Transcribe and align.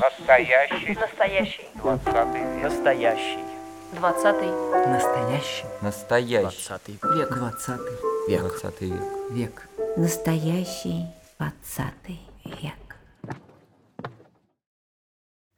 Настоящий. 0.00 0.94
Настоящий. 0.94 1.68
Двадцатый. 1.74 2.40
Настоящий. 2.62 3.44
Двадцатый. 3.92 4.48
Настоящий. 4.86 5.66
Настоящий. 5.82 6.40
Двадцатый 6.40 6.98
Век. 7.14 7.28
Двадцатый 7.36 7.98
Век. 8.26 8.40
век. 8.40 8.60
20 8.60 8.80
век. 8.80 9.02
Век. 9.30 9.68
Настоящий 9.98 11.04
двадцатый 11.38 12.20
век. 12.46 12.96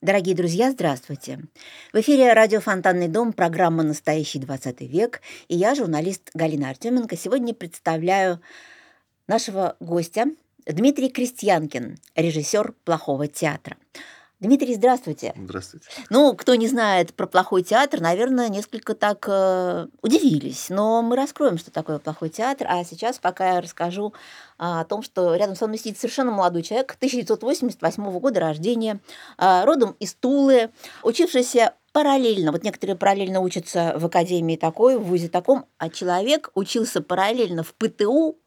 Дорогие 0.03 0.35
друзья, 0.35 0.73
здравствуйте. 0.73 1.39
В 1.93 2.01
эфире 2.01 2.33
радио 2.33 2.59
«Фонтанный 2.61 3.07
дом», 3.07 3.33
программа 3.33 3.85
«Настоящий 3.85 4.41
20 4.41 4.81
век». 4.81 5.21
И 5.47 5.57
я, 5.57 5.77
журналист 5.77 6.31
Галина 6.35 6.71
Артеменко, 6.71 7.17
сегодня 7.17 7.55
представляю 7.55 8.41
нашего 9.29 9.77
гостя 9.79 10.27
Дмитрий 10.67 11.11
Крестьянкин, 11.11 11.99
режиссер 12.15 12.75
«Плохого 12.85 13.29
театра». 13.29 13.77
Дмитрий, 14.41 14.75
здравствуйте. 14.75 15.35
Здравствуйте. 15.37 15.87
Ну, 16.09 16.35
кто 16.35 16.55
не 16.55 16.67
знает 16.67 17.13
про 17.13 17.27
плохой 17.27 17.63
театр, 17.63 18.01
наверное, 18.01 18.49
несколько 18.49 18.95
так 18.95 19.27
э, 19.29 19.87
удивились. 20.01 20.71
Но 20.71 21.03
мы 21.03 21.15
раскроем, 21.15 21.59
что 21.59 21.71
такое 21.71 21.99
плохой 21.99 22.31
театр. 22.31 22.67
А 22.71 22.83
сейчас 22.85 23.19
пока 23.19 23.57
я 23.57 23.61
расскажу 23.61 24.15
а, 24.57 24.81
о 24.81 24.85
том, 24.87 25.03
что 25.03 25.35
рядом 25.35 25.57
со 25.57 25.67
мной 25.67 25.79
сидит 25.79 25.99
совершенно 25.99 26.31
молодой 26.31 26.63
человек, 26.63 26.95
1988 26.97 28.19
года 28.19 28.41
рождения, 28.41 29.01
а, 29.37 29.67
родом 29.67 29.95
из 30.01 30.15
Тулы, 30.15 30.71
учившийся 31.03 31.75
параллельно, 31.93 32.53
вот 32.53 32.63
некоторые 32.63 32.97
параллельно 32.97 33.41
учатся 33.41 33.95
в 33.97 34.07
академии 34.07 34.57
такой, 34.57 34.97
в 34.97 35.03
ВУЗе 35.03 35.29
таком, 35.29 35.67
а 35.79 35.89
человек 35.89 36.51
учился 36.55 37.03
параллельно 37.03 37.63
в 37.63 37.75
ПТУ 37.75 38.39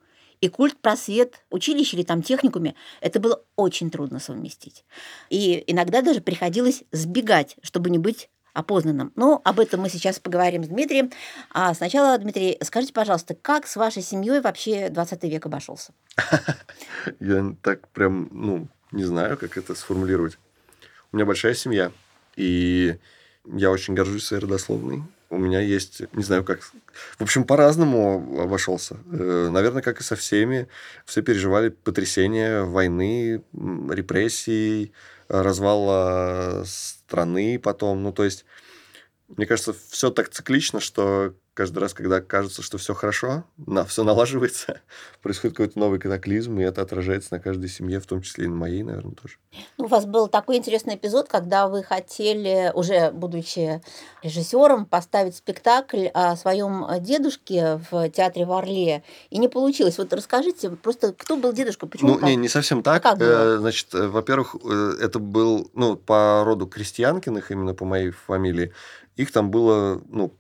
и 0.44 0.50
культ 0.50 0.76
просвет, 0.82 1.40
училище 1.52 1.96
или 1.96 2.04
там 2.04 2.22
техникуме, 2.22 2.76
это 3.00 3.22
было 3.22 3.42
очень 3.56 3.90
трудно 3.90 4.20
совместить. 4.20 4.84
И 5.30 5.64
иногда 5.68 6.02
даже 6.02 6.20
приходилось 6.20 6.84
сбегать, 6.92 7.56
чтобы 7.62 7.90
не 7.90 7.98
быть 7.98 8.30
опознанным. 8.54 9.14
Но 9.16 9.42
об 9.46 9.62
этом 9.62 9.80
мы 9.80 9.88
сейчас 9.88 10.20
поговорим 10.20 10.66
с 10.66 10.68
Дмитрием. 10.68 11.12
А 11.50 11.74
сначала, 11.74 12.18
Дмитрий, 12.18 12.58
скажите, 12.62 12.92
пожалуйста, 12.92 13.36
как 13.36 13.68
с 13.68 13.78
вашей 13.78 14.02
семьей 14.02 14.42
вообще 14.42 14.90
20 14.90 15.24
век 15.24 15.46
обошелся? 15.46 15.94
Я 17.22 17.56
так 17.62 17.88
прям, 17.88 18.28
ну, 18.34 18.68
не 18.92 19.06
знаю, 19.06 19.38
как 19.38 19.58
это 19.58 19.76
сформулировать. 19.76 20.38
У 21.14 21.16
меня 21.16 21.26
большая 21.26 21.54
семья, 21.54 21.94
и 22.36 22.98
я 23.46 23.72
очень 23.72 23.94
горжусь 23.94 24.26
своей 24.26 24.44
родословной. 24.44 25.04
У 25.34 25.38
меня 25.40 25.60
есть, 25.60 26.04
не 26.14 26.24
знаю 26.24 26.44
как, 26.44 26.62
в 27.18 27.22
общем, 27.22 27.44
по-разному 27.44 28.40
обошелся. 28.40 28.98
Э, 29.12 29.50
Наверное, 29.52 29.82
как 29.82 30.00
и 30.00 30.04
со 30.04 30.16
всеми, 30.16 30.68
все 31.06 31.22
переживали 31.24 31.70
потрясения 31.70 32.64
войны, 32.64 33.44
репрессий, 33.90 34.94
развала 35.28 36.64
страны 36.66 37.60
потом. 37.60 38.04
Ну, 38.04 38.14
то 38.14 38.24
есть, 38.24 38.46
мне 39.28 39.46
кажется, 39.46 39.74
все 39.90 40.12
так 40.12 40.30
циклично, 40.30 40.80
что 40.80 41.34
каждый 41.54 41.80
раз, 41.80 41.94
когда 41.94 42.20
кажется, 42.22 42.62
что 42.62 42.78
все 42.78 42.94
хорошо, 42.94 43.44
на, 43.58 43.86
все 43.86 44.04
налаживается, 44.04 44.82
происходит 45.22 45.56
какой-то 45.56 45.80
новый 45.80 46.00
катаклизм, 46.00 46.60
и 46.60 46.64
это 46.64 46.82
отражается 46.82 47.30
на 47.34 47.40
каждой 47.40 47.70
семье, 47.70 48.00
в 48.00 48.08
том 48.08 48.22
числе 48.22 48.46
и 48.46 48.48
на 48.48 48.56
моей, 48.56 48.84
наверное, 48.84 49.14
тоже. 49.14 49.36
Ну, 49.78 49.86
У 49.86 49.88
вас 49.88 50.06
был 50.06 50.28
такой 50.28 50.58
интересный 50.58 50.96
эпизод, 50.96 51.28
когда 51.28 51.68
вы 51.68 51.84
хотели, 51.84 52.72
уже 52.74 53.12
будучи 53.12 53.82
режиссером, 54.24 54.86
поставить 54.86 55.36
спектакль 55.36 56.08
о 56.08 56.36
своем 56.36 56.86
дедушке 57.00 57.80
в 57.92 58.10
театре 58.10 58.46
в 58.46 58.52
Орле, 58.52 59.04
и 59.30 59.38
не 59.38 59.48
получилось. 59.48 59.98
Вот 59.98 60.12
расскажите, 60.14 60.72
просто 60.72 61.14
кто 61.14 61.38
был 61.38 61.54
дедушка, 61.54 61.86
почему 61.86 62.14
Ну, 62.14 62.20
так? 62.20 62.30
не, 62.30 62.36
не 62.36 62.50
совсем 62.50 62.82
так. 62.82 63.04
как 63.04 63.18
было? 63.18 63.56
Э, 63.56 63.58
Значит, 63.58 63.94
э, 63.94 64.08
во-первых, 64.08 64.56
э, 64.64 64.94
это 65.02 65.20
был, 65.20 65.70
ну, 65.74 65.96
по 65.96 66.44
роду 66.46 66.68
крестьянкиных, 66.68 67.52
именно 67.52 67.74
по 67.74 67.86
моей 67.86 68.12
фамилии, 68.12 68.74
их 69.16 69.32
там 69.32 69.52
было, 69.52 70.02
ну, 70.10 70.34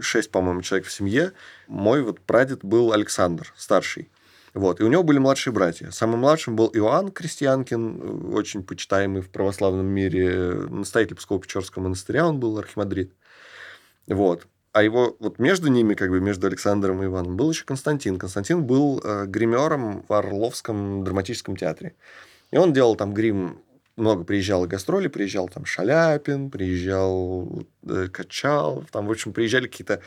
шесть, 0.00 0.30
по-моему, 0.30 0.62
человек 0.62 0.86
в 0.86 0.92
семье. 0.92 1.32
Мой 1.66 2.02
вот 2.02 2.20
прадед 2.20 2.64
был 2.64 2.92
Александр, 2.92 3.52
старший. 3.56 4.10
Вот. 4.56 4.80
И 4.80 4.84
у 4.84 4.88
него 4.88 5.02
были 5.02 5.18
младшие 5.18 5.52
братья. 5.52 5.90
Самым 5.90 6.20
младшим 6.20 6.56
был 6.56 6.70
Иоанн 6.72 7.10
Крестьянкин, 7.10 8.00
э, 8.00 8.32
очень 8.32 8.62
почитаемый 8.62 9.20
в 9.20 9.28
православном 9.28 9.86
мире, 9.86 10.28
э, 10.28 10.52
настоятель 10.70 11.16
Псково-Печорского 11.16 11.82
монастыря, 11.82 12.26
он 12.26 12.40
был 12.40 12.58
архимандрит. 12.58 13.12
Вот. 14.06 14.46
А 14.72 14.82
его 14.82 15.14
вот 15.20 15.38
между 15.38 15.68
ними, 15.68 15.92
как 15.92 16.08
бы 16.08 16.20
между 16.20 16.46
Александром 16.46 17.02
и 17.02 17.06
Иваном, 17.06 17.36
был 17.36 17.50
еще 17.50 17.64
Константин. 17.64 18.18
Константин 18.18 18.64
был 18.64 19.00
э, 19.04 19.26
гримером 19.26 20.04
в 20.08 20.12
Орловском 20.12 21.04
драматическом 21.04 21.56
театре. 21.56 21.94
И 22.50 22.56
он 22.56 22.72
делал 22.72 22.96
там 22.96 23.12
грим, 23.12 23.58
много 23.96 24.24
приезжал 24.24 24.64
и 24.64 24.68
гастроли, 24.68 25.08
приезжал 25.08 25.48
там 25.48 25.64
Шаляпин, 25.64 26.50
приезжал 26.50 27.66
э, 27.88 28.08
Качалов, 28.12 28.90
там, 28.90 29.06
в 29.06 29.10
общем, 29.10 29.32
приезжали 29.32 29.66
какие-то 29.66 30.00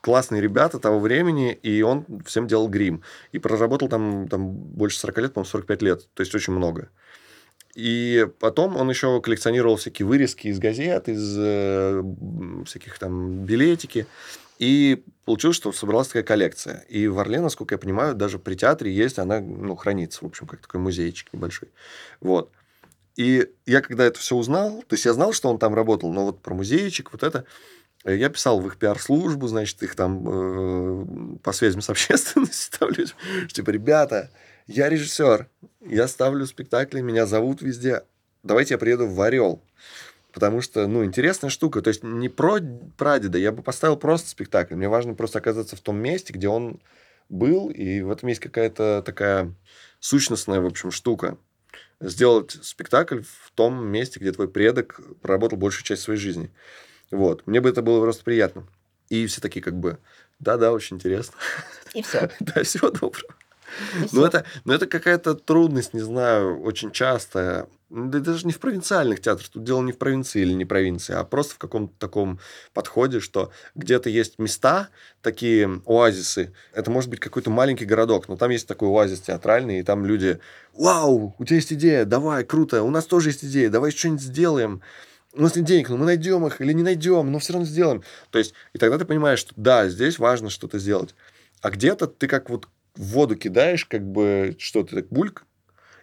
классные 0.00 0.40
ребята 0.40 0.78
того 0.78 1.00
времени, 1.00 1.52
и 1.52 1.82
он 1.82 2.06
всем 2.24 2.46
делал 2.46 2.68
грим. 2.68 3.02
И 3.32 3.38
проработал 3.38 3.88
там, 3.88 4.28
там 4.28 4.52
больше 4.52 4.98
40 4.98 5.18
лет, 5.18 5.32
по-моему, 5.34 5.50
45 5.50 5.82
лет, 5.82 6.08
то 6.14 6.22
есть 6.22 6.34
очень 6.34 6.52
много. 6.52 6.90
И 7.74 8.26
потом 8.38 8.76
он 8.76 8.88
еще 8.88 9.20
коллекционировал 9.20 9.76
всякие 9.76 10.06
вырезки 10.06 10.46
из 10.48 10.58
газет, 10.58 11.08
из 11.08 11.36
э, 11.38 12.02
всяких 12.64 12.98
там 12.98 13.44
билетики. 13.44 14.06
И 14.58 15.04
получилось, 15.26 15.56
что 15.56 15.72
собралась 15.72 16.06
такая 16.06 16.22
коллекция. 16.22 16.84
И 16.88 17.06
в 17.06 17.18
Орле, 17.18 17.40
насколько 17.40 17.74
я 17.74 17.78
понимаю, 17.78 18.14
даже 18.14 18.38
при 18.38 18.54
театре 18.54 18.90
есть, 18.90 19.18
она 19.18 19.40
ну, 19.40 19.76
хранится, 19.76 20.24
в 20.24 20.28
общем, 20.28 20.46
как 20.46 20.60
такой 20.60 20.80
музейчик 20.80 21.30
небольшой. 21.34 21.68
Вот. 22.20 22.50
И 23.16 23.48
я 23.64 23.80
когда 23.80 24.04
это 24.04 24.18
все 24.20 24.36
узнал, 24.36 24.82
то 24.86 24.94
есть 24.94 25.06
я 25.06 25.14
знал, 25.14 25.32
что 25.32 25.48
он 25.48 25.58
там 25.58 25.74
работал, 25.74 26.12
но 26.12 26.26
вот 26.26 26.42
про 26.42 26.54
музейчик, 26.54 27.12
вот 27.12 27.22
это, 27.22 27.46
э, 28.04 28.14
я 28.14 28.28
писал 28.28 28.60
в 28.60 28.66
их 28.66 28.76
пиар-службу, 28.76 29.48
значит, 29.48 29.82
их 29.82 29.94
там 29.94 30.24
э, 30.28 31.38
по 31.42 31.52
связям 31.52 31.80
с 31.80 31.88
общественностью 31.88 32.52
ставлю, 32.74 33.06
типа, 33.48 33.70
ребята, 33.70 34.30
я 34.66 34.90
режиссер, 34.90 35.48
я 35.80 36.08
ставлю 36.08 36.46
спектакли, 36.46 37.00
меня 37.00 37.24
зовут 37.24 37.62
везде, 37.62 38.02
давайте 38.42 38.74
я 38.74 38.78
приеду 38.78 39.06
в 39.06 39.20
Орел. 39.20 39.62
Потому 40.32 40.60
что, 40.60 40.86
ну, 40.86 41.02
интересная 41.02 41.48
штука. 41.48 41.80
То 41.80 41.88
есть, 41.88 42.02
не 42.02 42.28
про 42.28 42.58
прадеда, 42.98 43.38
я 43.38 43.52
бы 43.52 43.62
поставил 43.62 43.96
просто 43.96 44.28
спектакль. 44.28 44.74
Мне 44.74 44.86
важно 44.86 45.14
просто 45.14 45.38
оказаться 45.38 45.76
в 45.76 45.80
том 45.80 45.96
месте, 45.96 46.34
где 46.34 46.46
он 46.46 46.82
был, 47.30 47.70
и 47.70 48.02
в 48.02 48.10
этом 48.10 48.28
есть 48.28 48.42
какая-то 48.42 49.02
такая 49.02 49.54
сущностная, 49.98 50.60
в 50.60 50.66
общем, 50.66 50.90
штука. 50.90 51.38
Сделать 52.00 52.58
спектакль 52.62 53.20
в 53.22 53.50
том 53.54 53.86
месте, 53.86 54.20
где 54.20 54.32
твой 54.32 54.48
предок 54.48 55.00
проработал 55.22 55.58
большую 55.58 55.84
часть 55.84 56.02
своей 56.02 56.20
жизни. 56.20 56.50
Вот. 57.10 57.46
Мне 57.46 57.60
бы 57.60 57.68
это 57.68 57.82
было 57.82 58.00
просто 58.00 58.24
приятно. 58.24 58.66
И 59.08 59.26
все 59.26 59.40
такие 59.40 59.62
как 59.62 59.74
бы, 59.74 59.98
да-да, 60.38 60.72
очень 60.72 60.96
интересно. 60.96 61.34
И 61.94 62.02
все. 62.02 62.30
Да, 62.40 62.62
всего 62.62 62.90
доброго. 62.90 63.34
Ну, 64.12 64.24
это, 64.24 64.44
ну, 64.64 64.72
это 64.72 64.86
какая-то 64.86 65.34
трудность, 65.34 65.94
не 65.94 66.00
знаю, 66.00 66.60
очень 66.62 66.90
частая. 66.90 67.66
Да 67.88 68.18
даже 68.18 68.46
не 68.46 68.52
в 68.52 68.58
провинциальных 68.58 69.20
театрах. 69.20 69.48
Тут 69.48 69.62
дело 69.62 69.80
не 69.80 69.92
в 69.92 69.98
провинции 69.98 70.42
или 70.42 70.52
не 70.52 70.64
провинции, 70.64 71.14
а 71.14 71.22
просто 71.22 71.54
в 71.54 71.58
каком-то 71.58 71.94
таком 71.98 72.40
подходе, 72.74 73.20
что 73.20 73.52
где-то 73.76 74.10
есть 74.10 74.40
места, 74.40 74.88
такие 75.22 75.80
оазисы. 75.86 76.52
Это 76.72 76.90
может 76.90 77.10
быть 77.10 77.20
какой-то 77.20 77.50
маленький 77.50 77.84
городок, 77.84 78.28
но 78.28 78.36
там 78.36 78.50
есть 78.50 78.66
такой 78.66 78.88
оазис 78.88 79.20
театральный, 79.20 79.78
и 79.78 79.82
там 79.84 80.04
люди, 80.04 80.40
вау, 80.74 81.36
у 81.38 81.44
тебя 81.44 81.56
есть 81.56 81.72
идея, 81.72 82.04
давай, 82.04 82.42
круто, 82.44 82.82
у 82.82 82.90
нас 82.90 83.06
тоже 83.06 83.28
есть 83.28 83.44
идея, 83.44 83.70
давай 83.70 83.92
что-нибудь 83.92 84.22
сделаем. 84.22 84.82
У 85.32 85.42
нас 85.42 85.54
нет 85.54 85.66
денег, 85.66 85.90
но 85.90 85.96
мы 85.96 86.06
найдем 86.06 86.46
их 86.46 86.60
или 86.60 86.72
не 86.72 86.82
найдем, 86.82 87.30
но 87.30 87.38
все 87.38 87.52
равно 87.52 87.66
сделаем. 87.66 88.02
То 88.30 88.38
есть, 88.38 88.54
и 88.72 88.78
тогда 88.78 88.98
ты 88.98 89.04
понимаешь, 89.04 89.38
что 89.38 89.52
да, 89.54 89.88
здесь 89.88 90.18
важно 90.18 90.50
что-то 90.50 90.78
сделать. 90.78 91.14
А 91.60 91.70
где-то 91.70 92.06
ты 92.06 92.26
как 92.26 92.48
вот 92.50 92.68
в 92.96 93.02
воду 93.12 93.36
кидаешь, 93.36 93.84
как 93.84 94.02
бы 94.06 94.56
что-то 94.58 94.96
так 94.96 95.08
бульк, 95.08 95.44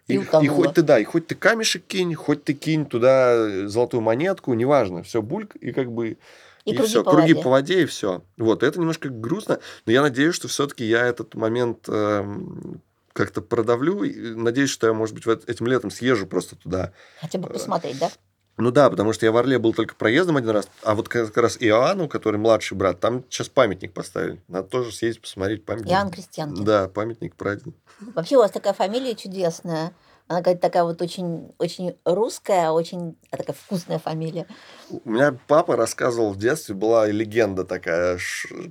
И 0.08 0.16
и, 0.16 0.18
и 0.18 0.48
хоть 0.48 0.74
ты, 0.74 0.82
да, 0.82 1.00
и 1.00 1.04
хоть 1.04 1.28
ты 1.28 1.36
камешек 1.36 1.84
кинь, 1.88 2.14
хоть 2.16 2.44
ты 2.44 2.54
кинь 2.54 2.86
туда 2.86 3.68
золотую 3.68 4.02
монетку, 4.02 4.54
неважно, 4.54 5.04
все 5.04 5.22
бульк, 5.22 5.56
и 5.56 5.72
как 5.72 5.92
бы 5.92 6.18
И 6.66 6.74
круги 6.76 6.88
все, 6.90 7.04
по 7.04 7.12
круги 7.12 7.34
воде. 7.34 7.44
по 7.44 7.50
воде, 7.50 7.82
и 7.84 7.86
все. 7.86 8.24
Вот, 8.38 8.64
это 8.64 8.80
немножко 8.80 9.10
грустно, 9.10 9.60
но 9.86 9.92
я 9.92 10.02
надеюсь, 10.02 10.36
что 10.36 10.48
все-таки 10.48 10.86
я 10.86 11.06
этот 11.06 11.36
момент 11.36 11.88
эм, 11.88 12.82
как-то 13.14 13.42
продавлю. 13.42 14.04
и 14.04 14.36
Надеюсь, 14.36 14.70
что 14.70 14.88
я, 14.88 14.94
может 14.94 15.16
быть, 15.16 15.26
этим 15.48 15.68
летом 15.68 15.92
съезжу 15.92 16.28
просто 16.28 16.56
туда. 16.56 16.92
Хотя 17.22 17.40
бы 17.40 17.48
посмотреть, 17.50 18.00
да? 18.00 18.12
Ну 18.58 18.72
да, 18.72 18.90
потому 18.90 19.14
что 19.14 19.26
я 19.26 19.32
в 19.32 19.38
Орле 19.38 19.58
был 19.58 19.74
только 19.74 19.96
проездом 19.96 20.38
один 20.38 20.52
раз, 20.52 20.68
а 20.84 20.94
вот 20.94 21.10
как 21.10 21.36
раз 21.38 21.58
Иоанну, 21.60 22.08
который 22.08 22.38
младший 22.40 22.78
брат, 22.78 23.00
там 23.00 23.24
сейчас 23.30 23.50
памятник 23.50 23.94
поставили. 23.94 24.42
Надо 24.48 24.68
тоже 24.68 24.92
съездить 24.92 25.22
посмотреть 25.22 25.66
памятник. 25.66 25.92
Иоанн 25.92 26.12
Крестьянкин. 26.12 26.64
Да, 26.64 26.88
памятник 26.88 27.36
прадеду. 27.36 27.74
Вообще 28.00 28.38
у 28.38 28.40
вас 28.40 28.52
такая 28.52 28.74
фамилия 28.74 29.16
чудесная. 29.16 29.94
Она 30.28 30.40
какая-то 30.40 30.62
такая 30.62 30.84
вот 30.84 31.02
очень, 31.02 31.52
очень 31.58 31.98
русская, 32.06 32.72
очень 32.72 33.18
такая 33.30 33.56
вкусная 33.56 34.00
фамилия. 34.00 34.48
У 34.90 35.10
меня 35.10 35.38
папа 35.48 35.76
рассказывал 35.76 36.32
в 36.32 36.38
детстве, 36.38 36.76
была 36.76 37.08
легенда 37.08 37.66
такая, 37.66 38.18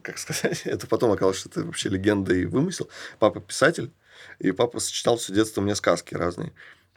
как 0.02 0.18
сказать, 0.18 0.62
это 0.64 0.86
потом 0.86 1.10
оказалось, 1.10 1.38
что 1.38 1.50
это 1.50 1.64
вообще 1.64 1.88
легенда 1.88 2.34
и 2.34 2.46
вымысел. 2.46 2.88
Папа 3.18 3.40
писатель, 3.40 3.92
и 4.38 4.52
папа 4.52 4.80
сочетал 4.80 5.16
все 5.16 5.34
детство 5.34 5.60
мне 5.60 5.74
сказки 5.74 6.14
разные. 6.14 6.52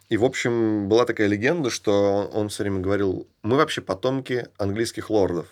И, 0.09 0.17
в 0.17 0.23
общем, 0.23 0.87
была 0.87 1.05
такая 1.05 1.27
легенда, 1.27 1.69
что 1.69 2.29
он 2.31 2.49
все 2.49 2.63
время 2.63 2.79
говорил, 2.79 3.27
мы 3.41 3.57
вообще 3.57 3.81
потомки 3.81 4.47
английских 4.57 5.09
лордов. 5.09 5.47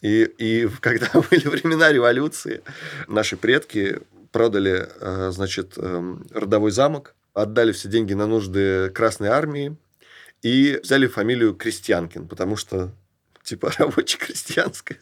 И, 0.00 0.24
и 0.24 0.68
когда 0.80 1.08
были 1.30 1.46
времена 1.48 1.92
революции, 1.92 2.62
наши 3.06 3.36
предки 3.36 4.00
продали, 4.32 4.88
э, 5.00 5.30
значит, 5.30 5.74
эм, 5.76 6.26
родовой 6.30 6.70
замок, 6.70 7.14
отдали 7.34 7.72
все 7.72 7.88
деньги 7.88 8.14
на 8.14 8.26
нужды 8.26 8.90
Красной 8.90 9.28
Армии 9.28 9.76
и 10.42 10.80
взяли 10.82 11.06
фамилию 11.06 11.54
Крестьянкин, 11.54 12.26
потому 12.26 12.56
что, 12.56 12.90
типа, 13.44 13.72
рабоче-крестьянская. 13.78 14.98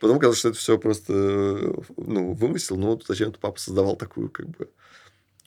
Потом 0.00 0.18
казалось, 0.18 0.38
что 0.38 0.48
это 0.50 0.58
все 0.58 0.78
просто 0.78 1.12
э, 1.12 1.74
ну, 1.96 2.32
вымысел, 2.32 2.76
но 2.76 2.88
вот 2.88 3.04
зачем-то 3.06 3.38
папа 3.38 3.58
создавал 3.58 3.96
такую, 3.96 4.28
как 4.28 4.48
бы, 4.48 4.68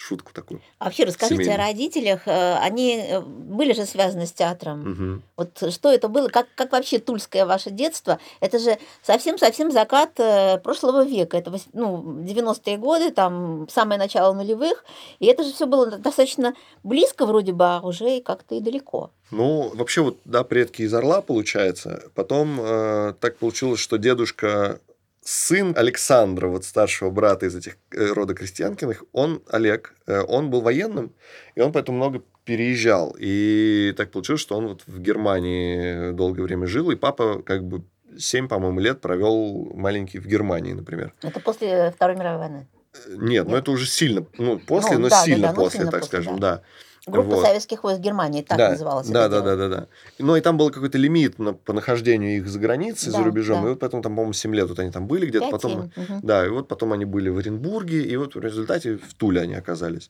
шутку 0.04 0.34
такую. 0.34 0.62
А 0.80 0.86
вообще 0.86 1.06
расскажите 1.06 1.44
Семейную. 1.44 1.64
о 1.64 1.68
родителях. 1.68 2.22
Э, 2.28 2.56
Они 2.58 2.98
э, 2.98 3.22
были 3.22 3.74
же 3.74 3.86
связаны 3.86 4.26
с 4.26 4.34
театром. 4.34 4.80
Мгм. 4.82 5.24
Вот 5.38 5.74
что 5.74 5.92
это 5.92 6.10
было? 6.10 6.28
Как, 6.28 6.48
как 6.56 6.72
вообще 6.74 7.00
тульское 7.00 7.46
ваше 7.46 7.70
детство? 7.72 8.20
Это 8.42 8.60
же 8.60 8.78
совсем-совсем 9.02 9.72
закат 9.72 10.20
э, 10.20 10.58
прошлого 10.60 11.06
века. 11.06 11.38
Это 11.38 11.54
ну, 11.74 12.02
90-е 12.24 12.78
годы, 12.78 13.12
там 13.12 13.68
самое 13.70 13.98
начало 13.98 14.34
нулевых. 14.34 14.84
И 15.20 15.26
это 15.28 15.44
же 15.44 15.54
все 15.54 15.66
было 15.66 15.86
достаточно 15.98 16.54
близко 16.84 17.26
вроде 17.26 17.54
бы, 17.54 17.66
а 17.66 17.80
уже 17.82 18.18
и 18.18 18.22
как-то 18.22 18.56
и 18.56 18.60
далеко. 18.60 19.12
Ну, 19.32 19.72
вообще 19.74 20.02
вот, 20.02 20.18
да, 20.26 20.44
предки 20.44 20.82
из 20.82 20.94
Орла, 20.94 21.22
получается. 21.22 22.04
Потом 22.14 22.60
э, 22.60 23.14
так 23.20 23.38
получилось, 23.38 23.80
что 23.80 23.98
дедушка 23.98 24.80
сын 25.24 25.74
Александра, 25.78 26.48
вот 26.48 26.66
старшего 26.66 27.10
брата 27.10 27.46
из 27.46 27.56
этих 27.56 27.78
э, 27.92 28.12
рода 28.14 28.34
крестьянкиных, 28.34 29.04
он, 29.12 29.42
Олег, 29.50 29.96
э, 30.06 30.22
он 30.22 30.50
был 30.50 30.62
военным, 30.62 31.14
и 31.56 31.62
он 31.62 31.72
поэтому 31.72 31.98
много 31.98 32.22
переезжал. 32.46 33.16
И 33.18 33.94
так 33.96 34.12
получилось, 34.12 34.42
что 34.42 34.58
он 34.58 34.68
вот 34.68 34.84
в 34.86 35.00
Германии 35.00 36.12
долгое 36.12 36.44
время 36.44 36.68
жил, 36.68 36.92
и 36.92 36.96
папа 36.96 37.42
как 37.42 37.64
бы 37.64 37.84
7, 38.18 38.48
по-моему, 38.48 38.80
лет 38.80 39.02
провел 39.02 39.72
маленький 39.74 40.20
в 40.20 40.28
Германии, 40.28 40.74
например. 40.74 41.14
Это 41.22 41.40
после 41.40 41.92
Второй 41.92 42.16
мировой 42.16 42.40
войны. 42.40 42.68
Э, 42.94 43.16
Нет, 43.18 43.46
но 43.46 43.52
Нет? 43.54 43.62
это 43.62 43.72
уже 43.72 43.88
сильно, 43.88 44.26
ну, 44.38 44.60
после, 44.60 44.98
Ну, 44.98 45.04
но 45.04 45.10
да, 45.10 45.18
да, 45.18 45.26
сильно 45.26 45.48
да, 45.48 45.54
ну, 45.54 45.56
после, 45.56 45.78
сильно 45.80 45.92
так 45.92 46.02
после, 46.02 46.18
скажем, 46.20 46.40
да. 46.40 46.56
да. 46.58 46.62
Группа 47.06 47.36
Вот. 47.36 47.46
советских 47.46 47.84
войск 47.84 48.00
Германии, 48.00 48.44
так 48.44 48.58
да, 48.58 48.70
называлась. 48.70 49.08
Да, 49.08 49.28
да, 49.28 49.42
да, 49.42 49.58
да, 49.58 49.68
да. 49.68 49.88
Ну 50.20 50.38
и 50.38 50.42
там 50.42 50.56
был 50.58 50.70
какой-то 50.70 50.98
лимит 50.98 51.38
на, 51.38 51.54
по 51.54 51.74
нахождению 51.74 52.38
их 52.38 52.48
за 52.48 52.60
границей, 52.60 53.12
за 53.12 53.18
Да, 53.18 53.24
рубежом. 53.26 53.62
да. 53.62 53.68
И 53.68 53.70
вот 53.72 53.80
поэтому 53.80 54.02
там, 54.04 54.14
по-моему, 54.14 54.32
7 54.32 54.56
лет 54.56 54.70
вот 54.70 54.80
они 54.80 54.90
там 54.90 55.08
были 55.08 55.26
где-то. 55.26 55.50
Потом, 55.50 55.92
семь, 55.96 56.04
мгм. 56.06 56.20
да, 56.24 56.46
и 56.46 56.50
вот 56.50 56.70
потом 56.70 56.94
они 56.94 57.04
были 57.04 57.28
в 57.28 57.38
Оренбурге, 57.38 58.04
и 58.04 58.16
вот 58.16 58.36
в 58.36 58.40
результате 58.40 58.98
в 58.98 59.14
Туле 59.16 59.42
они 59.42 59.54
оказались 59.54 60.10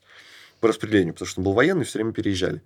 по 0.60 0.68
распределению, 0.68 1.14
потому 1.14 1.28
что 1.28 1.40
он 1.40 1.44
был 1.46 1.52
военный, 1.54 1.84
все 1.84 1.98
время 1.98 2.12
переезжали. 2.12 2.62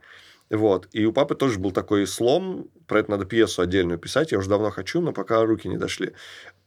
Вот. 0.50 0.88
И 0.92 1.04
у 1.04 1.12
папы 1.12 1.34
тоже 1.34 1.58
был 1.58 1.72
такой 1.72 2.06
слом, 2.06 2.68
про 2.86 3.00
это 3.00 3.10
надо 3.10 3.24
пьесу 3.26 3.60
отдельную 3.62 3.98
писать, 3.98 4.32
я 4.32 4.38
уже 4.38 4.48
давно 4.48 4.70
хочу, 4.70 5.00
но 5.00 5.12
пока 5.12 5.44
руки 5.44 5.68
не 5.68 5.76
дошли. 5.76 6.12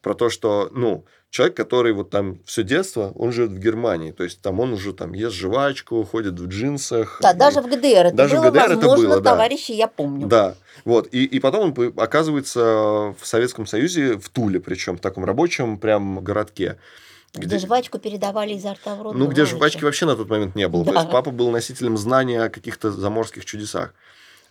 Про 0.01 0.13
то, 0.13 0.29
что, 0.29 0.69
ну, 0.71 1.05
человек, 1.29 1.55
который 1.55 1.93
вот 1.93 2.09
там 2.09 2.39
все 2.45 2.63
детство, 2.63 3.11
он 3.15 3.31
живет 3.31 3.51
в 3.51 3.59
Германии, 3.59 4.11
то 4.11 4.23
есть 4.23 4.41
там 4.41 4.59
он 4.59 4.73
уже 4.73 4.93
там 4.93 5.13
ест 5.13 5.35
жвачку, 5.35 6.03
ходит 6.03 6.39
в 6.39 6.47
джинсах. 6.47 7.19
Да, 7.21 7.31
И- 7.31 7.37
даже 7.37 7.61
в 7.61 7.67
ГДР 7.67 8.07
это 8.07 8.15
Даже 8.15 8.37
в 8.37 8.41
было 8.41 8.49
ГДР 8.51 8.59
это 8.59 8.75
возможно, 8.75 9.07
было, 9.09 9.21
да. 9.21 9.29
товарищи, 9.31 9.71
я 9.71 9.87
помню. 9.87 10.27
Да, 10.27 10.55
вот. 10.85 11.07
И, 11.11 11.23
и 11.25 11.39
потом 11.39 11.73
он 11.77 11.93
оказывается 11.97 12.61
в 13.19 13.19
Советском 13.23 13.65
Союзе, 13.65 14.17
в 14.17 14.29
Туле, 14.29 14.59
причем 14.59 14.97
в 14.97 15.01
таком 15.01 15.25
рабочем 15.25 15.77
прям 15.79 16.19
городке. 16.23 16.77
Где, 17.33 17.59
жвачку 17.59 17.97
передавали 17.97 18.53
изо 18.53 18.73
рта 18.73 18.95
в 18.95 19.01
рот. 19.01 19.15
Ну, 19.15 19.27
где 19.27 19.45
жвачки 19.45 19.83
вообще 19.83 20.05
на 20.05 20.15
тот 20.15 20.29
момент 20.29 20.55
не 20.55 20.67
было. 20.67 20.83
То 20.83 20.91
Да. 20.91 20.99
есть 20.99 21.11
папа 21.11 21.31
был 21.31 21.49
носителем 21.51 21.97
знания 21.97 22.43
о 22.43 22.49
каких-то 22.49 22.91
заморских 22.91 23.45
чудесах. 23.45 23.93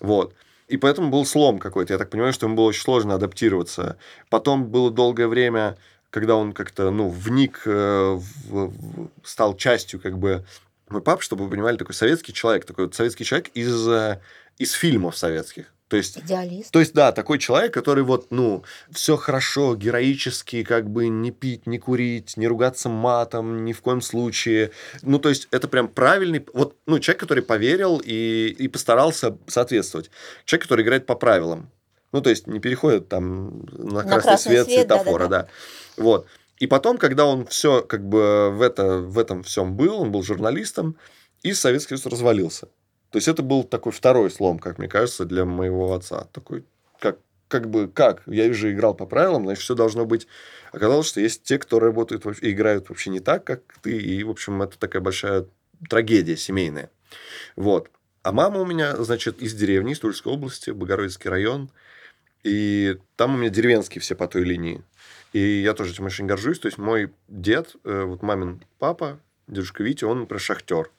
Вот. 0.01 0.35
И 0.69 0.77
поэтому 0.77 1.11
был 1.11 1.27
слом 1.27 1.59
какой-то. 1.59 1.93
Я 1.93 1.99
так 1.99 2.11
понимаю, 2.11 2.33
что 2.33 2.47
ему 2.47 2.57
было 2.57 2.67
очень 2.67 2.83
сложно 2.83 3.15
адаптироваться. 3.15 3.97
Потом 4.31 4.67
было 4.67 4.91
долгое 4.91 5.27
время, 5.27 5.77
когда 6.11 6.37
он 6.37 6.53
как-то, 6.53 6.91
ну, 6.91 7.09
вник, 7.09 7.63
э, 7.67 8.15
в- 8.15 8.69
в- 8.71 9.09
стал 9.25 9.57
частью, 9.57 10.01
как 10.01 10.17
бы, 10.19 10.45
мой 10.89 11.03
папа, 11.03 11.23
чтобы 11.23 11.45
вы 11.45 11.51
понимали, 11.51 11.77
такой 11.77 11.95
советский 11.95 12.33
человек, 12.33 12.65
такой 12.65 12.87
вот 12.87 12.95
советский 12.95 13.25
человек 13.25 13.49
из, 13.55 13.87
э, 13.89 14.21
из 14.59 14.73
фильмов 14.73 15.17
советских. 15.19 15.67
То 15.91 15.97
есть 15.97 16.19
Идеалист. 16.19 16.71
то 16.71 16.79
есть, 16.79 16.95
да, 16.95 17.11
такой 17.11 17.41
человек, 17.41 17.75
который 17.75 18.05
вот, 18.05 18.29
ну, 18.31 18.63
все 18.93 19.17
хорошо, 19.17 19.75
героически, 19.75 20.63
как 20.63 20.89
бы 20.89 21.09
не 21.09 21.33
пить, 21.33 21.67
не 21.67 21.81
курить, 21.81 22.37
не 22.37 22.47
ругаться 22.47 22.89
матом, 22.89 23.65
ни 23.65 23.73
в 23.73 23.81
коем 23.81 24.01
случае. 24.01 24.71
Ну, 25.03 25.19
то 25.19 25.29
есть, 25.29 25.49
это 25.51 25.67
прям 25.67 25.89
правильный, 25.89 26.47
вот, 26.55 26.77
ну, 26.87 27.01
человек, 27.01 27.19
который 27.19 27.43
поверил 27.43 28.01
и, 28.05 28.55
и 28.57 28.69
постарался 28.69 29.37
соответствовать. 29.49 30.13
Человек, 30.45 30.63
который 30.63 30.85
играет 30.85 31.07
по 31.07 31.17
правилам. 31.17 31.73
Ну, 32.13 32.21
то 32.21 32.31
есть, 32.31 32.47
не 32.47 32.61
переходит 32.61 33.09
там 33.09 33.67
на, 33.73 34.03
красный, 34.03 34.23
красный 34.23 34.53
свет, 34.53 34.67
свет, 34.67 34.79
светофора, 34.83 35.25
да-да-да. 35.25 35.43
да. 35.97 36.03
Вот. 36.05 36.27
И 36.59 36.69
потом, 36.69 36.99
когда 36.99 37.27
он 37.27 37.47
все 37.47 37.83
как 37.83 38.09
бы 38.09 38.51
в, 38.53 38.63
это, 38.63 38.99
в 38.99 39.19
этом 39.19 39.43
всем 39.43 39.77
был, 39.77 40.01
он 40.01 40.13
был 40.13 40.23
журналистом, 40.23 40.97
и 41.43 41.53
Советский 41.53 41.97
Союз 41.97 42.07
развалился. 42.07 42.69
То 43.11 43.17
есть 43.17 43.29
это 43.29 43.43
был 43.43 43.65
такой 43.65 43.93
второй 43.93 44.31
слом, 44.31 44.59
как 44.59 44.79
мне 44.79 44.89
кажется, 44.89 45.25
для 45.25 45.45
моего 45.45 45.93
отца. 45.93 46.29
Такой, 46.33 46.65
как, 46.99 47.19
как 47.49 47.69
бы, 47.69 47.89
как? 47.89 48.23
Я 48.27 48.53
же 48.53 48.73
играл 48.73 48.95
по 48.95 49.07
правилам, 49.07 49.45
значит, 49.45 49.65
все 49.65 49.75
должно 49.75 50.07
быть... 50.07 50.29
Оказалось, 50.73 51.09
что 51.09 51.21
есть 51.21 51.43
те, 51.43 51.59
кто 51.59 51.81
работают 51.81 52.25
и 52.43 52.53
играют 52.53 52.89
вообще 52.89 53.11
не 53.11 53.21
так, 53.21 53.45
как 53.45 53.63
ты. 53.83 53.99
И, 53.99 54.23
в 54.23 54.31
общем, 54.31 54.63
это 54.63 54.79
такая 54.79 55.03
большая 55.03 55.47
трагедия 55.89 56.37
семейная. 56.37 56.91
Вот. 57.57 57.91
А 58.23 58.33
мама 58.33 58.61
у 58.61 58.67
меня, 58.67 58.97
значит, 59.03 59.43
из 59.43 59.55
деревни, 59.55 59.93
из 59.93 59.99
Тульской 59.99 60.33
области, 60.33 60.71
Богородицкий 60.71 61.29
район. 61.29 61.71
И 62.45 62.97
там 63.17 63.35
у 63.35 63.39
меня 63.39 63.51
деревенские 63.51 64.01
все 64.01 64.15
по 64.15 64.29
той 64.29 64.45
линии. 64.45 64.83
И 65.33 65.39
я 65.39 65.75
тоже 65.75 65.93
этим 65.93 66.05
очень 66.05 66.27
горжусь. 66.27 66.61
То 66.61 66.67
есть 66.67 66.79
мой 66.79 67.13
дед, 67.29 67.75
э, 67.85 68.05
вот 68.05 68.23
мамин 68.23 68.63
папа, 68.79 69.19
дедушка 69.49 69.83
Витя, 69.83 70.05
он, 70.05 70.21
например, 70.21 70.41
шахтер. 70.41 70.91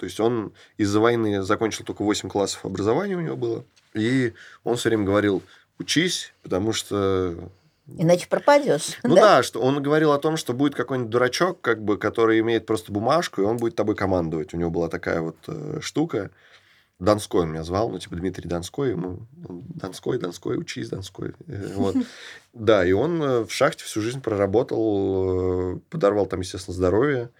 То 0.00 0.06
есть 0.06 0.18
он 0.18 0.54
из-за 0.78 0.98
войны 0.98 1.42
закончил 1.42 1.84
только 1.84 2.02
8 2.02 2.30
классов 2.30 2.64
образования 2.64 3.16
у 3.16 3.20
него 3.20 3.36
было. 3.36 3.64
И 3.92 4.32
он 4.64 4.76
все 4.76 4.88
время 4.88 5.04
говорил, 5.04 5.42
учись, 5.78 6.32
потому 6.42 6.72
что... 6.72 7.50
Иначе 7.98 8.26
пропадешь. 8.28 8.98
Ну 9.02 9.14
да? 9.14 9.42
что 9.42 9.60
он 9.60 9.82
говорил 9.82 10.12
о 10.12 10.18
том, 10.18 10.38
что 10.38 10.54
будет 10.54 10.74
какой-нибудь 10.74 11.10
дурачок, 11.10 11.60
как 11.60 11.82
бы, 11.82 11.98
который 11.98 12.40
имеет 12.40 12.64
просто 12.64 12.92
бумажку, 12.92 13.42
и 13.42 13.44
он 13.44 13.58
будет 13.58 13.74
тобой 13.74 13.94
командовать. 13.94 14.54
У 14.54 14.56
него 14.56 14.70
была 14.70 14.88
такая 14.88 15.20
вот 15.20 15.36
э, 15.48 15.80
штука. 15.82 16.30
Донской 16.98 17.42
он 17.42 17.50
меня 17.50 17.62
звал, 17.62 17.90
ну, 17.90 17.98
типа 17.98 18.16
Дмитрий 18.16 18.48
Донской. 18.48 18.92
Ему 18.92 19.26
он, 19.46 19.64
Донской, 19.74 20.18
Донской, 20.18 20.56
учись, 20.56 20.88
Донской. 20.88 21.34
Э, 21.46 21.72
Вот. 21.74 21.96
Да, 22.52 22.84
и 22.84 22.90
он 22.92 23.22
э, 23.22 23.44
в 23.44 23.52
шахте 23.52 23.84
всю 23.84 24.00
жизнь 24.00 24.20
проработал, 24.20 25.74
э, 25.74 25.78
подорвал 25.90 26.26
там, 26.26 26.40
естественно, 26.40 26.74
здоровье. 26.74 27.30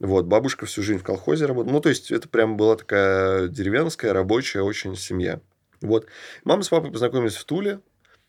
Вот, 0.00 0.24
бабушка 0.24 0.64
всю 0.64 0.82
жизнь 0.82 0.98
в 0.98 1.04
колхозе 1.04 1.44
работала. 1.44 1.74
Ну, 1.74 1.80
то 1.80 1.90
есть, 1.90 2.10
это 2.10 2.28
прям 2.28 2.56
была 2.56 2.76
такая 2.76 3.48
деревенская, 3.48 4.14
рабочая 4.14 4.62
очень 4.62 4.96
семья. 4.96 5.40
Вот. 5.82 6.06
Мама 6.44 6.62
с 6.62 6.70
папой 6.70 6.90
познакомились 6.90 7.36
в 7.36 7.44
Туле. 7.44 7.80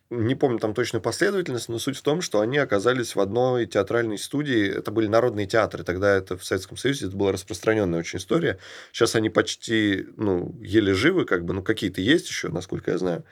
Не 0.09 0.35
помню 0.35 0.59
там 0.59 0.73
точную 0.73 1.01
последовательность, 1.01 1.69
но 1.69 1.79
суть 1.79 1.95
в 1.95 2.01
том, 2.01 2.21
что 2.21 2.41
они 2.41 2.57
оказались 2.57 3.15
в 3.15 3.21
одной 3.21 3.65
театральной 3.65 4.17
студии. 4.17 4.69
Это 4.69 4.91
были 4.91 5.07
народные 5.07 5.47
театры. 5.47 5.85
Тогда 5.85 6.13
это 6.13 6.37
в 6.37 6.43
Советском 6.43 6.75
Союзе 6.75 7.07
это 7.07 7.15
была 7.15 7.31
распространенная 7.31 7.99
очень 7.99 8.19
история. 8.19 8.59
Сейчас 8.91 9.15
они 9.15 9.29
почти, 9.29 10.05
ну, 10.17 10.53
еле 10.59 10.93
живы, 10.93 11.23
как 11.23 11.45
бы, 11.45 11.53
ну, 11.53 11.63
какие-то 11.63 12.01
есть 12.01 12.27
еще, 12.27 12.49
насколько 12.49 12.91
я 12.91 12.97
знаю. 12.97 13.23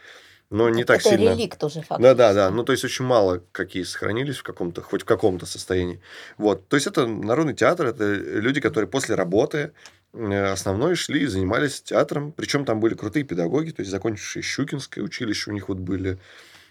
Но 0.50 0.70
не 0.70 0.84
так 0.84 1.01
это 1.01 1.10
сильно. 1.10 1.32
реликт 1.32 1.63
уже 1.63 1.82
фактически. 1.82 2.01
Да, 2.01 2.13
да, 2.15 2.34
да. 2.34 2.50
Ну, 2.50 2.63
то 2.63 2.72
есть 2.72 2.84
очень 2.84 3.06
мало 3.06 3.44
какие 3.51 3.84
сохранились 3.84 4.38
в 4.38 4.44
каком-то, 4.44 4.82
хоть 4.82 5.03
в 5.03 5.06
каком-то 5.06 5.46
состоянии. 5.46 6.01
Вот. 6.38 6.68
То 6.68 6.75
есть 6.75 6.88
это 6.88 7.06
народный 7.06 7.53
театр, 7.53 7.88
это 7.88 8.13
люди, 8.13 8.60
которые 8.60 8.88
после 8.88 9.13
работы 9.13 9.74
э, 10.13 10.46
основной 10.46 10.96
шли 10.96 11.22
и 11.22 11.27
занимались 11.27 11.82
театром. 11.82 12.32
Причем 12.32 12.65
там 12.65 12.79
были 12.79 12.96
крутые 12.96 13.25
педагоги, 13.25 13.72
то 13.72 13.82
есть 13.82 13.91
закончившие 13.91 14.41
Щукинское 14.41 15.03
училище, 15.03 15.51
у 15.51 15.53
них 15.53 15.70
вот 15.70 15.77
были 15.77 16.18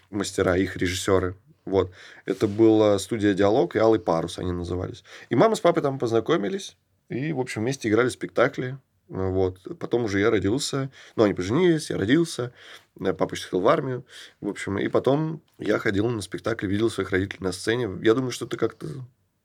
мастера, 0.09 0.57
их 0.57 0.75
режиссеры. 0.75 1.35
Вот. 1.63 1.91
Это 2.25 2.47
была 2.47 2.99
студия 2.99 3.33
«Диалог» 3.33 3.75
и 3.75 3.79
«Алый 3.79 3.99
парус» 3.99 4.39
они 4.39 4.51
назывались. 4.51 5.03
И 5.29 5.35
мама 5.35 5.55
с 5.55 5.59
папой 5.61 5.83
там 5.83 5.99
познакомились, 5.99 6.75
и, 7.09 7.31
в 7.31 7.39
общем, 7.39 7.61
вместе 7.61 7.89
играли 7.89 8.09
спектакли. 8.09 8.77
Вот. 9.09 9.59
Потом 9.79 10.03
уже 10.05 10.19
я 10.19 10.29
родился. 10.29 10.91
Ну, 11.15 11.23
они 11.23 11.33
поженились, 11.33 11.89
я 11.89 11.97
родился. 11.97 12.53
Э, 12.99 13.13
Папа 13.13 13.35
ходил 13.35 13.59
в 13.59 13.67
армию. 13.67 14.05
В 14.39 14.47
общем, 14.47 14.77
и 14.77 14.87
потом 14.87 15.41
я 15.57 15.79
ходил 15.79 16.07
на 16.07 16.21
спектакли, 16.21 16.67
видел 16.67 16.89
своих 16.89 17.09
родителей 17.09 17.43
на 17.43 17.51
сцене. 17.51 17.89
Я 18.01 18.13
думаю, 18.13 18.31
что 18.31 18.45
это 18.45 18.55
как-то 18.55 18.87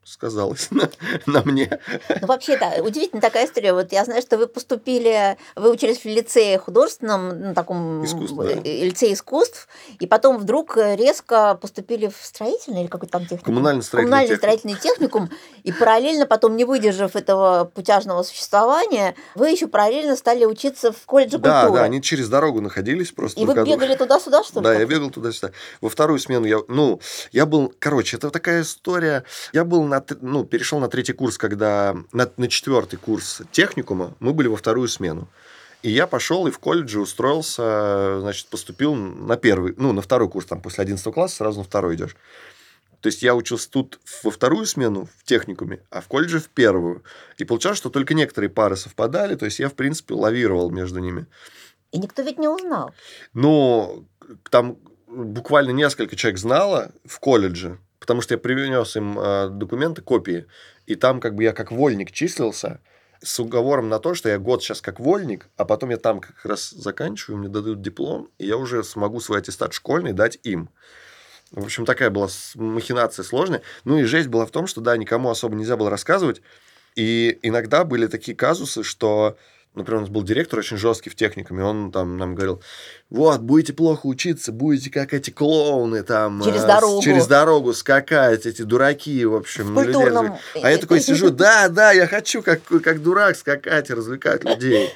сказалось 0.04 0.68
на, 0.70 0.88
на 1.26 1.42
мне. 1.42 1.78
Ну, 2.20 2.26
вообще, 2.26 2.56
да, 2.58 2.74
удивительная 2.82 3.22
такая 3.22 3.46
история. 3.46 3.72
Вот 3.72 3.92
я 3.92 4.04
знаю, 4.04 4.22
что 4.22 4.36
вы 4.38 4.46
поступили, 4.46 5.36
вы 5.56 5.70
учились 5.70 5.98
в 6.00 6.04
лицее 6.04 6.58
художественном, 6.58 7.40
ну, 7.40 7.54
таком 7.54 8.04
Искусств, 8.04 8.38
э, 8.40 8.54
да. 8.54 8.60
лицее 8.62 9.14
искусств, 9.14 9.68
и 9.98 10.06
потом 10.06 10.38
вдруг 10.38 10.76
резко 10.76 11.54
поступили 11.60 12.08
в 12.08 12.16
строительный 12.24 12.82
или 12.82 12.88
какой-то 12.88 13.12
там 13.12 13.22
техникум? 13.22 13.44
Коммунально-строительный 13.54 14.10
Коммунальный 14.10 14.36
строительный 14.36 14.74
техникум, 14.76 15.30
и 15.62 15.72
параллельно 15.72 16.26
потом, 16.26 16.56
не 16.56 16.64
выдержав 16.64 17.16
этого 17.16 17.70
путяжного 17.74 18.22
существования, 18.22 19.14
вы 19.34 19.50
еще 19.50 19.66
параллельно 19.66 20.16
стали 20.16 20.44
учиться 20.44 20.92
в 20.92 20.98
колледже 21.06 21.38
Да, 21.38 21.62
культуры. 21.62 21.80
да, 21.80 21.84
они 21.86 22.02
через 22.02 22.28
дорогу 22.28 22.60
находились 22.60 23.10
просто. 23.12 23.40
И 23.40 23.44
вы 23.44 23.54
друга. 23.54 23.70
бегали 23.70 23.94
туда-сюда, 23.96 24.42
что 24.44 24.60
ли? 24.60 24.64
Да, 24.64 24.74
я 24.74 24.84
бегал 24.86 25.10
туда-сюда. 25.10 25.52
Во 25.80 25.88
вторую 25.88 26.18
смену 26.18 26.46
я, 26.46 26.58
ну, 26.68 27.00
я 27.32 27.46
был, 27.46 27.72
короче, 27.78 28.16
это 28.16 28.30
такая 28.30 28.62
история. 28.62 29.24
Я 29.52 29.64
был 29.64 29.82
на, 29.84 29.93
т- 30.00 30.16
ну, 30.20 30.44
перешел 30.44 30.78
на 30.78 30.88
третий 30.88 31.12
курс, 31.12 31.38
когда 31.38 31.96
на, 32.12 32.30
на 32.36 32.48
четвертый 32.48 32.96
курс 32.96 33.42
техникума 33.52 34.14
мы 34.20 34.32
были 34.32 34.48
во 34.48 34.56
вторую 34.56 34.88
смену. 34.88 35.28
И 35.82 35.90
я 35.90 36.06
пошел 36.06 36.46
и 36.46 36.50
в 36.50 36.58
колледже 36.58 37.00
устроился, 37.00 38.20
значит, 38.20 38.48
поступил 38.48 38.94
на 38.94 39.36
первый, 39.36 39.74
ну, 39.76 39.92
на 39.92 40.00
второй 40.00 40.30
курс, 40.30 40.46
там, 40.46 40.62
после 40.62 40.82
11 40.82 41.12
класса 41.12 41.36
сразу 41.36 41.58
на 41.58 41.64
второй 41.64 41.96
идешь. 41.96 42.16
То 43.00 43.08
есть 43.08 43.22
я 43.22 43.34
учился 43.34 43.70
тут 43.70 44.00
во 44.22 44.30
вторую 44.30 44.64
смену 44.64 45.10
в 45.18 45.24
техникуме, 45.24 45.80
а 45.90 46.00
в 46.00 46.08
колледже 46.08 46.40
в 46.40 46.48
первую. 46.48 47.02
И 47.36 47.44
получалось, 47.44 47.76
что 47.76 47.90
только 47.90 48.14
некоторые 48.14 48.48
пары 48.48 48.76
совпадали, 48.76 49.34
то 49.34 49.44
есть 49.44 49.58
я, 49.58 49.68
в 49.68 49.74
принципе, 49.74 50.14
лавировал 50.14 50.70
между 50.70 51.00
ними. 51.00 51.26
И 51.92 51.98
никто 51.98 52.22
ведь 52.22 52.38
не 52.38 52.48
узнал. 52.48 52.94
Но 53.34 54.04
там 54.50 54.78
буквально 55.06 55.72
несколько 55.72 56.16
человек 56.16 56.38
знало 56.38 56.92
в 57.04 57.20
колледже, 57.20 57.78
потому 58.04 58.20
что 58.20 58.34
я 58.34 58.38
принес 58.38 58.96
им 58.96 59.18
э, 59.18 59.48
документы, 59.48 60.02
копии, 60.02 60.44
и 60.84 60.94
там 60.94 61.20
как 61.20 61.34
бы 61.34 61.42
я 61.42 61.54
как 61.54 61.72
вольник 61.72 62.12
числился 62.12 62.80
с 63.22 63.40
уговором 63.40 63.88
на 63.88 63.98
то, 63.98 64.12
что 64.12 64.28
я 64.28 64.38
год 64.38 64.62
сейчас 64.62 64.82
как 64.82 65.00
вольник, 65.00 65.48
а 65.56 65.64
потом 65.64 65.88
я 65.88 65.96
там 65.96 66.20
как 66.20 66.44
раз 66.44 66.68
заканчиваю, 66.68 67.38
мне 67.38 67.48
дадут 67.48 67.80
диплом, 67.80 68.28
и 68.36 68.46
я 68.46 68.58
уже 68.58 68.84
смогу 68.84 69.20
свой 69.20 69.38
аттестат 69.38 69.72
школьный 69.72 70.12
дать 70.12 70.38
им. 70.42 70.68
В 71.50 71.64
общем, 71.64 71.86
такая 71.86 72.10
была 72.10 72.28
махинация 72.56 73.22
сложная. 73.22 73.62
Ну 73.84 73.96
и 73.98 74.02
жесть 74.04 74.28
была 74.28 74.44
в 74.44 74.50
том, 74.50 74.66
что, 74.66 74.82
да, 74.82 74.96
никому 74.98 75.30
особо 75.30 75.56
нельзя 75.56 75.78
было 75.78 75.88
рассказывать. 75.88 76.42
И 76.96 77.38
иногда 77.40 77.84
были 77.84 78.06
такие 78.06 78.36
казусы, 78.36 78.82
что, 78.82 79.38
например, 79.74 79.98
у 79.98 80.00
нас 80.02 80.10
был 80.10 80.22
директор 80.22 80.58
очень 80.58 80.76
жесткий 80.76 81.10
в 81.10 81.14
техникуме, 81.14 81.64
он 81.64 81.90
там 81.90 82.16
нам 82.16 82.34
говорил, 82.34 82.62
вот, 83.10 83.40
будете 83.40 83.72
плохо 83.72 84.06
учиться, 84.06 84.52
будете 84.52 84.90
как 84.90 85.12
эти 85.12 85.30
клоуны 85.30 86.02
там... 86.02 86.42
Через 86.42 86.60
э, 86.60 86.64
с- 86.64 86.66
дорогу. 86.66 87.02
Через 87.02 87.26
дорогу 87.26 87.72
скакать, 87.74 88.46
эти 88.46 88.62
дураки, 88.62 89.24
в 89.24 89.34
общем. 89.34 89.74
В 89.74 89.78
людей 89.78 89.94
культурном... 89.94 90.26
развлекать». 90.26 90.64
А 90.64 90.70
я 90.70 90.78
такой 90.78 91.00
сижу, 91.02 91.30
да, 91.30 91.68
да, 91.68 91.92
я 91.92 92.06
хочу 92.06 92.42
как, 92.42 92.62
как 92.64 93.02
дурак 93.02 93.36
скакать 93.36 93.90
и 93.90 93.94
развлекать 93.94 94.44
людей. 94.44 94.90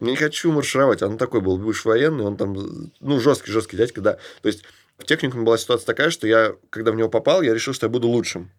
Не 0.00 0.16
хочу 0.16 0.52
маршировать. 0.52 1.02
Он 1.02 1.18
такой 1.18 1.40
был 1.40 1.56
бывший 1.58 1.88
военный, 1.88 2.24
он 2.24 2.36
там, 2.36 2.90
ну, 3.00 3.20
жесткий-жесткий 3.20 3.76
дядька, 3.76 4.00
да. 4.00 4.12
То 4.42 4.48
есть 4.48 4.64
в 4.98 5.04
техникуме 5.04 5.44
была 5.44 5.58
ситуация 5.58 5.86
такая, 5.86 6.10
что 6.10 6.26
я, 6.26 6.54
когда 6.70 6.92
в 6.92 6.96
него 6.96 7.08
попал, 7.08 7.42
я 7.42 7.54
решил, 7.54 7.74
что 7.74 7.86
я 7.86 7.90
буду 7.90 8.08
лучшим. 8.08 8.50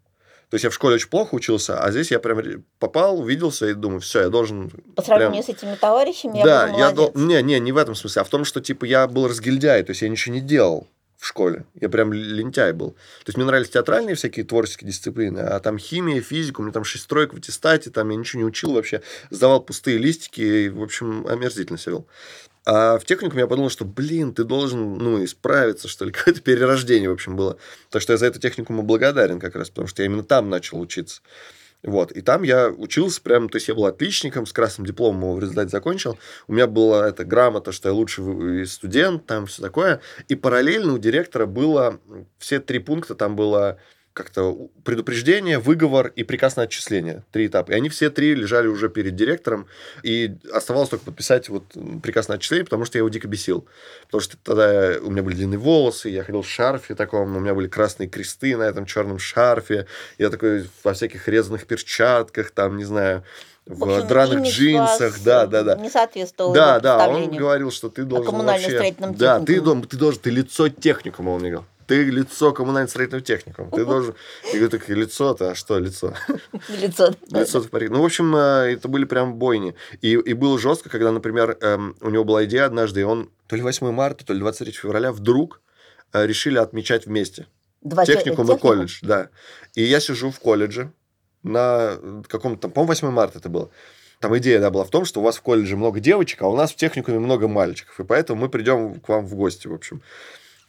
То 0.49 0.55
есть 0.55 0.63
я 0.63 0.69
в 0.69 0.73
школе 0.73 0.95
очень 0.95 1.09
плохо 1.09 1.35
учился, 1.35 1.79
а 1.79 1.91
здесь 1.91 2.11
я 2.11 2.19
прям 2.19 2.63
попал, 2.79 3.19
увиделся 3.19 3.67
и 3.67 3.73
думаю, 3.73 3.99
все, 3.99 4.21
я 4.21 4.29
должен... 4.29 4.69
По 4.95 5.01
сравнению 5.01 5.43
прям- 5.43 5.55
с 5.55 5.57
этими 5.57 5.75
товарищами, 5.75 6.37
я 6.37 6.43
да, 6.45 6.67
буду 6.67 6.79
я 6.79 6.91
молодец. 6.91 7.13
дол- 7.13 7.25
не, 7.25 7.41
не, 7.41 7.59
не 7.59 7.71
в 7.71 7.77
этом 7.77 7.95
смысле, 7.95 8.21
а 8.21 8.25
в 8.25 8.29
том, 8.29 8.45
что 8.45 8.61
типа 8.61 8.85
я 8.85 9.07
был 9.07 9.27
разгильдяй, 9.27 9.83
то 9.83 9.91
есть 9.91 10.01
я 10.01 10.09
ничего 10.09 10.35
не 10.35 10.41
делал 10.41 10.87
в 11.17 11.25
школе. 11.25 11.65
Я 11.79 11.89
прям 11.89 12.13
лентяй 12.13 12.73
был. 12.73 12.91
То 12.91 13.27
есть 13.27 13.37
мне 13.37 13.45
нравились 13.45 13.69
театральные 13.69 14.15
всякие 14.15 14.45
творческие 14.45 14.89
дисциплины, 14.91 15.39
а 15.39 15.59
там 15.59 15.79
химия, 15.79 16.21
физика, 16.21 16.59
у 16.59 16.63
меня 16.63 16.73
там 16.73 16.83
шесть 16.83 17.07
троек 17.07 17.33
в 17.33 17.37
аттестате, 17.37 17.89
там 17.89 18.09
я 18.09 18.15
ничего 18.17 18.41
не 18.41 18.45
учил 18.45 18.73
вообще, 18.73 19.01
сдавал 19.31 19.61
пустые 19.61 19.97
листики, 19.97 20.41
и, 20.41 20.69
в 20.69 20.83
общем, 20.83 21.25
омерзительно 21.27 21.79
себя 21.79 21.93
вел. 21.93 22.07
А 22.65 22.97
в 22.97 23.05
техникуме 23.05 23.41
я 23.41 23.47
подумал, 23.47 23.69
что, 23.69 23.85
блин, 23.85 24.33
ты 24.33 24.43
должен, 24.43 24.97
ну, 24.97 25.23
исправиться, 25.23 25.87
что 25.87 26.05
ли, 26.05 26.11
какое-то 26.13 26.41
перерождение, 26.41 27.09
в 27.09 27.13
общем, 27.13 27.35
было. 27.35 27.57
Так 27.89 28.01
что 28.01 28.13
я 28.13 28.17
за 28.17 28.25
это 28.25 28.39
техникуму 28.39 28.81
благодарен 28.81 29.39
как 29.39 29.55
раз, 29.55 29.69
потому 29.69 29.87
что 29.87 30.01
я 30.01 30.07
именно 30.07 30.23
там 30.23 30.49
начал 30.49 30.79
учиться. 30.79 31.21
Вот. 31.83 32.11
И 32.11 32.21
там 32.21 32.41
я 32.41 32.69
учился 32.69 33.21
прям, 33.21 33.47
то 33.47 33.57
есть 33.57 33.67
я 33.67 33.75
был 33.75 33.85
отличником, 33.85 34.47
с 34.47 34.53
красным 34.53 34.87
дипломом 34.87 35.21
его 35.21 35.35
в 35.35 35.39
результате 35.39 35.69
закончил. 35.69 36.17
У 36.47 36.53
меня 36.53 36.65
была 36.65 37.07
эта 37.07 37.23
грамота, 37.23 37.71
что 37.71 37.89
я 37.89 37.93
лучший 37.93 38.65
студент, 38.65 39.27
там 39.27 39.45
все 39.45 39.61
такое. 39.61 40.01
И 40.27 40.33
параллельно 40.33 40.93
у 40.93 40.97
директора 40.97 41.45
было 41.45 41.99
все 42.39 42.59
три 42.59 42.79
пункта, 42.79 43.13
там 43.13 43.35
было 43.35 43.77
как-то 44.15 44.69
предупреждение, 44.85 45.59
выговор 45.59 46.07
и 46.07 46.23
приказ 46.23 46.55
на 46.55 46.63
отчисление. 46.63 47.23
Три 47.31 47.47
этапа. 47.47 47.71
И 47.71 47.75
они 47.75 47.89
все 47.89 48.09
три 48.09 48.33
лежали 48.33 48.67
уже 48.67 48.87
перед 48.87 49.13
директором. 49.15 49.67
И 50.03 50.37
оставалось 50.53 50.89
только 50.89 51.05
подписать 51.05 51.49
вот 51.49 51.65
приказ 52.01 52.29
на 52.29 52.35
отчисление, 52.35 52.63
потому 52.63 52.85
что 52.85 52.97
я 52.97 52.99
его 52.99 53.09
дико 53.09 53.27
бесил. 53.27 53.67
Потому 54.05 54.21
что 54.21 54.37
тогда 54.41 54.93
у 55.01 55.11
меня 55.11 55.21
были 55.21 55.35
длинные 55.35 55.59
волосы, 55.59 56.07
я 56.09 56.23
ходил 56.23 56.43
в 56.43 56.49
шарфе 56.49 56.95
таком, 56.95 57.35
у 57.35 57.39
меня 57.41 57.53
были 57.53 57.67
красные 57.67 58.07
кресты 58.07 58.55
на 58.55 58.63
этом 58.63 58.85
черном 58.85 59.19
шарфе. 59.19 59.85
Я 60.17 60.29
такой 60.29 60.65
во 60.85 60.93
всяких 60.93 61.27
резаных 61.27 61.67
перчатках, 61.67 62.51
там, 62.51 62.77
не 62.77 62.85
знаю, 62.85 63.25
в, 63.65 63.83
общем, 63.83 64.07
драных 64.07 64.47
джинсах. 64.47 65.21
Да, 65.23 65.45
да, 65.45 65.63
да. 65.63 65.75
Не 65.75 65.89
соответствовал 65.89 66.53
Да, 66.53 66.79
да, 66.79 67.05
он 67.09 67.35
говорил, 67.35 67.69
что 67.69 67.89
ты 67.89 68.05
должен 68.05 68.33
вообще... 68.33 68.93
Да, 68.97 69.39
ты, 69.39 69.45
техникуме. 69.45 69.59
дом- 69.59 69.87
ты 69.87 69.97
должен, 69.97 70.21
ты 70.21 70.29
лицо 70.29 70.69
техникума, 70.69 71.31
он 71.31 71.41
мне 71.41 71.51
говорил. 71.51 71.67
Ты 71.87 72.03
лицо 72.05 72.51
коммунально-строительного 72.51 73.23
техникума. 73.23 73.69
Ты 73.71 73.85
должен... 73.85 74.15
Я 74.45 74.53
говорю, 74.53 74.69
так 74.69 74.89
лицо-то, 74.89 75.51
а 75.51 75.55
что 75.55 75.77
лицо? 75.77 76.13
Лицо. 76.81 77.13
Лицо 77.29 77.61
в 77.61 77.69
паре. 77.69 77.89
Ну, 77.89 78.01
в 78.01 78.05
общем, 78.05 78.35
э, 78.35 78.73
это 78.73 78.87
были 78.87 79.05
прям 79.05 79.35
бойни. 79.35 79.75
И, 80.01 80.13
и 80.13 80.33
было 80.33 80.57
жестко, 80.57 80.89
когда, 80.89 81.11
например, 81.11 81.57
эм, 81.61 81.95
у 82.01 82.09
него 82.09 82.23
была 82.23 82.45
идея 82.45 82.65
однажды, 82.65 83.01
и 83.01 83.03
он 83.03 83.29
то 83.47 83.55
ли 83.55 83.61
8 83.61 83.91
марта, 83.91 84.25
то 84.25 84.33
ли 84.33 84.39
23 84.39 84.71
февраля 84.73 85.11
вдруг 85.11 85.61
э, 86.13 86.25
решили 86.25 86.57
отмечать 86.57 87.05
вместе. 87.05 87.47
Два 87.81 88.03
те- 88.05 88.15
Техникум 88.15 88.51
и 88.51 88.57
колледж, 88.57 88.99
да. 89.03 89.29
И 89.75 89.83
я 89.83 89.99
сижу 89.99 90.31
в 90.31 90.39
колледже 90.39 90.91
на 91.43 91.97
каком-то 92.27 92.63
там, 92.63 92.71
по-моему, 92.71 92.87
8 92.87 93.09
марта 93.11 93.37
это 93.37 93.49
было. 93.49 93.69
Там 94.19 94.35
идея 94.39 94.59
да, 94.59 94.71
была 94.71 94.85
в 94.85 94.89
том, 94.89 95.05
что 95.05 95.19
у 95.19 95.23
вас 95.23 95.37
в 95.37 95.41
колледже 95.41 95.77
много 95.77 95.99
девочек, 95.99 96.41
а 96.41 96.47
у 96.47 96.55
нас 96.55 96.71
в 96.71 96.75
техникуме 96.75 97.19
много 97.19 97.47
мальчиков. 97.47 97.99
И 97.99 98.03
поэтому 98.03 98.41
мы 98.41 98.49
придем 98.49 98.99
к 98.99 99.09
вам 99.09 99.25
в 99.27 99.35
гости, 99.35 99.67
в 99.67 99.73
общем. 99.73 100.01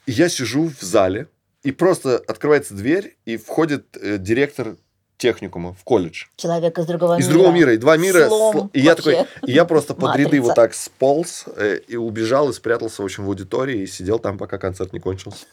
Я 0.07 0.29
сижу 0.29 0.69
в 0.71 0.83
зале, 0.83 1.29
и 1.63 1.73
просто 1.73 2.17
открывается 2.29 2.75
дверь, 2.75 3.17
и 3.25 3.37
входит 3.37 3.97
э, 4.01 4.19
директор 4.19 4.77
техникума 5.19 5.73
в 5.73 5.83
колледж. 5.83 6.27
Человек 6.37 6.79
из 6.79 6.87
другого 6.87 7.19
Из 7.19 7.27
мира. 7.27 7.33
другого 7.33 7.53
мира, 7.55 7.73
и 7.75 7.77
два 7.79 7.97
мира. 7.97 8.29
Слом 8.29 8.57
сл- 8.57 8.71
и 8.73 8.81
я 8.81 8.95
такой, 8.95 9.27
и 9.47 9.53
я 9.53 9.65
просто 9.65 9.95
под 9.95 10.15
ряды 10.15 10.25
Матрица. 10.25 10.43
вот 10.45 10.55
так 10.55 10.75
сполз 10.75 11.45
э, 11.57 11.79
и 11.89 11.97
убежал, 11.97 12.51
и 12.51 12.53
спрятался, 12.53 13.03
в 13.03 13.05
общем, 13.07 13.25
в 13.25 13.29
аудитории, 13.29 13.81
и 13.81 13.87
сидел 13.87 14.19
там, 14.19 14.39
пока 14.39 14.59
концерт 14.59 14.93
не 14.93 15.01
кончился. 15.01 15.47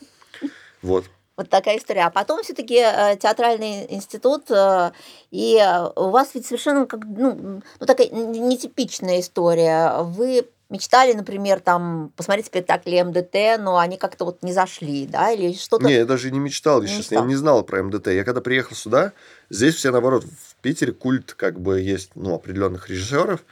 Вот. 0.82 1.06
Вот 1.36 1.50
такая 1.50 1.78
история. 1.80 2.02
А 2.02 2.10
потом 2.12 2.44
все-таки 2.44 2.76
театральный 3.20 3.88
институт, 3.92 4.52
э, 4.52 4.92
и 5.32 5.58
э, 5.58 5.90
у 5.96 6.10
вас 6.10 6.32
ведь 6.36 6.46
совершенно 6.46 6.86
как, 6.86 7.06
ну, 7.06 7.62
ну, 7.80 7.86
такая 7.88 8.10
нетипичная 8.10 9.20
история. 9.22 9.94
Вы 10.04 10.46
мечтали, 10.74 11.14
например, 11.14 11.60
там 11.60 12.12
посмотреть 12.18 12.48
спектакли 12.48 13.02
МДТ, 13.02 13.62
но 13.64 13.78
они 13.78 13.98
как-то 13.98 14.26
вот 14.26 14.42
не 14.42 14.52
зашли, 14.52 15.06
да, 15.06 15.32
или 15.32 15.54
что-то. 15.54 15.86
Не, 15.86 15.94
я 15.94 16.06
даже 16.06 16.32
не 16.32 16.40
мечтал, 16.40 16.82
Не 16.82 16.88
честно, 16.88 17.00
мечтал. 17.02 17.24
я 17.24 17.28
не 17.30 17.36
знал 17.36 17.64
про 17.64 17.84
МДТ. 17.84 18.08
Я 18.08 18.24
когда 18.24 18.42
приехал 18.42 18.76
сюда, 18.76 19.14
здесь 19.50 19.76
все 19.76 19.92
наоборот, 19.92 20.26
в 20.26 20.56
Питере 20.62 20.92
культ 20.92 21.34
как 21.36 21.60
бы 21.60 21.80
есть, 21.80 22.12
ну, 22.16 22.34
определенных 22.34 22.90
режиссеров 22.90 23.46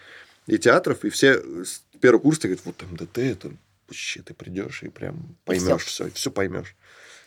и 0.48 0.58
театров, 0.58 1.06
и 1.06 1.10
все 1.10 1.36
с 1.64 1.84
первого 2.02 2.22
курса 2.24 2.48
говорят, 2.48 2.66
вот 2.66 2.82
МДТ, 2.90 3.20
это 3.20 3.52
вообще 3.88 4.22
ты 4.24 4.34
придешь 4.34 4.82
и 4.84 4.90
прям 4.90 5.38
поймешь 5.46 5.86
все, 5.86 6.10
все 6.10 6.32
поймешь. 6.32 6.76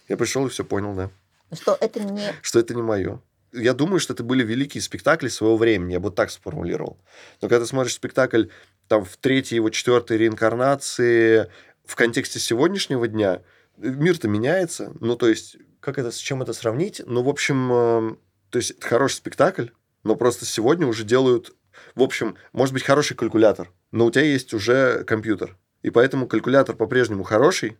Я 0.08 0.16
пришел 0.16 0.44
и 0.46 0.50
все 0.50 0.64
понял, 0.64 0.94
да, 0.94 1.10
Что 1.56 1.78
это 1.80 2.00
не... 2.00 2.34
что 2.42 2.58
это 2.58 2.74
не 2.74 2.82
мое. 2.82 3.20
Я 3.52 3.72
думаю, 3.72 4.00
что 4.00 4.12
это 4.12 4.24
были 4.24 4.42
великие 4.42 4.82
спектакли 4.82 5.28
своего 5.28 5.56
времени, 5.56 5.92
я 5.92 6.00
бы 6.00 6.10
так 6.10 6.32
сформулировал. 6.32 6.98
Но 7.40 7.48
когда 7.48 7.60
ты 7.64 7.68
смотришь 7.68 7.94
спектакль 7.94 8.46
там 8.88 9.04
в 9.04 9.16
третьей, 9.16 9.56
его 9.56 9.70
четвертой 9.70 10.18
реинкарнации 10.18 11.50
в 11.84 11.96
контексте 11.96 12.38
сегодняшнего 12.38 13.06
дня, 13.08 13.42
мир-то 13.76 14.28
меняется. 14.28 14.92
Ну, 15.00 15.16
то 15.16 15.28
есть, 15.28 15.56
как 15.80 15.98
это, 15.98 16.10
с 16.10 16.16
чем 16.16 16.42
это 16.42 16.52
сравнить? 16.52 17.02
Ну, 17.06 17.22
в 17.22 17.28
общем, 17.28 17.72
э, 17.72 18.16
то 18.50 18.58
есть, 18.58 18.72
это 18.72 18.86
хороший 18.86 19.14
спектакль, 19.16 19.66
но 20.02 20.16
просто 20.16 20.46
сегодня 20.46 20.86
уже 20.86 21.04
делают... 21.04 21.54
В 21.94 22.02
общем, 22.02 22.36
может 22.52 22.72
быть, 22.72 22.84
хороший 22.84 23.16
калькулятор, 23.16 23.72
но 23.90 24.06
у 24.06 24.10
тебя 24.10 24.24
есть 24.24 24.54
уже 24.54 25.04
компьютер. 25.04 25.56
И 25.82 25.90
поэтому 25.90 26.26
калькулятор 26.26 26.76
по-прежнему 26.76 27.24
хороший, 27.24 27.76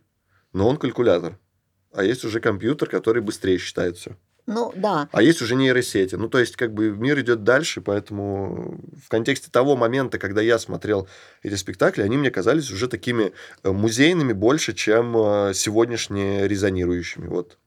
но 0.53 0.67
он 0.67 0.77
калькулятор. 0.77 1.39
А 1.93 2.03
есть 2.03 2.25
уже 2.25 2.39
компьютер, 2.41 2.89
который 2.89 3.21
быстрее 3.21 3.57
считает 3.57 3.97
все. 3.97 4.17
Ну, 4.47 4.71
да. 4.75 5.09
А 5.11 5.23
есть 5.23 5.41
уже 5.41 5.55
нейросети. 5.55 6.15
Ну, 6.15 6.29
то 6.29 6.39
есть, 6.39 6.55
как 6.55 6.73
бы 6.73 6.91
мир 6.91 7.19
идет 7.19 7.43
дальше, 7.43 7.81
поэтому 7.81 8.79
в 9.03 9.09
контексте 9.09 9.49
того 9.49 9.75
момента, 9.75 10.19
когда 10.19 10.41
я 10.41 10.59
смотрел 10.59 11.07
эти 11.41 11.55
спектакли, 11.55 12.03
они 12.03 12.17
мне 12.17 12.29
казались 12.29 12.69
уже 12.71 12.87
такими 12.87 13.33
э, 13.63 13.71
музейными 13.71 14.33
больше, 14.33 14.73
чем 14.73 15.17
э, 15.17 15.53
сегодняшние 15.55 16.47
резонирующими. 16.47 17.27
Вот. 17.27 17.57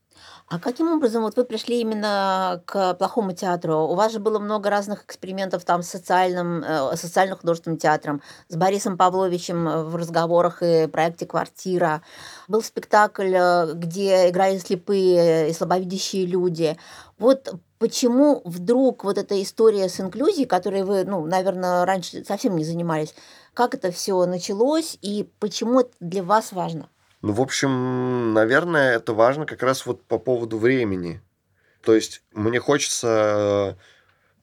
А 0.50 0.58
каким 0.58 0.90
образом 0.90 1.24
вот 1.24 1.36
вы 1.36 1.44
пришли 1.44 1.80
именно 1.82 2.62
к 2.64 2.94
плохому 2.94 3.32
театру? 3.32 3.80
У 3.80 3.94
вас 3.94 4.12
же 4.12 4.18
было 4.18 4.38
много 4.38 4.70
разных 4.70 5.04
экспериментов 5.04 5.62
там 5.66 5.82
с 5.82 5.88
социальным, 5.88 6.64
э, 6.64 6.96
социально-художественным 6.96 7.76
театром, 7.76 8.22
с 8.48 8.56
Борисом 8.56 8.96
Павловичем 8.96 9.66
в 9.90 9.94
разговорах 9.94 10.62
и 10.62 10.86
проекте 10.86 11.26
«Квартира». 11.26 12.00
Был 12.48 12.62
спектакль, 12.62 13.34
э, 13.34 13.74
где 13.74 14.30
играли 14.30 14.56
слепые 14.56 15.50
и 15.50 15.52
слабовидящие 15.52 16.24
люди. 16.24 16.78
Вот 17.18 17.52
почему 17.78 18.40
вдруг 18.46 19.04
вот 19.04 19.18
эта 19.18 19.42
история 19.42 19.90
с 19.90 20.00
инклюзией, 20.00 20.46
которой 20.46 20.82
вы, 20.82 21.04
ну, 21.04 21.26
наверное, 21.26 21.84
раньше 21.84 22.24
совсем 22.24 22.56
не 22.56 22.64
занимались, 22.64 23.14
как 23.52 23.74
это 23.74 23.90
все 23.90 24.24
началось 24.24 24.96
и 25.02 25.28
почему 25.40 25.80
это 25.80 25.90
для 26.00 26.22
вас 26.22 26.52
важно? 26.52 26.88
Ну, 27.20 27.32
в 27.32 27.40
общем, 27.40 28.32
наверное, 28.32 28.96
это 28.96 29.12
важно 29.12 29.44
как 29.44 29.62
раз 29.62 29.86
вот 29.86 30.04
по 30.04 30.18
поводу 30.18 30.58
времени. 30.58 31.20
То 31.82 31.94
есть 31.94 32.22
мне 32.32 32.60
хочется... 32.60 33.76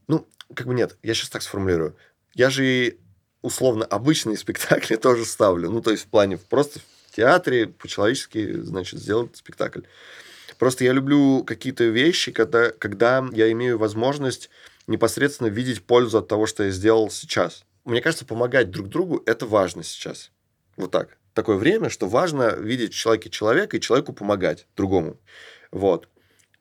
Ну, 0.07 0.27
как 0.53 0.67
бы 0.67 0.73
нет, 0.73 0.97
я 1.01 1.13
сейчас 1.13 1.29
так 1.29 1.41
сформулирую. 1.41 1.95
Я 2.33 2.49
же 2.49 2.97
условно 3.41 3.85
обычные 3.85 4.37
спектакли 4.37 4.97
тоже 4.97 5.25
ставлю. 5.25 5.71
Ну, 5.71 5.81
то 5.81 5.91
есть 5.91 6.03
в 6.03 6.07
плане 6.07 6.37
просто 6.37 6.79
в 6.79 7.15
театре 7.15 7.67
по-человечески, 7.67 8.61
значит, 8.61 8.99
сделать 8.99 9.37
спектакль. 9.37 9.81
Просто 10.59 10.83
я 10.83 10.91
люблю 10.91 11.43
какие-то 11.43 11.85
вещи, 11.85 12.31
когда, 12.31 12.71
когда 12.71 13.25
я 13.31 13.51
имею 13.51 13.77
возможность 13.77 14.49
непосредственно 14.87 15.47
видеть 15.47 15.83
пользу 15.83 16.17
от 16.17 16.27
того, 16.27 16.45
что 16.45 16.63
я 16.63 16.71
сделал 16.71 17.09
сейчас. 17.09 17.65
Мне 17.85 18.01
кажется, 18.01 18.25
помогать 18.25 18.69
друг 18.69 18.89
другу– 18.89 19.21
это 19.25 19.45
важно 19.45 19.83
сейчас. 19.83 20.31
Вот 20.75 20.91
так 20.91 21.17
такое 21.35 21.57
время, 21.57 21.89
что 21.89 22.07
важно 22.07 22.55
видеть 22.55 22.93
в 22.93 22.97
человеке 22.97 23.29
человека 23.29 23.77
и 23.77 23.81
человеку 23.81 24.13
помогать 24.13 24.65
другому. 24.75 25.17
Вот. 25.71 26.07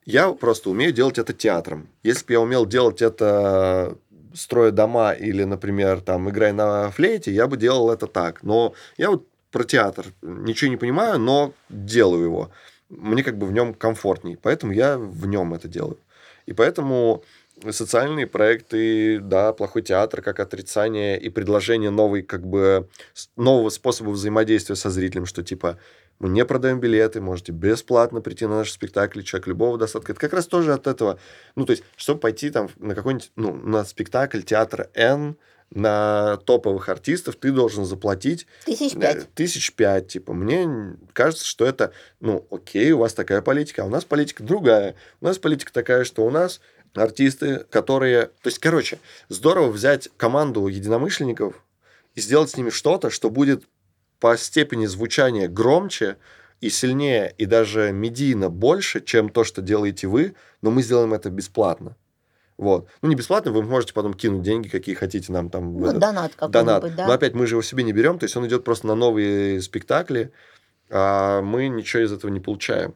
Я 0.04 0.32
просто 0.32 0.68
умею 0.68 0.92
делать 0.92 1.16
это 1.16 1.32
театром. 1.32 1.88
Если 2.02 2.26
бы 2.26 2.32
я 2.34 2.40
умел 2.40 2.66
делать 2.66 3.00
это 3.00 3.96
строя 4.34 4.72
дома 4.72 5.12
или, 5.12 5.44
например, 5.44 6.00
там, 6.00 6.28
играя 6.28 6.52
на 6.52 6.90
флейте, 6.90 7.32
я 7.32 7.46
бы 7.46 7.56
делал 7.56 7.90
это 7.90 8.06
так. 8.06 8.42
Но 8.42 8.74
я 8.98 9.10
вот 9.10 9.26
про 9.50 9.64
театр 9.64 10.06
ничего 10.20 10.70
не 10.70 10.76
понимаю, 10.76 11.18
но 11.18 11.54
делаю 11.70 12.24
его. 12.24 12.50
Мне 12.90 13.22
как 13.22 13.38
бы 13.38 13.46
в 13.46 13.52
нем 13.52 13.72
комфортней, 13.72 14.36
поэтому 14.36 14.72
я 14.72 14.98
в 14.98 15.26
нем 15.26 15.54
это 15.54 15.68
делаю. 15.68 15.98
И 16.46 16.52
поэтому 16.52 17.22
социальные 17.71 18.26
проекты, 18.26 19.21
да, 19.21 19.52
плохой 19.52 19.83
театр 19.83 20.23
как 20.23 20.40
отрицание 20.40 21.21
и 21.21 21.28
предложение 21.28 21.90
новой, 21.90 22.23
как 22.23 22.47
бы, 22.47 22.88
нового 23.37 23.71
способа 23.71 24.11
взаимодействия 24.11 24.76
со 24.76 24.90
зрителем, 24.90 25.26
что 25.26 25.42
типа 25.42 25.78
мы 26.18 26.28
не 26.28 26.44
продаем 26.44 26.80
билеты, 26.80 27.21
можете 27.21 27.52
бесплатно 27.52 28.21
прийти 28.21 28.47
на 28.47 28.59
наш 28.59 28.71
спектакль, 28.71 29.23
человек 29.23 29.49
любого 29.49 29.78
достатка. 29.78 30.12
Это 30.12 30.21
как 30.21 30.33
раз 30.33 30.47
тоже 30.47 30.73
от 30.73 30.87
этого. 30.87 31.18
Ну, 31.56 31.66
то 31.66 31.73
есть, 31.73 31.83
чтобы 31.97 32.21
пойти 32.21 32.50
там 32.50 32.68
на 32.76 32.94
какой-нибудь, 32.94 33.33
ну, 33.37 33.52
на 33.52 33.85
спектакль 33.85 34.42
театра 34.42 34.90
N, 34.94 35.37
на 35.71 36.37
топовых 36.37 36.88
артистов 36.88 37.37
ты 37.37 37.50
должен 37.50 37.85
заплатить 37.85 38.47
тысяч 38.64 38.94
пять. 38.94 39.28
Тысяч 39.35 39.75
пять. 39.75 40.09
Типа, 40.09 40.33
мне 40.33 40.97
кажется, 41.12 41.44
что 41.44 41.66
это, 41.66 41.92
ну, 42.21 42.47
окей, 42.50 42.92
у 42.92 42.99
вас 42.99 43.12
такая 43.12 43.42
политика, 43.42 43.83
а 43.83 43.87
у 43.87 43.88
нас 43.88 44.04
политика 44.04 44.44
другая. 44.44 44.94
У 45.21 45.25
нас 45.25 45.38
политика 45.38 45.73
такая, 45.73 46.04
что 46.04 46.25
у 46.25 46.30
нас 46.30 46.61
артисты, 46.94 47.64
которые... 47.70 48.26
То 48.26 48.46
есть, 48.48 48.58
короче, 48.58 48.98
здорово 49.28 49.70
взять 49.70 50.08
команду 50.16 50.66
единомышленников 50.66 51.62
и 52.14 52.20
сделать 52.20 52.50
с 52.50 52.56
ними 52.56 52.70
что-то, 52.70 53.10
что 53.10 53.30
будет 53.30 53.64
по 54.20 54.36
степени 54.36 54.86
звучания 54.86 55.48
громче 55.48 56.16
и 56.60 56.70
сильнее, 56.70 57.34
и 57.36 57.46
даже 57.46 57.92
медийно 57.92 58.48
больше, 58.48 59.00
чем 59.00 59.28
то, 59.28 59.44
что 59.44 59.60
делаете 59.60 60.06
вы, 60.06 60.34
но 60.62 60.70
мы 60.70 60.82
сделаем 60.82 61.12
это 61.12 61.30
бесплатно. 61.30 61.96
Вот. 62.56 62.88
Ну, 63.02 63.08
не 63.08 63.16
бесплатно, 63.16 63.50
вы 63.50 63.62
можете 63.64 63.92
потом 63.92 64.14
кинуть 64.14 64.42
деньги, 64.42 64.68
какие 64.68 64.94
хотите 64.94 65.32
нам 65.32 65.50
там. 65.50 65.76
Ну, 65.76 65.86
этот, 65.86 65.98
донат 65.98 66.32
какой-нибудь, 66.36 66.52
донат. 66.52 66.96
да. 66.96 67.06
Но 67.08 67.12
опять 67.12 67.34
мы 67.34 67.46
же 67.48 67.54
его 67.54 67.62
себе 67.62 67.82
не 67.82 67.92
берем, 67.92 68.18
то 68.18 68.24
есть 68.24 68.36
он 68.36 68.46
идет 68.46 68.62
просто 68.62 68.86
на 68.86 68.94
новые 68.94 69.60
спектакли, 69.60 70.30
а 70.88 71.42
мы 71.42 71.66
ничего 71.66 72.04
из 72.04 72.12
этого 72.12 72.30
не 72.30 72.40
получаем 72.40 72.94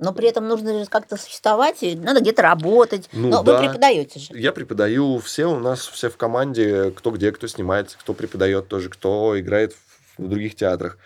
но 0.00 0.12
при 0.12 0.28
этом 0.28 0.48
нужно 0.48 0.80
же 0.80 0.86
как-то 0.86 1.16
существовать, 1.16 1.78
надо 1.82 2.20
где-то 2.20 2.42
работать. 2.42 3.08
Ну, 3.12 3.28
но 3.28 3.42
да. 3.42 3.60
вы 3.60 3.66
преподаете 3.66 4.18
же. 4.18 4.26
Я 4.34 4.52
преподаю, 4.52 5.18
все 5.18 5.46
у 5.46 5.58
нас 5.58 5.86
все 5.86 6.10
в 6.10 6.16
команде, 6.16 6.90
кто 6.90 7.10
где, 7.10 7.30
кто 7.32 7.46
снимается, 7.46 7.98
кто 7.98 8.14
преподает 8.14 8.68
тоже, 8.68 8.88
кто 8.88 9.38
играет 9.38 9.76
в 10.16 10.28
других 10.28 10.56
театрах. 10.56 10.98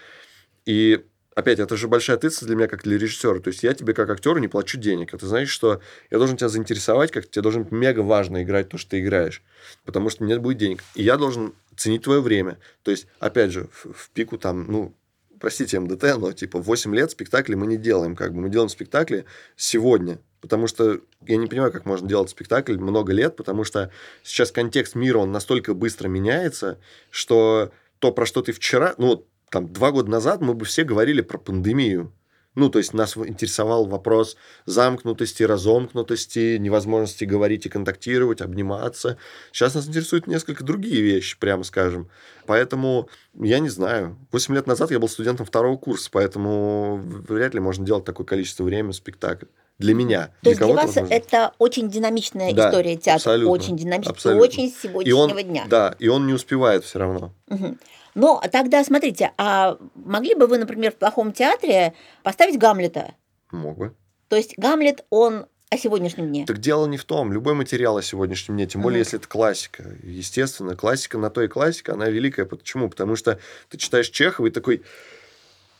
И 0.64 1.04
опять, 1.34 1.58
это 1.58 1.76
же 1.76 1.88
большая 1.88 2.16
ответственность 2.16 2.48
для 2.48 2.56
меня, 2.56 2.68
как 2.68 2.82
для 2.82 2.98
режиссера. 2.98 3.40
То 3.40 3.48
есть 3.48 3.62
я 3.62 3.74
тебе, 3.74 3.94
как 3.94 4.08
актеру, 4.10 4.38
не 4.38 4.48
плачу 4.48 4.78
денег. 4.78 5.12
А 5.14 5.18
ты 5.18 5.26
знаешь, 5.26 5.50
что 5.50 5.80
я 6.10 6.18
должен 6.18 6.36
тебя 6.36 6.48
заинтересовать, 6.48 7.10
как 7.10 7.28
тебе 7.28 7.42
должен 7.42 7.66
мега 7.70 8.00
важно 8.00 8.42
играть 8.42 8.68
то, 8.68 8.78
что 8.78 8.90
ты 8.90 9.00
играешь. 9.00 9.42
Потому 9.84 10.10
что 10.10 10.24
нет 10.24 10.40
будет 10.40 10.58
денег. 10.58 10.82
И 10.94 11.02
я 11.02 11.16
должен 11.16 11.54
ценить 11.76 12.02
твое 12.02 12.20
время. 12.20 12.58
То 12.82 12.90
есть, 12.90 13.06
опять 13.18 13.50
же, 13.50 13.68
в, 13.72 13.92
в 13.92 14.10
пику 14.10 14.38
там, 14.38 14.70
ну, 14.70 14.94
простите, 15.44 15.78
МДТ, 15.78 16.16
но 16.18 16.32
типа 16.32 16.58
8 16.58 16.94
лет 16.96 17.10
спектакли 17.10 17.54
мы 17.54 17.66
не 17.66 17.76
делаем, 17.76 18.16
как 18.16 18.32
бы. 18.32 18.40
Мы 18.40 18.48
делаем 18.48 18.70
спектакли 18.70 19.26
сегодня, 19.56 20.18
потому 20.40 20.66
что 20.66 21.00
я 21.26 21.36
не 21.36 21.46
понимаю, 21.48 21.70
как 21.70 21.84
можно 21.84 22.08
делать 22.08 22.30
спектакль 22.30 22.78
много 22.78 23.12
лет, 23.12 23.36
потому 23.36 23.62
что 23.62 23.90
сейчас 24.22 24.50
контекст 24.50 24.94
мира, 24.94 25.18
он 25.18 25.32
настолько 25.32 25.74
быстро 25.74 26.08
меняется, 26.08 26.78
что 27.10 27.72
то, 27.98 28.10
про 28.10 28.24
что 28.24 28.40
ты 28.40 28.52
вчера, 28.52 28.94
ну, 28.96 29.26
там, 29.50 29.70
два 29.70 29.90
года 29.90 30.10
назад 30.10 30.40
мы 30.40 30.54
бы 30.54 30.64
все 30.64 30.82
говорили 30.82 31.20
про 31.20 31.36
пандемию, 31.36 32.10
ну, 32.54 32.68
то 32.68 32.78
есть 32.78 32.94
нас 32.94 33.16
интересовал 33.16 33.86
вопрос 33.86 34.36
замкнутости, 34.64 35.42
разомкнутости, 35.42 36.56
невозможности 36.58 37.24
говорить 37.24 37.66
и 37.66 37.68
контактировать, 37.68 38.40
обниматься. 38.40 39.18
Сейчас 39.52 39.74
нас 39.74 39.88
интересуют 39.88 40.26
несколько 40.26 40.62
другие 40.62 41.02
вещи, 41.02 41.38
прямо 41.38 41.64
скажем. 41.64 42.08
Поэтому 42.46 43.08
я 43.34 43.58
не 43.58 43.68
знаю. 43.68 44.16
Восемь 44.30 44.54
лет 44.54 44.66
назад 44.66 44.90
я 44.90 44.98
был 44.98 45.08
студентом 45.08 45.46
второго 45.46 45.76
курса, 45.76 46.08
поэтому 46.12 47.00
вряд 47.28 47.54
ли 47.54 47.60
можно 47.60 47.84
делать 47.84 48.04
такое 48.04 48.26
количество 48.26 48.64
времени 48.64 48.92
спектакль. 48.92 49.46
Для 49.80 49.92
меня. 49.92 50.26
То 50.26 50.32
для 50.42 50.50
есть 50.50 50.62
для 50.62 50.72
вас 50.72 50.86
возможно. 50.86 51.12
это 51.12 51.52
очень 51.58 51.90
динамичная 51.90 52.54
да, 52.54 52.68
история 52.68 52.94
театра. 52.94 53.14
Абсолютно, 53.14 53.50
очень 53.50 53.76
динамичная, 53.76 54.12
абсолютно. 54.12 54.44
очень 54.44 54.70
сегодняшнего 54.70 55.38
и 55.38 55.42
он, 55.42 55.48
дня. 55.48 55.64
Да, 55.68 55.96
и 55.98 56.06
он 56.06 56.28
не 56.28 56.32
успевает 56.32 56.84
все 56.84 57.00
равно. 57.00 57.34
Угу. 57.48 57.76
Но 58.14 58.42
тогда, 58.52 58.84
смотрите, 58.84 59.32
а 59.38 59.78
могли 59.94 60.34
бы 60.34 60.46
вы, 60.46 60.58
например, 60.58 60.92
в 60.92 60.96
плохом 60.96 61.32
театре 61.32 61.94
поставить 62.22 62.58
Гамлета? 62.58 63.14
Мог 63.50 63.76
бы. 63.76 63.94
То 64.28 64.36
есть 64.36 64.54
Гамлет, 64.56 65.04
он 65.10 65.46
о 65.70 65.76
сегодняшнем 65.76 66.28
дне. 66.28 66.46
Так 66.46 66.58
дело 66.58 66.86
не 66.86 66.96
в 66.96 67.04
том. 67.04 67.32
Любой 67.32 67.54
материал 67.54 67.96
о 67.96 68.02
сегодняшнем 68.02 68.56
дне, 68.56 68.66
тем 68.66 68.82
более, 68.82 69.00
mm 69.00 69.04
если 69.04 69.18
это 69.18 69.28
классика. 69.28 69.96
Естественно, 70.02 70.76
классика 70.76 71.18
на 71.18 71.30
то 71.30 71.42
и 71.42 71.48
классика, 71.48 71.94
она 71.94 72.08
великая. 72.08 72.44
Почему? 72.44 72.88
Потому 72.88 73.16
что 73.16 73.40
ты 73.68 73.76
читаешь 73.76 74.08
Чехова 74.08 74.46
и 74.46 74.50
такой, 74.50 74.82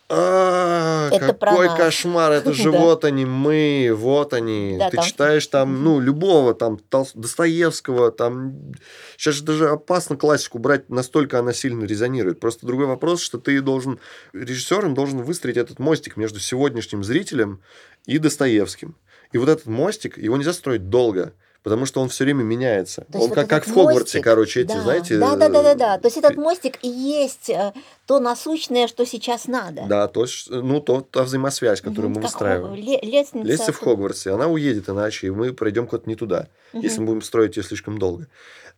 а, 0.08 1.08
это 1.10 1.32
какой 1.32 1.68
кошмар, 1.74 2.32
это 2.32 2.52
же 2.54 2.70
вот 2.70 3.04
они, 3.04 3.24
мы, 3.24 3.90
вот 3.96 4.34
они. 4.34 4.78
Ты 4.90 5.02
читаешь 5.02 5.46
там, 5.46 5.82
ну, 5.82 6.00
любого, 6.00 6.54
там, 6.54 6.78
Достоевского, 7.14 8.10
там... 8.10 8.72
Сейчас 9.16 9.36
же 9.36 9.44
даже 9.44 9.68
опасно 9.68 10.16
классику 10.16 10.58
брать, 10.58 10.88
настолько 10.90 11.38
она 11.38 11.52
сильно 11.52 11.84
резонирует. 11.84 12.40
Просто 12.40 12.66
другой 12.66 12.86
вопрос, 12.86 13.20
что 13.20 13.38
ты 13.38 13.60
должен, 13.60 13.98
режиссером 14.32 14.94
должен 14.94 15.22
выстроить 15.22 15.56
этот 15.56 15.78
мостик 15.78 16.16
между 16.16 16.38
сегодняшним 16.38 17.02
зрителем 17.02 17.62
и 18.04 18.18
Достоевским. 18.18 18.96
И 19.32 19.38
вот 19.38 19.48
этот 19.48 19.66
мостик, 19.66 20.18
его 20.18 20.36
нельзя 20.36 20.52
строить 20.52 20.90
долго 20.90 21.32
потому 21.64 21.86
что 21.86 22.02
он 22.02 22.10
все 22.10 22.24
время 22.24 22.44
меняется. 22.44 23.06
он 23.12 23.20
вот 23.20 23.34
как, 23.34 23.48
как 23.48 23.66
в 23.66 23.72
Хогвартсе, 23.72 24.20
короче, 24.20 24.60
эти, 24.60 24.68
да, 24.68 24.82
знаете... 24.82 25.18
Да, 25.18 25.34
да, 25.34 25.48
да, 25.48 25.62
да, 25.62 25.74
да. 25.74 25.98
То 25.98 26.06
есть 26.06 26.18
этот 26.18 26.36
мостик 26.36 26.78
и 26.82 26.88
есть 26.88 27.48
э, 27.48 27.72
то 28.06 28.20
насущное, 28.20 28.86
что 28.86 29.06
сейчас 29.06 29.48
надо. 29.48 29.86
Да, 29.88 30.06
то, 30.06 30.26
ну, 30.50 30.80
то, 30.80 31.00
та 31.00 31.22
взаимосвязь, 31.22 31.80
которую 31.80 32.10
угу, 32.10 32.20
мы 32.20 32.26
выстраиваем. 32.26 32.74
Лестница. 32.74 33.46
Лестница 33.46 33.72
в 33.72 33.78
Хогвартсе, 33.78 34.32
она 34.32 34.46
уедет 34.46 34.90
иначе, 34.90 35.28
и 35.28 35.30
мы 35.30 35.54
пройдем 35.54 35.86
куда-то 35.86 36.08
не 36.08 36.16
туда, 36.16 36.48
угу. 36.74 36.82
если 36.82 37.00
мы 37.00 37.06
будем 37.06 37.22
строить 37.22 37.56
ее 37.56 37.62
слишком 37.62 37.98
долго. 37.98 38.28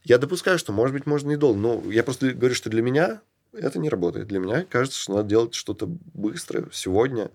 Я 0.05 0.19
допускаю, 0.19 0.57
что, 0.57 0.73
может 0.73 0.95
быть, 0.95 1.07
можно 1.07 1.33
и 1.33 1.37
долго, 1.37 1.59
но 1.59 1.83
я 1.91 2.05
просто 2.05 2.31
говорю, 2.35 2.55
что 2.55 2.71
для 2.71 2.83
меня 2.83 3.21
это 3.53 3.81
не 3.81 3.89
работает. 3.89 4.29
Для 4.29 4.39
меня 4.39 4.65
кажется, 4.65 5.01
что 5.01 5.15
надо 5.15 5.29
делать 5.29 5.55
что-то 5.55 5.87
быстро, 6.15 6.69
сегодня, 6.73 7.31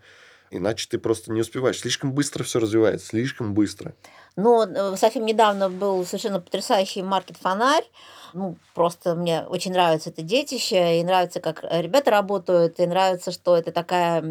Иначе 0.54 0.86
ты 0.90 1.00
просто 1.00 1.32
не 1.32 1.40
успеваешь. 1.40 1.80
Слишком 1.80 2.12
быстро 2.12 2.44
все 2.44 2.60
развивается, 2.60 3.08
слишком 3.08 3.54
быстро. 3.54 3.96
Но 4.36 4.64
э, 4.64 4.96
совсем 4.98 5.26
недавно 5.26 5.70
был 5.70 6.06
совершенно 6.06 6.40
потрясающий 6.40 7.02
маркет-фонарь, 7.02 7.86
ну, 8.34 8.56
просто 8.74 9.16
мне 9.16 9.44
очень 9.50 9.74
нравится 9.74 10.10
это 10.10 10.22
детище, 10.22 11.00
и 11.00 11.04
нравится, 11.04 11.40
как 11.40 11.64
ребята 11.64 12.12
работают, 12.12 12.80
и 12.80 12.86
нравится, 12.86 13.32
что 13.32 13.58
это 13.58 13.72
такая 13.72 14.24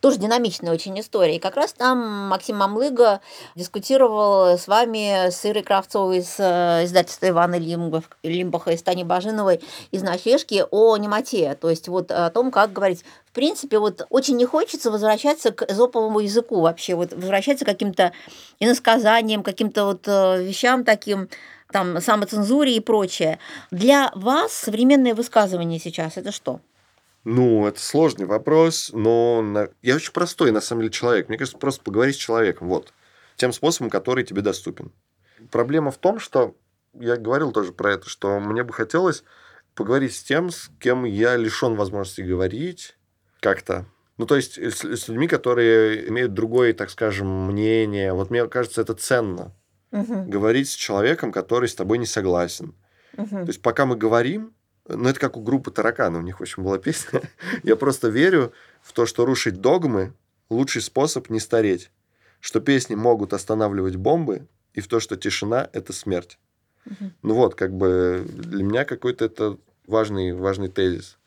тоже 0.00 0.18
динамичная 0.18 0.72
очень 0.72 0.98
история. 1.00 1.36
И 1.36 1.40
как 1.40 1.56
раз 1.56 1.72
там 1.72 2.28
Максим 2.28 2.56
Мамлыга 2.56 3.20
дискутировал 3.54 4.56
с 4.56 4.68
вами, 4.68 5.30
с 5.30 5.44
Ирой 5.44 5.62
Кравцовой 5.62 6.18
из 6.18 6.36
э, 6.38 6.84
издательства 6.84 7.28
Ивана 7.28 7.58
Лимбах, 7.58 8.04
Лимбаха 8.22 8.72
и 8.72 8.76
Стани 8.76 9.04
Бажиновой 9.04 9.60
из 9.90 10.02
«Ночлежки» 10.02 10.64
о 10.70 10.96
немоте. 10.96 11.56
То 11.60 11.70
есть 11.70 11.88
вот 11.88 12.10
о 12.10 12.30
том, 12.30 12.50
как 12.50 12.72
говорить 12.72 13.04
принципе, 13.34 13.78
вот 13.78 14.06
очень 14.08 14.36
не 14.36 14.46
хочется 14.46 14.90
возвращаться 14.90 15.50
к 15.50 15.70
эзоповому 15.70 16.20
языку 16.20 16.60
вообще, 16.60 16.94
вот 16.94 17.12
возвращаться 17.12 17.64
к 17.64 17.68
каким-то 17.68 18.12
иносказаниям, 18.60 19.42
каким-то 19.42 19.84
вот 19.84 20.08
э, 20.08 20.42
вещам 20.44 20.84
таким, 20.84 21.28
там, 21.70 22.00
самоцензуре 22.00 22.76
и 22.76 22.80
прочее. 22.80 23.38
Для 23.70 24.10
вас 24.14 24.52
современное 24.52 25.14
высказывание 25.14 25.78
сейчас 25.78 26.16
это 26.16 26.32
что? 26.32 26.60
Ну, 27.24 27.66
это 27.66 27.80
сложный 27.80 28.26
вопрос, 28.26 28.90
но 28.92 29.68
я 29.82 29.96
очень 29.96 30.12
простой, 30.12 30.52
на 30.52 30.60
самом 30.60 30.82
деле, 30.82 30.92
человек. 30.92 31.28
Мне 31.28 31.38
кажется, 31.38 31.58
просто 31.58 31.82
поговорить 31.82 32.16
с 32.16 32.18
человеком, 32.18 32.68
вот, 32.68 32.92
тем 33.36 33.52
способом, 33.52 33.90
который 33.90 34.24
тебе 34.24 34.42
доступен. 34.42 34.92
Проблема 35.50 35.90
в 35.90 35.98
том, 35.98 36.20
что 36.20 36.54
я 36.92 37.16
говорил 37.16 37.50
тоже 37.50 37.72
про 37.72 37.94
это, 37.94 38.08
что 38.08 38.38
мне 38.40 38.62
бы 38.62 38.72
хотелось 38.72 39.24
поговорить 39.74 40.14
с 40.14 40.22
тем, 40.22 40.50
с 40.50 40.70
кем 40.78 41.04
я 41.04 41.36
лишен 41.36 41.74
возможности 41.74 42.20
говорить 42.20 42.96
как-то. 43.44 43.84
Ну, 44.16 44.24
то 44.24 44.36
есть 44.36 44.56
с, 44.56 44.84
с 44.84 45.08
людьми, 45.08 45.28
которые 45.28 46.08
имеют 46.08 46.32
другое, 46.32 46.72
так 46.72 46.88
скажем, 46.88 47.28
мнение. 47.48 48.14
Вот 48.14 48.30
мне 48.30 48.46
кажется, 48.48 48.80
это 48.80 48.94
ценно 48.94 49.52
угу. 49.92 50.24
говорить 50.24 50.70
с 50.70 50.74
человеком, 50.74 51.30
который 51.30 51.68
с 51.68 51.74
тобой 51.74 51.98
не 51.98 52.06
согласен. 52.06 52.74
Угу. 53.18 53.28
То 53.28 53.48
есть 53.48 53.60
пока 53.60 53.84
мы 53.84 53.96
говорим, 53.96 54.54
ну 54.88 55.10
это 55.10 55.20
как 55.20 55.36
у 55.36 55.42
группы 55.42 55.70
тараканы, 55.70 56.18
у 56.20 56.22
них, 56.22 56.38
в 56.38 56.42
общем, 56.42 56.64
была 56.64 56.78
песня. 56.78 57.20
Я 57.62 57.76
просто 57.76 58.08
верю 58.08 58.54
в 58.80 58.92
то, 58.94 59.04
что 59.04 59.26
рушить 59.26 59.60
догмы– 59.60 60.14
лучший 60.48 60.80
способ 60.80 61.28
не 61.28 61.40
стареть. 61.40 61.90
Что 62.40 62.60
песни 62.60 62.94
могут 62.94 63.34
останавливать 63.34 63.96
бомбы, 63.96 64.46
и 64.72 64.80
в 64.80 64.88
то, 64.88 65.00
что 65.00 65.16
тишина– 65.16 65.68
это 65.74 65.92
смерть. 65.92 66.38
Угу. 66.86 67.10
Ну 67.22 67.34
вот, 67.34 67.56
как 67.56 67.74
бы 67.74 68.24
для 68.26 68.64
меня 68.64 68.84
какой-то 68.86 69.26
это 69.26 69.58
важный, 69.86 70.32
важный 70.32 70.68
тезис. 70.68 71.18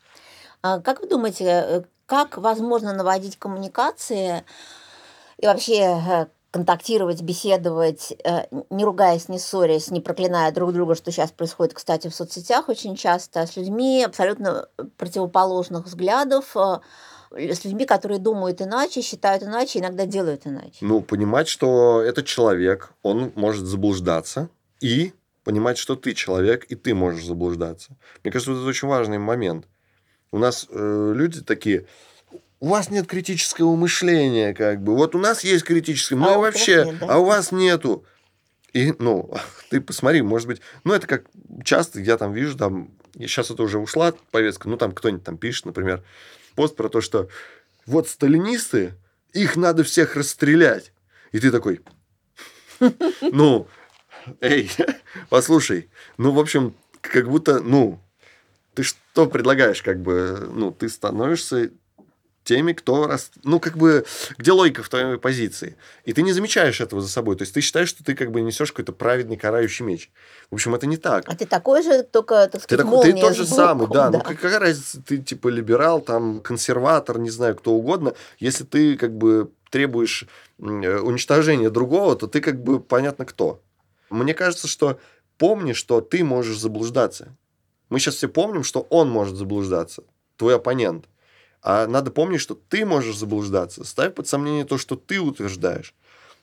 А 0.62 0.80
как 0.80 1.00
вы 1.00 1.08
думаете, 1.08 1.44
э, 1.44 1.82
как 2.08 2.38
возможно 2.38 2.94
наводить 2.94 3.38
коммуникации 3.38 4.42
и 5.36 5.46
вообще 5.46 5.74
э, 5.74 6.26
контактировать, 6.50 7.20
беседовать, 7.20 8.14
э, 8.24 8.46
не 8.70 8.84
ругаясь, 8.84 9.28
не 9.28 9.38
ссорясь, 9.38 9.90
не 9.90 10.00
проклиная 10.00 10.50
друг 10.50 10.72
друга, 10.72 10.94
что 10.94 11.12
сейчас 11.12 11.30
происходит, 11.30 11.74
кстати, 11.74 12.08
в 12.08 12.14
соцсетях 12.14 12.70
очень 12.70 12.96
часто, 12.96 13.46
с 13.46 13.56
людьми 13.56 14.02
абсолютно 14.02 14.68
противоположных 14.96 15.84
взглядов, 15.84 16.56
э, 16.56 16.80
с 17.30 17.64
людьми, 17.66 17.84
которые 17.84 18.18
думают 18.18 18.62
иначе, 18.62 19.02
считают 19.02 19.42
иначе, 19.42 19.80
иногда 19.80 20.06
делают 20.06 20.46
иначе. 20.46 20.78
Ну, 20.80 21.02
понимать, 21.02 21.46
что 21.46 22.00
этот 22.00 22.24
человек, 22.24 22.94
он 23.02 23.32
может 23.34 23.66
заблуждаться, 23.66 24.48
и 24.80 25.12
понимать, 25.44 25.76
что 25.76 25.94
ты 25.94 26.14
человек, 26.14 26.64
и 26.70 26.74
ты 26.74 26.94
можешь 26.94 27.26
заблуждаться. 27.26 27.96
Мне 28.24 28.32
кажется, 28.32 28.52
вот 28.52 28.60
это 28.60 28.68
очень 28.68 28.88
важный 28.88 29.18
момент. 29.18 29.66
У 30.30 30.38
нас 30.38 30.66
э, 30.70 31.12
люди 31.14 31.42
такие, 31.42 31.86
у 32.60 32.68
вас 32.68 32.90
нет 32.90 33.06
критического 33.06 33.76
мышления, 33.76 34.54
как 34.54 34.82
бы. 34.82 34.94
Вот 34.96 35.14
у 35.14 35.18
нас 35.18 35.44
есть 35.44 35.64
критическое, 35.64 36.16
мы 36.16 36.34
а 36.34 36.38
вообще, 36.38 36.84
нет, 36.86 36.98
да? 36.98 37.06
а 37.10 37.18
у 37.18 37.24
вас 37.24 37.52
нету. 37.52 38.04
И, 38.72 38.94
ну, 38.98 39.32
ты 39.70 39.80
посмотри, 39.80 40.22
может 40.22 40.48
быть, 40.48 40.60
ну, 40.84 40.92
это 40.92 41.06
как 41.06 41.24
часто 41.64 42.00
я 42.00 42.16
там 42.16 42.32
вижу, 42.32 42.56
там, 42.56 42.90
сейчас 43.14 43.50
это 43.50 43.62
уже 43.62 43.78
ушла 43.78 44.12
повестка, 44.30 44.68
ну, 44.68 44.76
там 44.76 44.92
кто-нибудь 44.92 45.24
там 45.24 45.38
пишет, 45.38 45.66
например, 45.66 46.02
пост 46.54 46.76
про 46.76 46.88
то, 46.88 47.00
что 47.00 47.28
вот 47.86 48.08
сталинисты, 48.08 48.94
их 49.32 49.56
надо 49.56 49.84
всех 49.84 50.16
расстрелять. 50.16 50.92
И 51.32 51.40
ты 51.40 51.50
такой, 51.50 51.80
ну, 53.20 53.68
эй, 54.40 54.70
послушай, 55.28 55.90
ну, 56.16 56.32
в 56.32 56.38
общем, 56.40 56.74
как 57.00 57.28
будто, 57.28 57.60
ну, 57.60 58.00
ты 58.78 58.84
что 58.84 59.26
предлагаешь, 59.26 59.82
как 59.82 60.00
бы, 60.00 60.48
ну, 60.54 60.70
ты 60.70 60.88
становишься 60.88 61.72
теми, 62.44 62.72
кто... 62.74 63.08
Рас... 63.08 63.32
Ну, 63.42 63.58
как 63.58 63.76
бы, 63.76 64.06
где 64.36 64.52
логика 64.52 64.84
в 64.84 64.88
твоей 64.88 65.18
позиции? 65.18 65.76
И 66.04 66.12
ты 66.12 66.22
не 66.22 66.32
замечаешь 66.32 66.80
этого 66.80 67.02
за 67.02 67.08
собой. 67.08 67.34
То 67.34 67.42
есть, 67.42 67.54
ты 67.54 67.60
считаешь, 67.60 67.88
что 67.88 68.04
ты 68.04 68.14
как 68.14 68.30
бы 68.30 68.40
несешь 68.40 68.70
какой-то 68.70 68.92
праведный 68.92 69.36
карающий 69.36 69.84
меч. 69.84 70.12
В 70.48 70.54
общем, 70.54 70.76
это 70.76 70.86
не 70.86 70.96
так. 70.96 71.24
А 71.26 71.34
ты 71.34 71.44
такой 71.44 71.82
же, 71.82 72.04
только, 72.04 72.46
так 72.46 72.62
сказать, 72.62 72.86
Ты, 73.02 73.12
ты 73.12 73.20
тот 73.20 73.34
же 73.34 73.46
самый, 73.46 73.88
да. 73.88 74.10
да. 74.10 74.18
Ну, 74.18 74.20
какая 74.22 74.60
разница, 74.60 75.02
ты 75.02 75.18
типа 75.18 75.48
либерал, 75.48 76.00
там, 76.00 76.40
консерватор, 76.40 77.18
не 77.18 77.30
знаю, 77.30 77.56
кто 77.56 77.72
угодно. 77.72 78.14
Если 78.38 78.62
ты 78.62 78.96
как 78.96 79.12
бы 79.12 79.50
требуешь 79.70 80.28
уничтожения 80.58 81.70
другого, 81.70 82.14
то 82.14 82.28
ты 82.28 82.40
как 82.40 82.62
бы 82.62 82.78
понятно 82.78 83.24
кто. 83.24 83.60
Мне 84.08 84.34
кажется, 84.34 84.68
что 84.68 85.00
помни, 85.36 85.72
что 85.72 86.00
ты 86.00 86.22
можешь 86.22 86.60
заблуждаться. 86.60 87.34
Мы 87.88 87.98
сейчас 87.98 88.16
все 88.16 88.28
помним, 88.28 88.64
что 88.64 88.80
он 88.90 89.10
может 89.10 89.36
заблуждаться, 89.36 90.04
твой 90.36 90.56
оппонент. 90.56 91.06
А 91.62 91.86
надо 91.86 92.10
помнить, 92.10 92.40
что 92.40 92.54
ты 92.54 92.84
можешь 92.86 93.16
заблуждаться. 93.16 93.84
Ставь 93.84 94.14
под 94.14 94.28
сомнение 94.28 94.64
то, 94.64 94.78
что 94.78 94.96
ты 94.96 95.20
утверждаешь. 95.20 95.94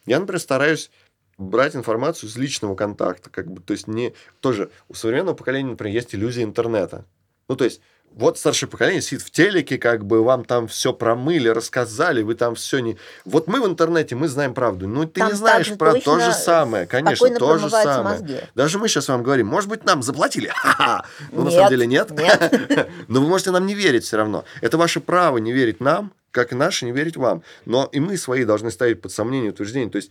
Я, 0.06 0.20
например, 0.20 0.40
стараюсь 0.40 0.92
брать 1.38 1.76
информацию 1.76 2.30
из 2.30 2.36
личного 2.36 2.76
контакта. 2.76 3.30
Как 3.30 3.50
бы, 3.50 3.62
то 3.62 3.72
есть 3.72 3.88
не... 3.88 4.14
Тоже 4.40 4.72
у 4.90 4.94
современного 4.94 5.36
поколения, 5.36 5.72
например, 5.72 5.96
есть 5.96 6.14
иллюзия 6.14 6.44
интернета. 6.44 7.06
Ну, 7.48 7.56
то 7.56 7.64
есть 7.64 7.82
вот 8.16 8.40
старшее 8.40 8.70
поколение 8.70 9.02
сидит 9.02 9.22
в 9.22 9.30
телеке, 9.30 9.78
как 9.78 10.06
бы 10.06 10.24
вам 10.24 10.46
там 10.46 10.68
все 10.68 10.94
промыли, 10.94 11.50
рассказали, 11.50 12.22
вы 12.22 12.36
там 12.36 12.56
все 12.56 12.80
не... 12.80 12.98
Вот 13.26 13.48
мы 13.48 13.62
в 13.62 13.66
интернете, 13.68 14.16
мы 14.16 14.30
знаем 14.30 14.54
правду. 14.54 14.88
Ну, 14.88 15.04
ты 15.04 15.20
там 15.20 15.30
не 15.30 15.36
знаешь 15.36 15.78
про 15.78 15.94
то 16.00 16.20
же 16.20 16.32
самое. 16.32 16.88
Конечно, 16.88 17.30
то 17.36 17.58
же 17.58 17.70
самое. 17.70 18.20
Мозги. 18.20 18.40
Даже 18.56 18.80
мы 18.80 18.88
сейчас 18.88 19.10
вам 19.10 19.22
говорим, 19.22 19.48
может 19.48 19.70
быть, 19.70 19.84
нам 19.84 20.02
заплатили? 20.02 20.48
Ха-ха! 20.56 21.06
Ну, 21.34 21.44
на 21.44 21.52
самом 21.52 21.70
деле 21.70 21.86
нет. 21.86 22.12
нет. 22.12 22.90
Но 23.10 23.20
вы 23.20 23.28
можете 23.28 23.52
нам 23.52 23.66
не 23.66 23.76
верить 23.76 24.06
все 24.06 24.16
равно. 24.16 24.46
Это 24.62 24.78
ваше 24.78 25.02
право 25.02 25.38
не 25.38 25.52
верить 25.52 25.82
нам, 25.82 26.14
как 26.32 26.54
и 26.54 26.56
наше 26.56 26.86
не 26.86 26.94
верить 26.94 27.18
вам. 27.18 27.44
Но 27.66 27.90
и 27.92 28.00
мы 28.00 28.16
свои 28.16 28.46
должны 28.46 28.72
ставить 28.72 29.02
под 29.02 29.12
сомнение 29.12 29.52
утверждение. 29.52 29.90
То 29.90 29.98
есть 29.98 30.10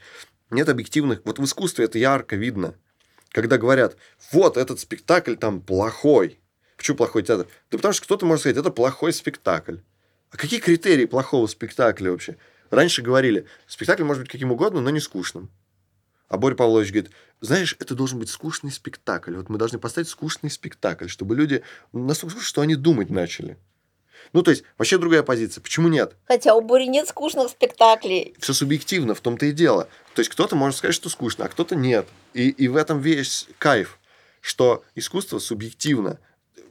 нет 0.50 0.68
объективных... 0.68 1.22
Вот 1.24 1.38
в 1.38 1.44
искусстве 1.44 1.86
это 1.86 1.98
ярко 1.98 2.36
видно. 2.36 2.74
Когда 3.30 3.56
говорят, 3.56 3.96
вот 4.30 4.58
этот 4.58 4.78
спектакль 4.78 5.36
там 5.36 5.62
плохой, 5.62 6.38
Почему 6.76 6.96
плохой 6.96 7.22
театр? 7.22 7.46
Да 7.70 7.78
потому 7.78 7.94
что 7.94 8.04
кто-то 8.04 8.26
может 8.26 8.40
сказать, 8.40 8.56
это 8.56 8.70
плохой 8.70 9.12
спектакль. 9.12 9.76
А 10.30 10.36
какие 10.36 10.60
критерии 10.60 11.04
плохого 11.04 11.46
спектакля 11.46 12.10
вообще? 12.10 12.36
Раньше 12.70 13.02
говорили, 13.02 13.46
спектакль 13.66 14.02
может 14.02 14.22
быть 14.24 14.32
каким 14.32 14.50
угодно, 14.50 14.80
но 14.80 14.90
не 14.90 15.00
скучным. 15.00 15.50
А 16.28 16.36
Боря 16.36 16.56
Павлович 16.56 16.90
говорит, 16.90 17.12
знаешь, 17.40 17.76
это 17.78 17.94
должен 17.94 18.18
быть 18.18 18.30
скучный 18.30 18.72
спектакль. 18.72 19.36
Вот 19.36 19.48
мы 19.48 19.58
должны 19.58 19.78
поставить 19.78 20.08
скучный 20.08 20.50
спектакль, 20.50 21.06
чтобы 21.06 21.36
люди 21.36 21.62
настолько 21.92 22.32
скучно, 22.32 22.48
что 22.48 22.60
они 22.62 22.74
думать 22.74 23.10
начали. 23.10 23.58
Ну, 24.32 24.42
то 24.42 24.50
есть, 24.50 24.64
вообще 24.78 24.98
другая 24.98 25.22
позиция. 25.22 25.60
Почему 25.60 25.88
нет? 25.88 26.16
Хотя 26.26 26.54
у 26.54 26.60
Бори 26.62 26.88
нет 26.88 27.08
скучных 27.08 27.50
спектаклей. 27.50 28.34
Все 28.38 28.54
субъективно, 28.54 29.14
в 29.14 29.20
том-то 29.20 29.46
и 29.46 29.52
дело. 29.52 29.88
То 30.14 30.20
есть, 30.20 30.30
кто-то 30.30 30.56
может 30.56 30.78
сказать, 30.78 30.94
что 30.94 31.08
скучно, 31.08 31.44
а 31.44 31.48
кто-то 31.48 31.76
нет. 31.76 32.08
И, 32.32 32.48
и 32.48 32.68
в 32.68 32.76
этом 32.76 33.00
весь 33.00 33.46
кайф, 33.58 33.98
что 34.40 34.82
искусство 34.94 35.38
субъективно 35.38 36.18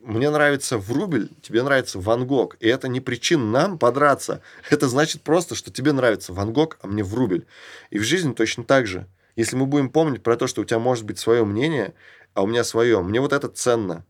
мне 0.03 0.29
нравится 0.29 0.77
Врубель, 0.77 1.29
тебе 1.41 1.63
нравится 1.63 1.99
Ван 1.99 2.27
Гог. 2.27 2.57
И 2.59 2.67
это 2.67 2.87
не 2.87 2.99
причина 2.99 3.45
нам 3.45 3.79
подраться. 3.79 4.41
Это 4.69 4.87
значит 4.87 5.21
просто, 5.21 5.55
что 5.55 5.71
тебе 5.71 5.93
нравится 5.93 6.33
Ван 6.33 6.51
Гог, 6.51 6.77
а 6.81 6.87
мне 6.87 7.03
Врубель. 7.03 7.47
И 7.89 7.99
в 7.99 8.03
жизни 8.03 8.33
точно 8.33 8.63
так 8.63 8.85
же. 8.85 9.07
Если 9.35 9.55
мы 9.55 9.65
будем 9.65 9.89
помнить 9.89 10.21
про 10.21 10.35
то, 10.35 10.47
что 10.47 10.61
у 10.61 10.65
тебя 10.65 10.79
может 10.79 11.05
быть 11.05 11.19
свое 11.19 11.45
мнение, 11.45 11.93
а 12.33 12.43
у 12.43 12.47
меня 12.47 12.63
свое, 12.63 13.01
мне 13.01 13.19
вот 13.21 13.33
это 13.33 13.47
ценно. 13.47 14.05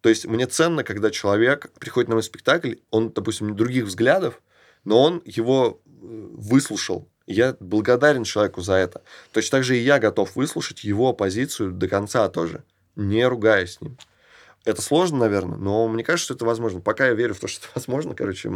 То 0.00 0.08
есть 0.08 0.26
мне 0.26 0.46
ценно, 0.46 0.82
когда 0.82 1.10
человек 1.10 1.70
приходит 1.78 2.08
на 2.08 2.16
мой 2.16 2.22
спектакль, 2.22 2.74
он, 2.90 3.10
допустим, 3.10 3.54
других 3.54 3.84
взглядов, 3.84 4.40
но 4.84 5.02
он 5.02 5.22
его 5.24 5.80
э, 5.86 5.90
выслушал. 5.90 7.08
Я 7.26 7.56
благодарен 7.60 8.24
человеку 8.24 8.60
за 8.60 8.74
это. 8.74 9.02
Точно 9.32 9.58
так 9.58 9.64
же 9.64 9.76
и 9.78 9.82
я 9.82 9.98
готов 9.98 10.36
выслушать 10.36 10.84
его 10.84 11.12
позицию 11.12 11.72
до 11.72 11.88
конца 11.88 12.28
тоже, 12.28 12.64
не 12.96 13.26
ругаясь 13.26 13.74
с 13.74 13.80
ним. 13.80 13.96
Это 14.64 14.80
сложно, 14.80 15.18
наверное, 15.18 15.58
но 15.58 15.86
мне 15.88 16.02
кажется, 16.02 16.26
что 16.26 16.34
это 16.34 16.44
возможно. 16.44 16.80
Пока 16.80 17.06
я 17.06 17.12
верю 17.12 17.34
в 17.34 17.40
то, 17.40 17.48
что 17.48 17.66
это 17.66 17.68
возможно, 17.74 18.14
короче, 18.14 18.50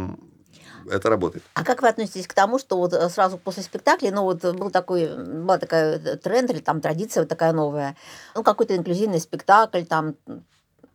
это 0.89 1.09
работает. 1.09 1.43
А 1.53 1.63
как 1.63 1.81
вы 1.81 1.87
относитесь 1.87 2.27
к 2.27 2.33
тому, 2.33 2.57
что 2.57 2.77
вот 2.77 2.93
э, 2.93 3.09
сразу 3.09 3.37
после 3.37 3.63
спектакля, 3.63 4.11
ну 4.11 4.23
вот 4.23 4.43
был 4.43 4.71
такой, 4.71 5.07
была 5.07 5.57
такая 5.57 5.99
э, 5.99 6.17
тренд 6.17 6.49
или 6.49 6.59
там 6.59 6.81
традиция 6.81 7.21
вот 7.21 7.29
такая 7.29 7.53
новая, 7.53 7.95
ну 8.33 8.43
какой-то 8.43 8.75
инклюзивный 8.75 9.19
спектакль 9.19 9.83
там, 9.83 10.15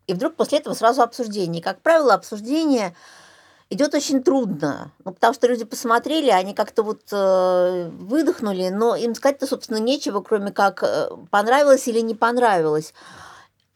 и 0.07 0.15
вдруг 0.15 0.35
после 0.35 0.59
этого 0.59 0.75
сразу 0.75 1.03
обсуждение. 1.03 1.63
Как 1.63 1.81
правило, 1.81 2.15
обсуждение 2.15 2.95
идет 3.71 3.95
очень 3.95 4.23
трудно. 4.23 4.93
Ну, 5.05 5.13
потому 5.13 5.35
что 5.35 5.47
люди 5.47 5.65
посмотрели, 5.65 6.31
они 6.31 6.55
как-то 6.55 6.83
вот 6.83 7.03
э, 7.13 7.89
выдохнули, 7.91 8.69
но 8.69 8.97
им 8.97 9.15
сказать-то, 9.15 9.47
собственно, 9.47 9.79
нечего, 9.79 10.21
кроме 10.21 10.53
как 10.53 10.83
э, 10.83 11.09
понравилось 11.31 11.87
или 11.89 12.01
не 12.01 12.15
понравилось. 12.15 12.95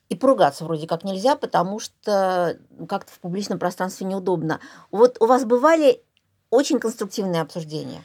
И 0.09 0.15
поругаться 0.15 0.65
вроде 0.65 0.87
как 0.87 1.05
нельзя, 1.05 1.37
потому 1.37 1.79
что 1.81 2.59
как-то 2.89 3.13
в 3.13 3.19
публичном 3.19 3.59
пространстве 3.59 4.07
неудобно. 4.07 4.59
Вот 4.91 5.19
у 5.21 5.27
вас 5.27 5.45
бывали 5.45 6.01
очень 6.51 6.79
конструктивные 6.79 7.43
обсуждения? 7.43 8.03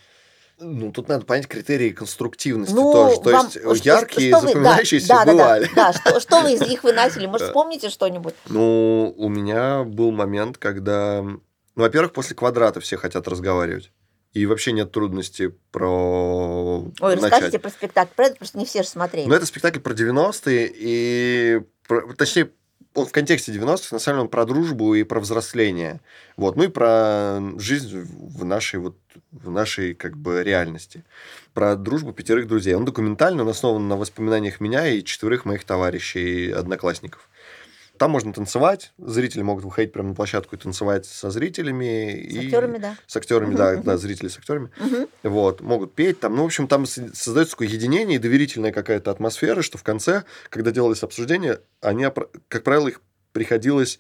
Ну, 0.59 0.91
тут 0.91 1.07
надо 1.07 1.25
понять 1.25 1.47
критерии 1.47 1.89
конструктивности 1.89 2.73
Ну, 2.75 2.91
тоже. 2.91 3.15
То 3.21 3.29
вам- 3.31 3.45
есть 3.47 3.59
что- 3.59 3.89
яркие, 3.89 4.29
что 4.31 4.39
вы- 4.41 4.45
да, 4.47 4.47
запоминающиеся 4.53 5.07
да, 5.07 5.15
да, 5.19 5.25
да, 5.25 5.31
бывали. 5.33 5.69
Да, 5.75 5.93
что, 5.93 6.19
что 6.19 6.41
вы 6.41 6.53
из 6.53 6.61
них 6.67 6.83
выносили? 6.83 7.25
Может, 7.25 7.47
Да. 7.47 7.47
вспомните 7.47 7.89
что-нибудь? 7.89 8.35
Ну, 8.49 9.13
у 9.17 9.29
меня 9.29 9.83
был 9.83 10.11
момент, 10.11 10.57
когда... 10.57 11.21
Ну, 11.23 11.41
во-первых, 11.75 12.13
после 12.13 12.35
квадрата 12.35 12.79
все 12.81 12.97
хотят 12.97 13.27
разговаривать. 13.27 13.91
И 14.33 14.45
вообще 14.45 14.71
нет 14.73 14.91
трудности 14.91 15.55
про 15.71 16.79
Ой, 16.99 17.15
начать. 17.15 17.23
расскажите 17.23 17.59
про 17.59 17.69
спектакль. 17.69 18.11
Про 18.15 18.25
это 18.25 18.35
просто 18.35 18.57
не 18.57 18.65
все 18.65 18.83
же 18.83 18.89
смотрели. 18.89 19.27
Ну, 19.27 19.35
это 19.35 19.45
спектакль 19.45 19.79
про 19.79 19.93
90-е, 19.93 20.71
и... 20.73 21.61
Точнее, 22.17 22.51
он 22.95 23.05
в 23.05 23.11
контексте 23.11 23.51
90-х, 23.51 23.87
на 23.91 23.99
самом 23.99 24.17
деле, 24.17 24.23
он 24.23 24.27
про 24.29 24.45
дружбу 24.45 24.93
и 24.93 25.03
про 25.03 25.19
взросление. 25.19 25.99
Вот. 26.37 26.55
Ну 26.55 26.63
и 26.63 26.67
про 26.67 27.41
жизнь 27.57 28.01
в 28.01 28.45
нашей, 28.45 28.79
вот, 28.79 28.97
в 29.31 29.49
нашей 29.49 29.95
как 29.95 30.15
бы 30.15 30.43
реальности. 30.43 31.03
Про 31.53 31.75
дружбу 31.75 32.13
пятерых 32.13 32.47
друзей. 32.47 32.75
Он 32.75 32.85
документальный, 32.85 33.43
он 33.43 33.49
основан 33.49 33.87
на 33.87 33.97
воспоминаниях 33.97 34.59
меня 34.59 34.87
и 34.87 35.03
четверых 35.03 35.45
моих 35.45 35.63
товарищей 35.63 36.47
и 36.47 36.51
одноклассников. 36.51 37.29
Там 38.03 38.11
можно 38.11 38.33
танцевать, 38.33 38.91
зрители 38.97 39.43
могут 39.43 39.63
выходить 39.63 39.93
прямо 39.93 40.09
на 40.09 40.13
площадку 40.13 40.57
и 40.57 40.59
танцевать 40.59 41.05
со 41.05 41.31
зрителями. 41.31 42.27
С 42.29 42.33
и... 42.33 42.45
актерами, 42.47 42.77
да. 42.77 42.97
С 43.07 43.15
актерами, 43.15 43.55
да, 43.55 43.77
да, 43.77 43.95
зрители 43.95 44.27
с 44.27 44.37
актерами. 44.37 44.71
Вот, 45.23 45.61
могут 45.61 45.95
петь 45.95 46.19
там. 46.19 46.35
Ну, 46.35 46.43
в 46.43 46.47
общем, 46.47 46.67
там 46.67 46.85
создается 46.85 47.51
такое 47.51 47.69
единение 47.69 48.17
и 48.17 48.19
доверительная 48.19 48.73
какая-то 48.73 49.09
атмосфера, 49.09 49.61
что 49.61 49.77
в 49.77 49.83
конце, 49.83 50.25
когда 50.49 50.71
делались 50.71 51.01
обсуждения, 51.01 51.61
они, 51.79 52.05
как 52.49 52.63
правило, 52.63 52.89
их 52.89 52.99
приходилось 53.31 53.99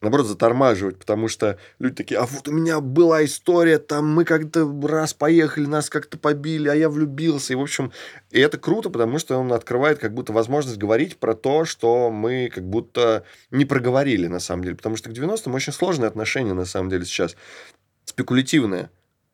наоборот, 0.00 0.26
затормаживать, 0.26 0.98
потому 0.98 1.28
что 1.28 1.58
люди 1.78 1.96
такие, 1.96 2.20
а 2.20 2.26
вот 2.26 2.46
у 2.48 2.52
меня 2.52 2.80
была 2.80 3.24
история, 3.24 3.78
там 3.78 4.08
мы 4.08 4.24
как-то 4.24 4.70
раз 4.86 5.12
поехали, 5.12 5.66
нас 5.66 5.90
как-то 5.90 6.18
побили, 6.18 6.68
а 6.68 6.74
я 6.74 6.88
влюбился. 6.88 7.52
И, 7.52 7.56
в 7.56 7.60
общем, 7.60 7.92
и 8.30 8.38
это 8.38 8.58
круто, 8.58 8.90
потому 8.90 9.18
что 9.18 9.36
он 9.36 9.52
открывает 9.52 9.98
как 9.98 10.14
будто 10.14 10.32
возможность 10.32 10.78
говорить 10.78 11.16
про 11.16 11.34
то, 11.34 11.64
что 11.64 12.10
мы 12.10 12.50
как 12.52 12.64
будто 12.64 13.24
не 13.50 13.64
проговорили 13.64 14.28
на 14.28 14.40
самом 14.40 14.62
деле. 14.62 14.76
Потому 14.76 14.96
что 14.96 15.10
к 15.10 15.12
90-м 15.12 15.54
очень 15.54 15.72
сложные 15.72 16.08
отношения 16.08 16.54
на 16.54 16.64
самом 16.64 16.90
деле 16.90 17.04
сейчас. 17.04 17.36
Спекулятивные. 18.04 18.90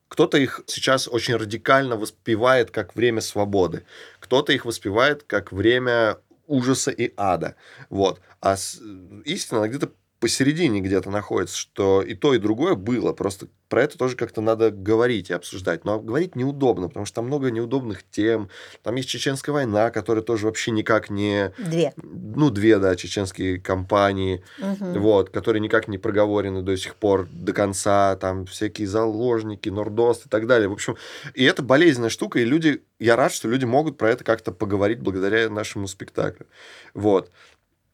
Кто-то 0.07 0.37
их 0.37 0.61
сейчас 0.67 1.07
очень 1.07 1.35
радикально 1.35 1.95
воспевает 1.95 2.71
как 2.71 2.95
время 2.95 3.21
свободы. 3.21 3.85
Кто-то 4.19 4.53
их 4.53 4.65
воспевает 4.65 5.23
как 5.23 5.51
время 5.51 6.17
ужаса 6.47 6.91
и 6.91 7.11
ада. 7.17 7.55
Вот. 7.89 8.21
А 8.39 8.55
с- 8.55 8.79
истина 9.25 9.59
она 9.59 9.67
где-то 9.67 9.91
посередине 10.19 10.81
где-то 10.81 11.09
находится, 11.09 11.57
что 11.57 12.01
и 12.01 12.15
то, 12.15 12.33
и 12.33 12.39
другое 12.39 12.75
было. 12.75 13.13
Просто 13.13 13.47
про 13.69 13.83
это 13.83 13.97
тоже 13.97 14.15
как-то 14.15 14.41
надо 14.41 14.71
говорить 14.71 15.29
и 15.29 15.33
обсуждать. 15.33 15.85
Но 15.85 15.99
говорить 15.99 16.35
неудобно, 16.35 16.87
потому 16.87 17.05
что 17.05 17.15
там 17.15 17.25
много 17.25 17.51
неудобных 17.51 18.03
тем. 18.09 18.49
Там 18.83 18.95
есть 18.95 19.09
чеченская 19.09 19.53
война, 19.53 19.91
которая 19.91 20.23
тоже 20.23 20.45
вообще 20.45 20.71
никак 20.71 21.09
не... 21.09 21.51
Две. 21.57 21.93
Ну, 21.97 22.49
две, 22.49 22.79
да, 22.79 22.95
чеченские 22.95 23.59
компании, 23.59 24.43
Мгм. 24.59 24.99
вот, 25.01 25.29
которые 25.29 25.59
никак 25.61 25.87
не 25.87 25.97
проговорены 25.97 26.61
до 26.61 26.77
сих 26.77 26.95
пор 26.95 27.27
до 27.31 27.53
конца, 27.53 28.15
там 28.15 28.45
всякие 28.45 28.87
заложники, 28.87 29.69
нордост 29.69 30.25
и 30.27 30.29
так 30.29 30.47
далее. 30.47 30.69
В 30.69 30.73
общем, 30.73 30.95
и 31.33 31.43
это 31.43 31.61
болезненная 31.61 32.09
штука, 32.09 32.39
и 32.39 32.45
люди, 32.45 32.83
я 32.99 33.15
рад, 33.15 33.33
что 33.33 33.47
люди 33.49 33.65
могут 33.65 33.97
про 33.97 34.11
это 34.11 34.23
как-то 34.23 34.51
поговорить 34.51 34.99
благодаря 34.99 35.49
нашему 35.49 35.87
спектаклю. 35.87 36.45
Вот. 36.93 37.31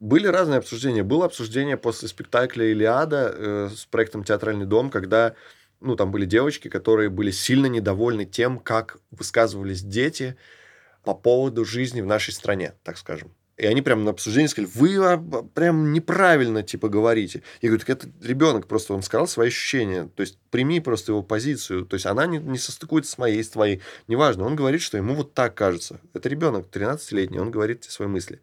Были 0.01 0.25
разные 0.25 0.57
обсуждения. 0.57 1.03
Было 1.03 1.25
обсуждение 1.25 1.77
после 1.77 2.07
спектакля 2.07 2.71
«Илиада» 2.71 3.35
э, 3.37 3.69
с 3.69 3.85
проектом 3.85 4.23
«Театральный 4.23 4.65
дом», 4.65 4.89
когда 4.89 5.35
ну, 5.79 5.95
там 5.95 6.09
были 6.11 6.25
девочки, 6.25 6.69
которые 6.69 7.11
были 7.11 7.29
сильно 7.29 7.67
недовольны 7.67 8.25
тем, 8.25 8.57
как 8.57 8.97
высказывались 9.11 9.83
дети 9.83 10.35
по 11.03 11.13
поводу 11.13 11.65
жизни 11.65 12.01
в 12.01 12.07
нашей 12.07 12.33
стране, 12.33 12.73
так 12.81 12.97
скажем. 12.97 13.31
И 13.57 13.67
они 13.67 13.83
прямо 13.83 14.01
на 14.01 14.09
обсуждении 14.09 14.47
сказали, 14.47 14.71
вы 14.73 15.43
прям 15.53 15.93
неправильно, 15.93 16.63
типа, 16.63 16.89
говорите. 16.89 17.43
Я 17.61 17.69
говорю, 17.69 17.85
так 17.85 17.91
это 17.91 18.07
ребенок 18.23 18.65
просто, 18.65 18.95
он 18.95 19.03
сказал 19.03 19.27
свои 19.27 19.49
ощущения. 19.49 20.09
То 20.15 20.21
есть, 20.21 20.39
прими 20.49 20.79
просто 20.79 21.11
его 21.11 21.21
позицию. 21.21 21.85
То 21.85 21.93
есть, 21.93 22.07
она 22.07 22.25
не, 22.25 22.39
не 22.39 22.57
состыкуется 22.57 23.11
с 23.11 23.17
моей, 23.19 23.43
с 23.43 23.49
твоей. 23.49 23.81
Неважно, 24.07 24.45
он 24.45 24.55
говорит, 24.55 24.81
что 24.81 24.97
ему 24.97 25.13
вот 25.13 25.35
так 25.35 25.53
кажется. 25.53 26.01
Это 26.15 26.27
ребенок, 26.27 26.69
13-летний, 26.71 27.37
он 27.37 27.51
говорит 27.51 27.83
свои 27.83 28.07
мысли. 28.07 28.39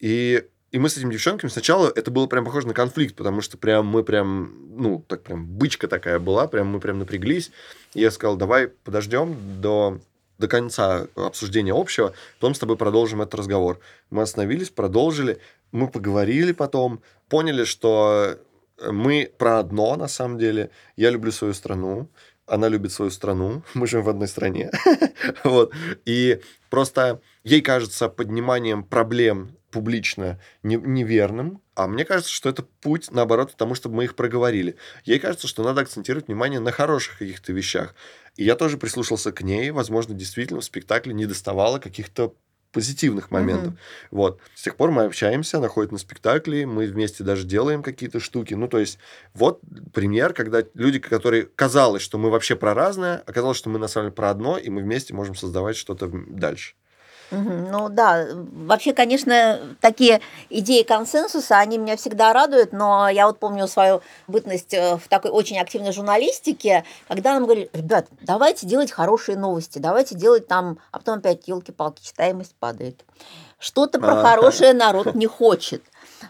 И, 0.00 0.42
и 0.70 0.78
мы 0.78 0.88
с 0.88 0.96
этими 0.96 1.12
девчонками 1.12 1.50
сначала, 1.50 1.92
это 1.94 2.10
было 2.10 2.26
прям 2.26 2.44
похоже 2.44 2.68
на 2.68 2.74
конфликт, 2.74 3.16
потому 3.16 3.40
что 3.40 3.58
прям 3.58 3.86
мы 3.86 4.04
прям, 4.04 4.52
ну, 4.76 5.04
так 5.08 5.22
прям 5.22 5.46
бычка 5.46 5.88
такая 5.88 6.18
была, 6.18 6.46
прям 6.46 6.68
мы 6.68 6.80
прям 6.80 6.98
напряглись. 6.98 7.50
И 7.94 8.00
я 8.00 8.10
сказал, 8.10 8.36
давай 8.36 8.68
подождем 8.68 9.36
до 9.60 10.00
до 10.38 10.48
конца 10.48 11.06
обсуждения 11.16 11.74
общего, 11.74 12.14
потом 12.38 12.54
с 12.54 12.58
тобой 12.58 12.78
продолжим 12.78 13.20
этот 13.20 13.34
разговор. 13.34 13.78
Мы 14.08 14.22
остановились, 14.22 14.70
продолжили, 14.70 15.38
мы 15.70 15.86
поговорили 15.86 16.52
потом, 16.52 17.02
поняли, 17.28 17.64
что 17.64 18.38
мы 18.82 19.30
про 19.36 19.58
одно 19.58 19.96
на 19.96 20.08
самом 20.08 20.38
деле. 20.38 20.70
Я 20.96 21.10
люблю 21.10 21.30
свою 21.30 21.52
страну, 21.52 22.08
она 22.46 22.68
любит 22.68 22.92
свою 22.92 23.10
страну, 23.10 23.62
мы 23.74 23.86
живем 23.86 24.04
в 24.04 24.08
одной 24.08 24.28
стране. 24.28 24.70
вот. 25.44 25.74
И 26.06 26.40
просто 26.70 27.20
ей 27.44 27.60
кажется 27.60 28.08
подниманием 28.08 28.82
проблем 28.82 29.56
публично 29.70 30.40
не- 30.62 30.76
неверным, 30.76 31.62
а 31.74 31.86
мне 31.86 32.04
кажется, 32.04 32.30
что 32.30 32.48
это 32.48 32.62
путь, 32.62 33.10
наоборот, 33.10 33.52
к 33.52 33.56
тому, 33.56 33.74
чтобы 33.74 33.96
мы 33.96 34.04
их 34.04 34.16
проговорили. 34.16 34.76
Ей 35.04 35.18
кажется, 35.18 35.48
что 35.48 35.62
надо 35.62 35.80
акцентировать 35.80 36.28
внимание 36.28 36.60
на 36.60 36.72
хороших 36.72 37.18
каких-то 37.18 37.52
вещах. 37.52 37.94
И 38.36 38.44
я 38.44 38.56
тоже 38.56 38.76
прислушался 38.76 39.32
к 39.32 39.42
ней. 39.42 39.70
Возможно, 39.70 40.14
действительно 40.14 40.60
в 40.60 40.64
спектакле 40.64 41.14
не 41.14 41.26
доставало 41.26 41.78
каких-то 41.78 42.34
позитивных 42.72 43.30
моментов. 43.30 43.68
Мгм. 43.68 43.78
Вот. 44.10 44.40
С 44.54 44.62
тех 44.62 44.76
пор 44.76 44.90
мы 44.90 45.04
общаемся, 45.04 45.58
она 45.58 45.68
ходит 45.68 45.92
на 45.92 45.98
спектакли, 45.98 46.64
мы 46.64 46.86
вместе 46.86 47.24
даже 47.24 47.44
делаем 47.44 47.82
какие-то 47.82 48.20
штуки. 48.20 48.54
Ну, 48.54 48.68
то 48.68 48.78
есть, 48.78 48.98
вот 49.34 49.60
пример, 49.92 50.32
когда 50.34 50.62
люди, 50.74 50.98
которые 50.98 51.44
казалось, 51.44 52.02
что 52.02 52.18
мы 52.18 52.30
вообще 52.30 52.56
про 52.56 52.74
разное, 52.74 53.22
оказалось, 53.26 53.58
что 53.58 53.70
мы 53.70 53.78
на 53.78 53.88
самом 53.88 54.06
деле 54.06 54.14
про 54.14 54.30
одно, 54.30 54.56
и 54.56 54.70
мы 54.70 54.82
вместе 54.82 55.14
можем 55.14 55.34
создавать 55.34 55.76
что-то 55.76 56.08
дальше. 56.12 56.74
Ну 57.30 57.88
да, 57.88 58.26
вообще, 58.34 58.92
конечно, 58.92 59.60
такие 59.80 60.20
идеи 60.48 60.82
консенсуса, 60.82 61.58
они 61.58 61.78
меня 61.78 61.96
всегда 61.96 62.32
радуют, 62.32 62.72
но 62.72 63.08
я 63.08 63.26
вот 63.26 63.38
помню 63.38 63.68
свою 63.68 64.02
бытность 64.26 64.74
э, 64.74 64.96
в 64.96 65.08
такой 65.08 65.30
очень 65.30 65.58
активной 65.58 65.92
журналистике, 65.92 66.84
когда 67.08 67.34
нам 67.34 67.44
говорили, 67.44 67.70
ребят, 67.72 68.08
давайте 68.22 68.66
делать 68.66 68.90
хорошие 68.90 69.38
новости, 69.38 69.78
давайте 69.78 70.14
делать 70.14 70.48
там, 70.48 70.78
а 70.90 70.98
потом 70.98 71.18
опять 71.18 71.46
елки-палки, 71.46 72.02
читаемость 72.02 72.54
падает. 72.58 73.04
Что-то 73.58 74.00
про 74.00 74.20
А. 74.20 74.22
хорошее 74.22 74.72
народ 74.72 75.14
не 75.14 75.26
хочет. 75.26 75.82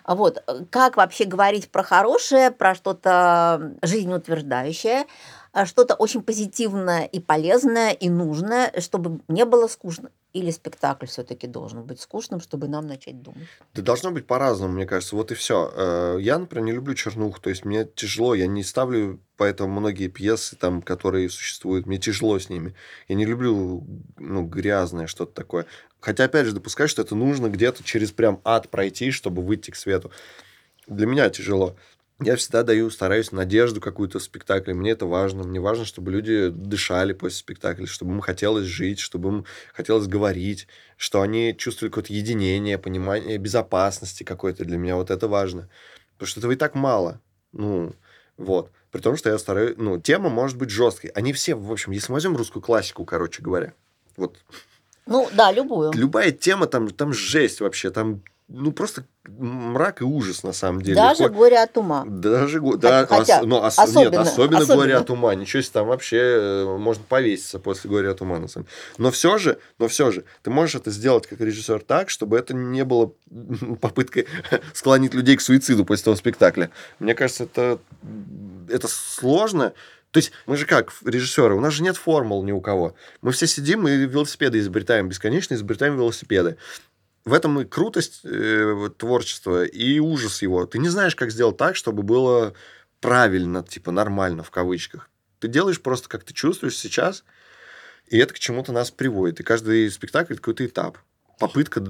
Вот, 0.07 0.43
э, 0.47 0.65
как 0.71 0.97
вообще 0.97 1.25
говорить 1.25 1.71
про 1.71 1.83
хорошее, 1.83 2.51
про 2.51 2.75
что-то 2.75 3.73
жизнеутверждающее, 3.83 5.07
а 5.53 5.67
что-то 5.67 5.95
очень 5.95 6.23
позитивное 6.23 7.05
и 7.05 7.21
полезное 7.21 7.91
и 7.93 8.09
нужное, 8.09 8.73
чтобы 8.81 9.21
не 9.29 9.45
было 9.45 9.67
скучно. 9.67 10.11
Или 10.33 10.51
спектакль 10.51 11.07
все-таки 11.07 11.47
должен 11.47 11.83
быть 11.83 12.01
скучным, 12.01 12.40
чтобы 12.40 12.69
нам 12.69 12.87
начать 12.87 13.21
думать. 13.21 13.49
Да 13.75 13.83
должно 13.83 14.12
быть 14.12 14.27
по-разному, 14.27 14.75
мне 14.75 14.87
кажется. 14.87 15.16
Вот 15.16 15.33
и 15.33 15.35
все. 15.35 16.16
Я, 16.21 16.38
например, 16.38 16.66
не 16.66 16.73
люблю 16.73 16.95
чернуху. 16.95 17.40
То 17.40 17.51
есть 17.51 17.64
мне 17.64 17.85
тяжело. 17.85 18.35
Я 18.35 18.47
не 18.47 18.62
ставлю 18.62 19.21
поэтому 19.37 19.81
многие 19.81 20.09
пьесы, 20.09 20.55
там, 20.55 20.83
которые 20.83 21.31
существуют. 21.31 21.87
Мне 21.87 21.99
тяжело 21.99 22.38
с 22.38 22.49
ними. 22.49 22.75
Я 23.09 23.16
не 23.16 23.25
люблю 23.25 23.85
ну, 24.19 24.45
грязное 24.45 25.07
что-то 25.07 25.33
такое. 25.33 25.66
Хотя, 25.99 26.25
опять 26.25 26.47
же, 26.47 26.53
допускаю, 26.53 26.88
что 26.88 27.03
это 27.03 27.14
нужно 27.14 27.49
где-то 27.49 27.83
через 27.83 28.12
прям 28.12 28.40
ад 28.45 28.69
пройти, 28.69 29.11
чтобы 29.11 29.43
выйти 29.43 29.71
к 29.71 29.77
свету. 29.77 30.12
Для 30.87 31.07
меня 31.07 31.29
тяжело. 31.31 31.77
Я 32.23 32.37
всегда 32.37 32.63
даю, 32.63 32.91
стараюсь 32.91 33.33
надежду 33.33 33.81
какую-то 33.81 34.19
в 34.19 34.23
спектакле. 34.23 34.75
Мне 34.75 34.91
это 34.91 35.07
важно. 35.07 35.43
Мне 35.43 35.59
важно, 35.59 35.87
чтобы 35.87 36.11
люди 36.13 36.51
дышали 36.51 37.15
после 37.15 37.39
спектакля, 37.39 37.87
чтобы 37.87 38.13
им 38.13 38.21
хотелось 38.21 38.67
жить, 38.67 38.99
чтобы 38.99 39.29
им 39.31 39.45
хотелось 39.73 40.07
говорить, 40.07 40.69
что 40.99 41.23
они 41.23 41.57
чувствовали 41.57 41.91
какое-то 41.91 42.13
единение, 42.13 42.77
понимание 42.77 43.39
безопасности 43.39 44.23
какой-то 44.23 44.67
для 44.67 44.77
меня. 44.77 44.97
Вот 44.97 45.11
это 45.11 45.29
важно. 45.29 45.71
Потому 46.13 46.29
что 46.29 46.41
этого 46.41 46.53
и 46.53 46.57
так 46.57 46.75
мало. 46.75 47.21
Ну, 47.53 47.95
вот. 48.37 48.71
При 48.91 49.01
том, 49.01 49.17
что 49.17 49.31
я 49.31 49.39
стараюсь... 49.39 49.77
Ну, 49.79 49.99
тема 49.99 50.29
может 50.29 50.59
быть 50.59 50.69
жесткой. 50.69 51.11
Они 51.11 51.33
все, 51.33 51.55
в 51.55 51.73
общем, 51.73 51.93
если 51.93 52.13
мы 52.13 52.17
возьмем 52.17 52.37
русскую 52.37 52.63
классику, 52.63 53.07
короче 53.07 53.41
говоря, 53.41 53.73
вот 54.19 54.37
Ну 55.07 55.29
да, 55.33 55.53
любую. 55.53 55.93
любая 55.95 56.33
тема, 56.33 56.67
там, 56.67 56.91
там 56.91 57.15
жесть 57.15 57.61
вообще, 57.61 57.91
там 57.91 58.23
ну, 58.53 58.73
просто 58.73 59.05
мрак 59.29 60.01
и 60.01 60.05
ужас, 60.05 60.43
на 60.43 60.53
самом 60.53 60.83
деле. 60.83 60.97
Даже 60.97 61.25
Хоть- 61.25 61.33
горе 61.33 61.59
от 61.63 61.77
ума. 61.77 62.05
Даже 62.07 62.61
го- 62.61 62.77
да, 62.77 63.07
Хотя, 63.07 63.41
ос- 63.41 63.47
ну, 63.47 63.57
ос- 63.59 63.79
особенно- 63.79 64.01
нет, 64.11 64.15
особенно, 64.17 64.59
особенно. 64.59 64.77
горе 64.77 64.97
от 64.97 65.11
ума. 65.11 65.35
Ничего 65.37 65.63
себе, 65.63 65.73
там 65.73 65.87
вообще 65.87 66.17
э, 66.19 66.77
можно 66.79 67.05
повеситься 67.09 67.61
после 67.61 67.89
горя 67.89 68.11
от 68.11 68.21
ума, 68.23 68.41
на 68.41 68.49
самом 68.49 68.67
деле. 68.67 68.77
Но 68.99 69.11
все 69.13 69.39
же, 69.39 69.59
но 69.79 69.87
все 69.87 70.11
же, 70.11 70.25
ты 70.43 70.51
можешь 70.51 70.75
это 70.75 70.91
сделать 70.91 71.27
как 71.29 71.41
режиссер 71.41 71.81
так, 71.83 72.11
чтобы 72.11 72.39
это 72.39 72.53
не 72.53 72.85
было 72.85 73.13
попыткой 73.81 74.27
склонить 74.75 75.15
людей 75.15 75.37
к 75.37 75.41
суициду 75.41 75.85
после 75.85 76.05
того 76.05 76.17
спектакля. 76.17 76.71
Мне 76.99 77.15
кажется, 77.15 77.45
это, 77.45 77.79
это 78.69 78.89
сложно. 78.89 79.73
То 80.11 80.19
есть 80.19 80.33
мы 80.47 80.57
же 80.57 80.67
как, 80.67 80.93
режиссеры, 81.05 81.55
у 81.55 81.61
нас 81.61 81.73
же 81.73 81.85
нет 81.85 81.97
формул 81.97 82.43
ни 82.43 82.51
у 82.51 82.61
кого. 82.61 82.95
Мы 83.23 83.31
все 83.31 83.47
сидим 83.47 83.87
и 83.87 83.93
велосипеды 83.93 84.59
изобретаем, 84.59 85.09
бесконечно 85.09 85.55
изобретаем 85.55 85.97
велосипеды. 85.97 86.57
В 87.31 87.33
этом 87.33 87.61
и 87.61 87.64
крутость 87.64 88.23
э, 88.25 88.90
творчества, 88.99 89.64
и 89.64 90.01
ужас 90.01 90.43
его. 90.43 90.66
Ты 90.66 90.81
не 90.81 90.88
знаешь, 90.88 91.14
как 91.14 91.31
сделать 91.31 91.57
так, 91.57 91.77
чтобы 91.77 92.03
было 92.03 92.55
правильно, 92.99 93.62
типа 93.62 93.93
нормально 93.93 94.43
в 94.43 94.51
кавычках. 94.51 95.09
Ты 95.38 95.47
делаешь 95.47 95.81
просто, 95.81 96.09
как 96.09 96.25
ты 96.25 96.35
чувствуешь 96.35 96.77
сейчас, 96.77 97.23
и 98.09 98.19
это 98.19 98.35
к 98.35 98.40
чему-то 98.40 98.73
нас 98.73 98.90
приводит. 98.90 99.38
И 99.38 99.45
каждый 99.45 99.88
спектакль 99.93 100.33
это 100.33 100.43
какой-то 100.43 100.66
этап. 100.66 100.99
Попытка 101.38 101.85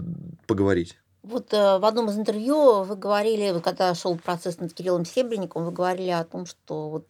поговорить. 0.46 0.98
Вот 1.22 1.55
э, 1.55 1.79
в 1.79 1.87
одном 1.87 2.11
из 2.11 2.18
интервью 2.18 2.83
вы 2.83 2.96
говорили, 2.96 3.59
когда 3.61 3.94
шел 3.94 4.18
процесс 4.18 4.59
над 4.59 4.74
Кириллом 4.74 5.07
Серебренником, 5.07 5.64
вы 5.64 5.72
говорили 5.72 6.11
о 6.11 6.24
том, 6.24 6.44
что 6.44 6.90
вот 6.90 7.07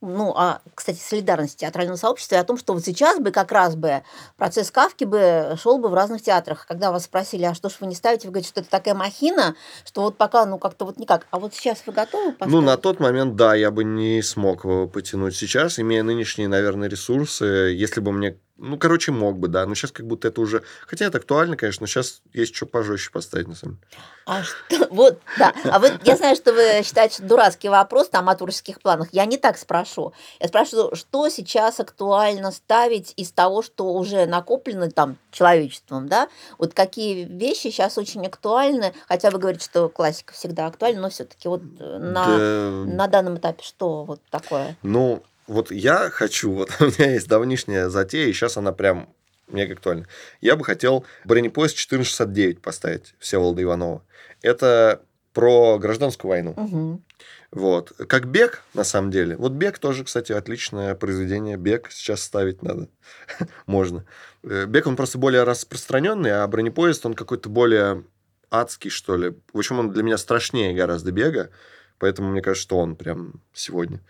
ну, 0.00 0.32
а, 0.36 0.60
кстати, 0.74 0.98
солидарности 0.98 1.60
театрального 1.60 1.96
сообщества, 1.96 2.36
и 2.36 2.38
о 2.38 2.44
том, 2.44 2.56
что 2.56 2.72
вот 2.72 2.84
сейчас 2.84 3.18
бы 3.18 3.30
как 3.30 3.50
раз 3.52 3.74
бы 3.74 4.02
процесс 4.36 4.70
Кавки 4.70 5.04
бы 5.04 5.56
шел 5.60 5.78
бы 5.78 5.88
в 5.88 5.94
разных 5.94 6.22
театрах. 6.22 6.66
Когда 6.66 6.92
вас 6.92 7.04
спросили, 7.04 7.44
а 7.44 7.54
что 7.54 7.68
ж 7.68 7.76
вы 7.80 7.86
не 7.88 7.94
ставите, 7.94 8.28
вы 8.28 8.32
говорите, 8.32 8.50
что 8.50 8.60
это 8.60 8.70
такая 8.70 8.94
махина, 8.94 9.56
что 9.84 10.02
вот 10.02 10.16
пока, 10.16 10.46
ну, 10.46 10.58
как-то 10.58 10.84
вот 10.84 10.98
никак. 10.98 11.26
А 11.30 11.38
вот 11.38 11.54
сейчас 11.54 11.82
вы 11.86 11.92
готовы 11.92 12.32
поставить? 12.32 12.52
Ну, 12.52 12.60
на 12.60 12.76
тот 12.76 13.00
момент, 13.00 13.34
да, 13.36 13.54
я 13.54 13.70
бы 13.70 13.84
не 13.84 14.22
смог 14.22 14.64
его 14.64 14.86
потянуть 14.86 15.36
сейчас, 15.36 15.78
имея 15.78 16.02
нынешние, 16.02 16.48
наверное, 16.48 16.88
ресурсы, 16.88 17.44
если 17.44 18.00
бы 18.00 18.12
мне... 18.12 18.38
Ну, 18.58 18.76
короче, 18.76 19.12
мог 19.12 19.38
бы, 19.38 19.46
да. 19.46 19.66
Но 19.66 19.74
сейчас 19.76 19.92
как 19.92 20.06
будто 20.06 20.26
это 20.28 20.40
уже... 20.40 20.64
Хотя 20.86 21.06
это 21.06 21.18
актуально, 21.18 21.56
конечно, 21.56 21.84
но 21.84 21.86
сейчас 21.86 22.22
есть 22.32 22.56
что 22.56 22.66
пожестче 22.66 23.10
поставить, 23.12 23.46
на 23.46 23.54
самом 23.54 23.76
деле. 23.76 24.02
А 24.26 24.42
что? 24.42 24.88
Вот, 24.90 25.20
да. 25.38 25.54
А 25.64 25.78
вот 25.78 26.00
я 26.04 26.16
знаю, 26.16 26.34
что 26.34 26.52
вы 26.52 26.82
считаете, 26.82 27.14
что 27.14 27.22
дурацкий 27.24 27.68
вопрос 27.68 28.08
там 28.08 28.28
о 28.28 28.34
творческих 28.34 28.80
планах. 28.80 29.08
Я 29.12 29.26
не 29.26 29.36
так 29.36 29.58
спрошу. 29.58 30.12
Я 30.40 30.48
спрашиваю, 30.48 30.96
что 30.96 31.28
сейчас 31.28 31.78
актуально 31.78 32.50
ставить 32.50 33.14
из 33.16 33.30
того, 33.30 33.62
что 33.62 33.92
уже 33.92 34.26
накоплено 34.26 34.90
там 34.90 35.18
человечеством, 35.30 36.08
да? 36.08 36.28
Вот 36.58 36.74
какие 36.74 37.24
вещи 37.24 37.68
сейчас 37.68 37.96
очень 37.96 38.26
актуальны, 38.26 38.92
хотя 39.06 39.30
вы 39.30 39.38
говорите, 39.38 39.66
что 39.66 39.88
классика 39.88 40.34
всегда 40.34 40.66
актуальна, 40.66 41.02
но 41.02 41.10
все-таки 41.10 41.46
вот 41.46 41.62
э, 41.78 41.98
на, 41.98 42.26
Да, 42.26 42.92
на 42.92 43.06
данном 43.06 43.36
этапе 43.36 43.62
что 43.62 44.04
вот 44.04 44.20
такое? 44.30 44.76
Ну, 44.82 45.22
вот 45.48 45.72
я 45.72 46.10
хочу, 46.10 46.52
вот 46.52 46.70
у 46.80 46.84
меня 46.84 47.12
есть 47.12 47.28
давнишняя 47.28 47.88
затея, 47.88 48.28
и 48.28 48.32
сейчас 48.32 48.56
она 48.56 48.72
прям 48.72 49.12
мега 49.48 49.74
актуальна. 49.74 50.06
Я 50.40 50.56
бы 50.56 50.64
хотел 50.64 51.04
бронепоезд 51.24 51.74
1469 51.74 52.60
поставить 52.60 53.14
Всеволода 53.18 53.62
Иванова. 53.62 54.04
Это 54.42 55.02
про 55.32 55.78
гражданскую 55.78 56.28
войну. 56.30 56.54
Мгм. 56.56 57.04
Вот. 57.50 57.92
Как 58.08 58.26
бег, 58.26 58.62
на 58.74 58.84
самом 58.84 59.10
деле. 59.10 59.36
Вот 59.36 59.52
бег 59.52 59.78
тоже, 59.78 60.04
кстати, 60.04 60.32
отличное 60.32 60.94
произведение. 60.94 61.56
Бег 61.56 61.90
сейчас 61.90 62.22
ставить 62.22 62.62
надо. 62.62 62.88
Можно. 63.66 64.04
Э, 64.42 64.66
Бег, 64.66 64.86
он 64.86 64.96
просто 64.96 65.16
более 65.18 65.44
распространенный, 65.44 66.42
а 66.42 66.46
бронепоезд, 66.46 67.06
он 67.06 67.14
какой-то 67.14 67.48
более 67.48 68.04
адский, 68.50 68.90
что 68.90 69.16
ли. 69.16 69.34
В 69.52 69.58
общем, 69.58 69.78
он 69.78 69.92
для 69.92 70.02
меня 70.02 70.18
страшнее 70.18 70.74
гораздо 70.74 71.12
бега, 71.12 71.50
поэтому 71.98 72.30
мне 72.30 72.42
кажется, 72.42 72.64
что 72.64 72.78
он 72.78 72.96
прям 72.96 73.42
сегодня. 73.52 74.00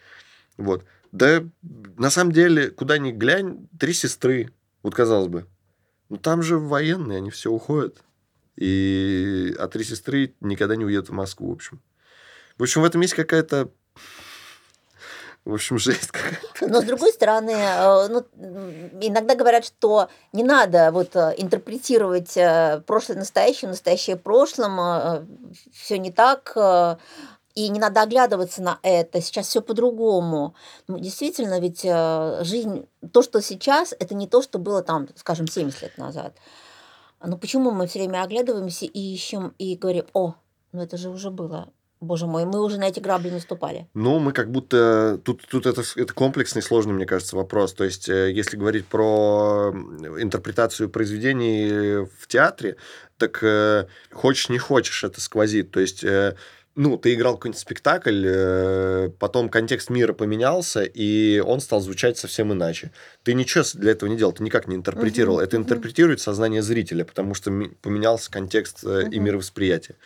Вот. 0.57 0.85
Да, 1.13 1.43
на 1.97 2.11
самом 2.11 2.33
деле, 2.33 2.71
куда 2.71 2.99
ни 2.99 3.13
глянь, 3.13 3.69
три 3.79 3.93
сестры. 3.93 4.53
Вот 4.83 4.95
казалось 4.95 5.29
бы. 5.29 5.47
Ну, 6.09 6.17
там 6.17 6.43
же 6.43 6.59
военные, 6.59 7.19
они 7.19 7.31
все 7.31 7.51
уходят. 7.51 7.99
И... 8.57 9.55
А 9.59 9.69
три 9.69 9.85
сестры 9.85 10.35
никогда 10.41 10.77
не 10.77 10.85
уедут 10.85 11.11
в 11.11 11.13
Москву, 11.13 11.51
в 11.51 11.53
общем. 11.53 11.81
В 12.57 12.63
общем, 12.63 12.83
в 12.83 12.85
этом 12.85 13.01
есть 13.01 13.15
какая-то... 13.15 13.71
В 15.45 15.55
общем, 15.55 15.79
жесть 15.79 16.11
какая-то. 16.11 16.69
Но 16.69 16.83
с 16.83 16.85
другой 16.85 17.11
стороны, 17.13 17.53
э, 17.53 18.09
ну, 18.09 18.27
иногда 19.01 19.35
говорят, 19.35 19.65
что 19.65 20.11
не 20.33 20.43
надо 20.43 20.91
вот 20.93 21.17
э, 21.17 21.35
интерпретировать 21.39 22.37
э, 22.37 22.83
прошлое 22.87 23.17
настоящим, 23.17 23.69
настоящее 23.69 24.17
прошлым, 24.17 25.25
все 25.73 25.97
не 25.97 26.11
так, 26.11 26.55
и 27.59 27.69
не 27.71 27.81
надо 27.81 28.03
оглядываться 28.03 28.63
на 28.63 28.79
это. 28.83 29.21
Сейчас 29.21 29.49
все 29.49 29.61
по-другому. 29.61 30.55
Ну, 30.87 30.99
действительно, 31.01 31.59
ведь 31.59 31.85
э, 31.85 32.45
жизнь, 32.45 32.87
то, 33.13 33.23
что 33.23 33.43
сейчас, 33.43 33.93
это 33.99 34.15
не 34.15 34.29
то, 34.29 34.43
что 34.43 34.61
было 34.61 34.81
там, 34.81 35.09
скажем, 35.17 35.49
70 35.49 35.83
лет 35.83 35.99
назад. 35.99 36.37
Но 37.21 37.37
почему 37.37 37.73
мы 37.73 37.89
все 37.89 37.99
время 37.99 38.23
оглядываемся 38.23 38.87
и 38.87 39.15
ищем 39.15 39.55
и 39.59 39.75
говорим, 39.75 40.05
о, 40.13 40.35
ну 40.71 40.83
это 40.83 40.97
же 40.97 41.11
уже 41.11 41.31
было. 41.31 41.69
Боже 42.01 42.27
мой, 42.27 42.45
мы 42.45 42.63
уже 42.63 42.79
на 42.79 42.87
эти 42.87 43.01
грабли 43.01 43.31
наступали. 43.31 43.89
Ну, 43.93 44.21
мы 44.21 44.31
как 44.33 44.53
будто... 44.53 45.21
Тут, 45.25 45.45
тут 45.51 45.67
это, 45.67 45.83
это 45.97 46.15
комплексный, 46.15 46.63
сложный, 46.63 46.93
мне 46.93 47.07
кажется, 47.07 47.35
вопрос. 47.35 47.75
То 47.75 47.83
есть, 47.83 48.09
э, 48.09 48.31
если 48.31 48.57
говорить 48.57 48.87
про 48.87 49.75
интерпретацию 50.21 50.91
произведений 50.91 52.07
в 52.07 52.29
театре, 52.29 52.77
так 53.17 53.43
э, 53.43 53.89
хочешь, 54.13 54.49
не 54.49 54.59
хочешь, 54.59 55.03
это 55.03 55.21
сквозит. 55.21 55.73
То 55.73 55.81
есть... 55.81 56.05
ну, 56.79 56.97
ты 56.97 57.13
играл 57.15 57.35
какой-нибудь 57.35 57.61
спектакль, 57.61 58.25
э, 58.25 59.11
потом 59.19 59.49
контекст 59.49 59.91
мира 59.91 60.13
поменялся, 60.13 60.85
и 60.85 61.41
он 61.41 61.61
стал 61.61 61.81
звучать 61.81 62.17
совсем 62.19 62.53
иначе. 62.53 62.93
Ты 63.25 63.35
ничего 63.35 63.65
для 63.75 63.91
этого 63.91 64.09
не 64.09 64.17
делал, 64.17 64.33
ты 64.33 64.45
никак 64.45 64.69
не 64.69 64.77
интерпретировал. 64.77 65.39
Мгм, 65.39 65.45
Это 65.45 65.57
интерпретирует 65.57 66.21
сознание 66.21 66.63
зрителя, 66.63 67.05
потому 67.05 67.35
что 67.35 67.51
поменялся 67.83 68.31
контекст 68.31 68.85
э, 68.85 69.03
и 69.11 69.17
Мгм. 69.17 69.25
мировосприятие. 69.25 69.97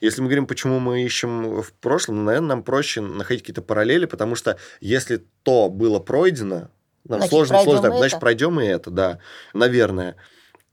Если 0.00 0.20
мы 0.22 0.28
говорим, 0.28 0.46
почему 0.46 0.78
мы 0.78 1.02
ищем 1.04 1.62
в 1.62 1.72
прошлом, 1.72 2.18
ну, 2.18 2.22
наверное, 2.22 2.48
нам 2.50 2.62
проще 2.62 3.00
находить 3.00 3.42
какие-то 3.42 3.62
параллели, 3.62 4.06
потому 4.06 4.36
что 4.36 4.56
если 4.80 5.24
то 5.42 5.68
было 5.68 5.98
пройдено, 5.98 6.70
нам 7.08 7.18
Значит, 7.18 7.30
сложно, 7.30 7.62
сложно, 7.64 7.86
и 7.88 7.96
значит, 7.96 8.12
это. 8.14 8.20
пройдем 8.20 8.60
и 8.60 8.66
это, 8.66 8.90
да, 8.90 9.18
наверное. 9.52 10.14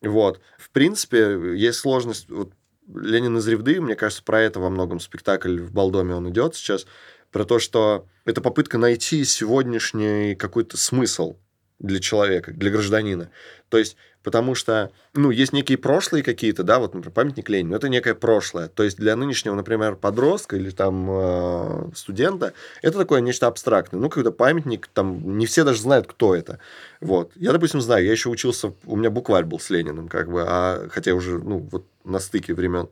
Вот. 0.04 0.40
В 0.60 0.70
принципе, 0.70 1.56
есть 1.56 1.80
сложность. 1.80 2.30
Вот 2.30 2.52
Ленин 2.94 3.38
из 3.38 3.48
Ревды, 3.48 3.82
мне 3.82 3.96
кажется, 3.96 4.24
про 4.24 4.42
это 4.42 4.60
во 4.60 4.70
многом 4.70 5.00
спектакль 5.00 5.60
в 5.60 5.72
Балдоме 5.72 6.16
он 6.16 6.30
идет 6.30 6.56
сейчас, 6.56 6.86
про 7.32 7.46
то, 7.46 7.60
что 7.60 8.08
это 8.26 8.42
попытка 8.42 8.78
найти 8.78 9.24
сегодняшний 9.26 10.36
какой-то 10.36 10.78
смысл 10.78 11.38
для 11.80 12.00
человека, 12.00 12.52
для 12.54 12.72
гражданина. 12.72 13.30
То 13.70 13.78
есть, 13.78 13.98
потому 14.24 14.56
что, 14.56 14.92
ну, 15.14 15.30
есть 15.30 15.54
некие 15.54 15.78
прошлые 15.78 16.24
какие-то, 16.24 16.64
да, 16.64 16.80
вот, 16.80 16.94
например, 16.94 17.14
памятник 17.14 17.50
Ленину, 17.50 17.76
это 17.76 17.88
некое 17.88 18.16
прошлое. 18.16 18.68
То 18.68 18.84
есть, 18.84 18.98
для 18.98 19.16
нынешнего, 19.16 19.54
например, 19.54 19.96
подростка 19.96 20.56
или 20.56 20.72
там 20.72 21.08
э, 21.10 21.92
студента, 21.94 22.54
это 22.82 22.98
такое 22.98 23.22
нечто 23.22 23.48
абстрактное. 23.48 24.02
Ну, 24.02 24.10
когда 24.10 24.32
памятник, 24.32 24.88
там, 24.88 25.38
не 25.38 25.46
все 25.46 25.64
даже 25.64 25.82
знают, 25.82 26.08
кто 26.08 26.34
это. 26.36 26.60
Вот. 27.00 27.32
Я, 27.36 27.52
допустим, 27.52 27.82
знаю, 27.82 28.06
я 28.06 28.12
еще 28.12 28.30
учился, 28.30 28.74
у 28.86 28.96
меня 28.96 29.12
букварь 29.12 29.46
был 29.46 29.60
с 29.60 29.70
Лениным, 29.70 30.08
как 30.08 30.32
бы, 30.32 30.44
а, 30.48 30.88
хотя 30.90 31.14
уже, 31.14 31.38
ну, 31.38 31.60
вот 31.72 31.86
на 32.08 32.20
стыке 32.20 32.54
времен. 32.54 32.90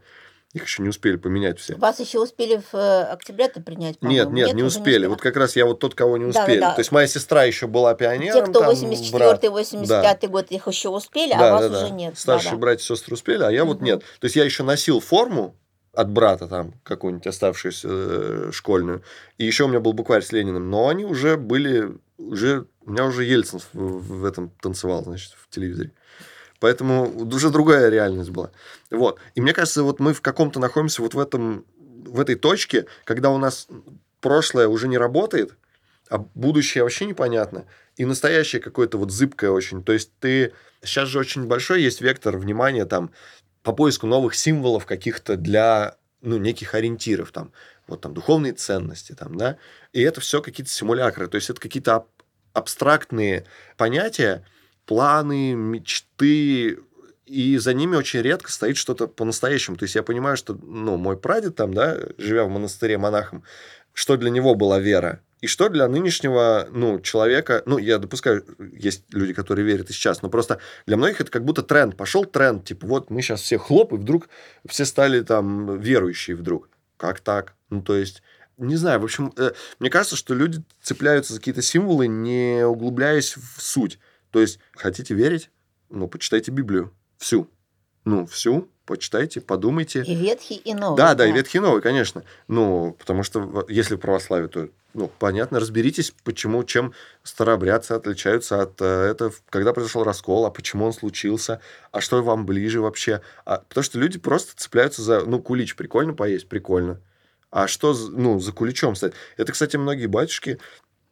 Их 0.53 0.63
еще 0.63 0.83
не 0.83 0.89
успели 0.89 1.17
поменять 1.17 1.59
все. 1.59 1.75
Вас 1.75 1.99
еще 1.99 2.19
успели 2.21 2.61
в 2.71 2.75
э, 2.75 3.01
октябре-то 3.11 3.59
принять, 3.61 4.01
Нет, 4.01 4.25
по-моему? 4.27 4.31
нет, 4.31 4.53
не 4.53 4.63
успели. 4.63 5.05
Вот 5.05 5.19
как 5.19 5.35
раз 5.35 5.57
я 5.57 5.65
вот 5.65 5.79
тот, 5.79 5.95
кого 5.95 6.17
не 6.17 6.31
Да, 6.31 6.41
успели. 6.43 6.59
да, 6.61 6.69
да. 6.69 6.75
То 6.75 6.79
есть 6.79 6.93
моя 6.93 7.07
сестра 7.07 7.43
еще 7.43 7.67
была 7.67 7.93
Те, 7.93 7.99
пионером. 8.05 8.45
кто 8.45 8.59
там, 8.61 8.69
84 8.69 9.17
брат. 9.19 9.43
85 9.43 10.29
год, 10.29 10.45
их 10.51 10.67
еще 10.67 10.87
успели, 10.89 11.33
а 11.33 11.37
Да, 11.39 11.51
вас 11.51 11.61
да, 11.63 11.69
да. 11.69 11.83
уже 11.83 11.91
нет. 11.93 12.17
Старшие 12.17 12.51
Да-да. 12.51 12.61
братья 12.61 12.83
и 12.85 12.87
сестры 12.87 13.15
успели, 13.15 13.43
а 13.43 13.51
я 13.51 13.65
вот 13.65 13.77
Мгм. 13.77 13.85
нет. 13.85 13.99
То 14.19 14.25
есть 14.25 14.37
я 14.37 14.45
еще 14.45 14.63
носил 14.63 15.01
форму 15.01 15.57
от 15.91 16.09
брата 16.09 16.47
там 16.47 16.73
какую-нибудь 16.83 17.27
оставшуюся 17.27 17.87
э, 17.91 18.49
школьную. 18.53 19.01
И 19.37 19.45
еще 19.45 19.65
у 19.65 19.67
меня 19.67 19.81
был 19.81 19.91
букварь 19.91 20.23
с 20.23 20.31
Лениным. 20.31 20.69
Но 20.69 20.87
они 20.87 21.03
уже 21.03 21.35
были... 21.35 21.97
уже 22.17 22.65
У 22.85 22.91
меня 22.91 23.03
уже 23.05 23.25
Ельцин 23.25 23.59
в, 23.73 24.19
в 24.19 24.23
этом 24.25 24.51
танцевал, 24.61 25.03
значит, 25.03 25.33
в 25.37 25.49
телевизоре. 25.53 25.91
Поэтому 26.65 27.15
уже 27.31 27.51
другая 27.51 27.89
реальность 27.89 28.31
была. 28.31 28.49
Вот. 28.89 29.19
И 29.35 29.41
мне 29.41 29.53
кажется, 29.53 29.83
вот 29.83 29.99
мы 29.99 30.15
в 30.15 30.21
каком-то 30.21 30.59
находимся 30.59 31.03
вот 31.03 31.13
в 31.13 31.19
этом 31.19 31.63
в 31.77 32.19
этой 32.19 32.33
точке, 32.33 32.87
когда 33.03 33.29
у 33.29 33.37
нас 33.37 33.67
прошлое 34.19 34.67
уже 34.67 34.87
не 34.87 34.97
работает, 34.97 35.55
а 36.09 36.17
будущее 36.17 36.81
вообще 36.81 37.05
непонятно, 37.05 37.65
и 37.97 38.05
настоящее 38.05 38.63
какое-то 38.63 38.97
вот 38.97 39.11
зыбкое 39.11 39.51
очень. 39.51 39.83
То 39.83 39.93
есть 39.93 40.09
ты... 40.19 40.53
Сейчас 40.81 41.07
же 41.07 41.19
очень 41.19 41.45
большой 41.45 41.83
есть 41.83 42.01
вектор 42.01 42.35
внимания 42.35 42.85
там 42.85 43.11
по 43.61 43.71
поиску 43.71 44.07
новых 44.07 44.33
символов 44.33 44.87
каких-то 44.87 45.37
для 45.37 45.97
ну, 46.21 46.37
неких 46.39 46.73
ориентиров, 46.73 47.31
там, 47.31 47.51
вот 47.85 48.01
там 48.01 48.15
духовные 48.15 48.53
ценности, 48.53 49.11
там, 49.11 49.35
да, 49.37 49.57
и 49.93 50.01
это 50.01 50.19
все 50.19 50.41
какие-то 50.41 50.71
симулякры, 50.71 51.27
то 51.27 51.35
есть 51.35 51.51
это 51.51 51.61
какие-то 51.61 51.97
аб- 51.97 52.23
абстрактные 52.53 53.45
понятия, 53.77 54.43
планы, 54.85 55.53
мечты, 55.53 56.79
и 57.25 57.57
за 57.57 57.73
ними 57.73 57.95
очень 57.95 58.21
редко 58.21 58.51
стоит 58.51 58.77
что-то 58.77 59.07
по-настоящему. 59.07 59.77
То 59.77 59.83
есть 59.83 59.95
я 59.95 60.03
понимаю, 60.03 60.37
что, 60.37 60.53
ну, 60.53 60.97
мой 60.97 61.17
прадед 61.17 61.55
там, 61.55 61.73
да, 61.73 61.97
живя 62.17 62.45
в 62.45 62.49
монастыре 62.49 62.97
монахом, 62.97 63.43
что 63.93 64.17
для 64.17 64.29
него 64.29 64.55
была 64.55 64.79
вера, 64.79 65.21
и 65.41 65.47
что 65.47 65.69
для 65.69 65.87
нынешнего, 65.87 66.67
ну, 66.71 66.99
человека, 66.99 67.61
ну, 67.65 67.77
я 67.77 67.97
допускаю, 67.99 68.45
есть 68.73 69.03
люди, 69.11 69.33
которые 69.33 69.65
верят 69.65 69.89
и 69.89 69.93
сейчас, 69.93 70.21
но 70.21 70.29
просто 70.29 70.59
для 70.87 70.97
многих 70.97 71.21
это 71.21 71.29
как 71.29 71.45
будто 71.45 71.61
тренд. 71.61 71.95
Пошел 71.95 72.25
тренд, 72.25 72.65
типа, 72.65 72.87
вот 72.87 73.09
мы 73.09 73.21
сейчас 73.21 73.41
все 73.41 73.57
хлоп, 73.57 73.93
и 73.93 73.97
вдруг 73.97 74.29
все 74.67 74.85
стали 74.85 75.21
там 75.21 75.79
верующие 75.79 76.35
вдруг. 76.35 76.69
Как 76.97 77.19
так? 77.19 77.53
Ну, 77.69 77.81
то 77.81 77.95
есть, 77.95 78.23
не 78.57 78.75
знаю, 78.75 79.01
в 79.01 79.03
общем, 79.03 79.33
э, 79.37 79.51
мне 79.79 79.89
кажется, 79.89 80.15
что 80.15 80.33
люди 80.33 80.63
цепляются 80.81 81.33
за 81.33 81.39
какие-то 81.39 81.61
символы, 81.61 82.07
не 82.07 82.65
углубляясь 82.65 83.35
в 83.35 83.61
суть. 83.61 83.99
То 84.35 84.41
есть, 84.41 84.59
хотите 84.73 85.13
верить? 85.13 85.49
Ну, 85.89 86.09
почитайте 86.09 86.51
Библию. 86.51 86.91
Всю. 87.17 87.49
Ну, 88.03 88.25
всю 88.25 88.67
почитайте, 88.85 89.39
подумайте. 89.39 90.03
И 90.03 90.13
ветхий, 90.13 90.55
и 90.55 90.73
новый. 90.73 90.97
Да, 90.97 91.15
да, 91.15 91.25
и 91.25 91.31
ветхий, 91.31 91.59
и 91.59 91.61
новый, 91.61 91.81
конечно. 91.81 92.25
Ну, 92.49 92.97
потому 92.99 93.23
что 93.23 93.65
если 93.69 93.95
православие, 93.95 94.49
то, 94.49 94.67
ну, 94.93 95.09
понятно, 95.19 95.61
разберитесь, 95.61 96.13
почему, 96.25 96.65
чем 96.65 96.91
старообрядцы 97.23 97.93
отличаются 97.93 98.61
от 98.61 98.81
э, 98.81 98.85
этого, 98.85 99.31
когда 99.49 99.71
произошел 99.71 100.03
раскол, 100.03 100.45
а 100.45 100.51
почему 100.51 100.83
он 100.83 100.91
случился, 100.91 101.61
а 101.93 102.01
что 102.01 102.21
вам 102.21 102.45
ближе 102.45 102.81
вообще. 102.81 103.21
А, 103.45 103.59
потому 103.59 103.85
что 103.85 103.99
люди 103.99 104.19
просто 104.19 104.51
цепляются 104.57 105.01
за, 105.01 105.21
ну, 105.21 105.41
кулич, 105.41 105.77
прикольно 105.77 106.13
поесть, 106.13 106.49
прикольно. 106.49 106.99
А 107.51 107.69
что, 107.69 107.95
ну, 108.11 108.37
за 108.41 108.51
куличом 108.51 108.95
стать? 108.95 109.13
Это, 109.37 109.53
кстати, 109.53 109.77
многие 109.77 110.07
батюшки 110.07 110.59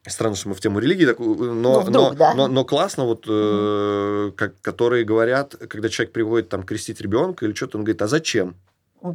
Странно, 0.05 0.35
что 0.35 0.49
мы 0.49 0.55
в 0.55 0.59
тему 0.59 0.79
религии, 0.79 1.05
так, 1.05 1.19
но, 1.19 1.25
Ну, 1.27 1.79
вдруг, 1.79 1.93
но, 1.93 2.13
да. 2.13 2.33
но, 2.33 2.47
но 2.47 2.65
классно, 2.65 3.05
вот, 3.05 3.25
э, 3.27 4.31
как, 4.35 4.59
которые 4.59 5.05
говорят, 5.05 5.55
когда 5.69 5.87
человек 5.87 6.11
приводит 6.11 6.49
там 6.49 6.63
крестить 6.63 6.99
ребенка 6.99 7.45
или 7.45 7.53
что-то, 7.53 7.77
он 7.77 7.85
говорит, 7.85 8.01
а 8.01 8.07
зачем? 8.07 8.55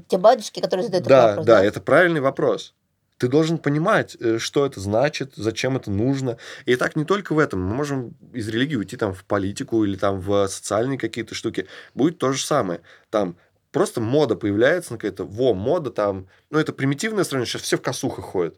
Те 0.08 0.16
батюшки, 0.16 0.60
которые 0.60 0.86
задают 0.86 1.06
да, 1.06 1.20
такой 1.20 1.30
вопрос. 1.30 1.46
да, 1.46 1.64
это 1.64 1.80
правильный 1.80 2.20
вопрос. 2.20 2.74
Ты 3.18 3.28
должен 3.28 3.58
понимать, 3.58 4.16
э, 4.18 4.38
что 4.38 4.64
это 4.64 4.80
значит, 4.80 5.32
зачем 5.36 5.76
это 5.76 5.90
нужно. 5.90 6.38
И 6.64 6.76
так 6.76 6.96
не 6.96 7.04
только 7.04 7.34
в 7.34 7.38
этом. 7.38 7.60
Мы 7.60 7.74
можем 7.74 8.14
из 8.32 8.48
религии 8.48 8.76
уйти 8.76 8.96
там 8.96 9.12
в 9.12 9.24
политику 9.24 9.84
или 9.84 9.96
там 9.96 10.20
в 10.20 10.46
социальные 10.48 10.98
какие-то 10.98 11.34
штуки. 11.34 11.66
Будет 11.94 12.18
то 12.18 12.32
же 12.32 12.42
самое. 12.42 12.80
Там 13.10 13.36
просто 13.72 14.00
мода 14.00 14.36
появляется, 14.36 14.92
на 14.92 14.98
какая-то, 14.98 15.24
во, 15.24 15.52
мода 15.52 15.90
там, 15.90 16.28
ну, 16.50 16.58
это 16.58 16.72
примитивное 16.72 17.24
сравнение, 17.24 17.50
сейчас 17.50 17.62
все 17.62 17.76
в 17.76 17.82
косухах 17.82 18.24
ходят. 18.24 18.56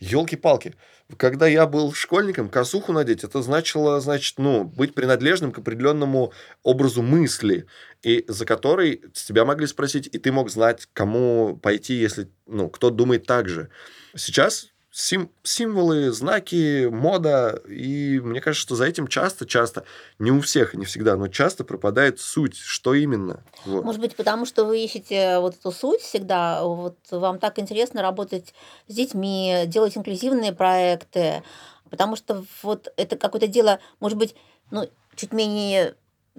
Елки-палки. 0.00 0.74
Когда 1.16 1.46
я 1.46 1.66
был 1.66 1.92
школьником, 1.92 2.48
косуху 2.48 2.92
надеть, 2.92 3.24
это 3.24 3.42
значило, 3.42 4.00
значит, 4.00 4.38
ну, 4.38 4.64
быть 4.64 4.94
принадлежным 4.94 5.52
к 5.52 5.58
определенному 5.58 6.32
образу 6.62 7.02
мысли, 7.02 7.66
и 8.02 8.24
за 8.28 8.44
который 8.44 9.02
тебя 9.12 9.44
могли 9.44 9.66
спросить, 9.66 10.08
и 10.12 10.18
ты 10.18 10.30
мог 10.30 10.50
знать, 10.50 10.88
кому 10.92 11.58
пойти, 11.62 11.94
если, 11.94 12.30
ну, 12.46 12.68
кто 12.68 12.90
думает 12.90 13.26
так 13.26 13.48
же. 13.48 13.70
Сейчас 14.14 14.68
сим- 14.90 15.30
символы, 15.42 16.10
знаки, 16.12 16.86
мода, 16.86 17.62
и 17.68 18.20
мне 18.20 18.40
кажется, 18.40 18.66
что 18.66 18.74
за 18.74 18.86
этим 18.86 19.06
часто-часто, 19.06 19.84
не 20.18 20.30
у 20.30 20.40
всех, 20.40 20.74
не 20.74 20.84
всегда, 20.84 21.16
но 21.16 21.28
часто 21.28 21.64
пропадает 21.64 22.20
суть, 22.20 22.56
что 22.56 22.94
именно. 22.94 23.44
Вот. 23.64 23.84
Может 23.84 24.00
быть, 24.00 24.16
потому 24.16 24.46
что 24.46 24.64
вы 24.64 24.84
ищете 24.84 25.38
вот 25.38 25.54
эту 25.56 25.72
суть 25.72 26.00
всегда, 26.00 26.64
вот 26.64 26.96
вам 27.10 27.38
так 27.38 27.58
интересно 27.58 28.02
работать 28.02 28.54
с 28.86 28.94
детьми, 28.94 29.64
делать 29.66 29.96
инклюзивные 29.96 30.52
проекты, 30.52 31.42
потому 31.90 32.16
что 32.16 32.44
вот 32.62 32.92
это 32.96 33.16
какое-то 33.16 33.46
дело, 33.46 33.80
может 34.00 34.18
быть, 34.18 34.34
ну, 34.70 34.88
чуть 35.14 35.32
менее 35.32 35.94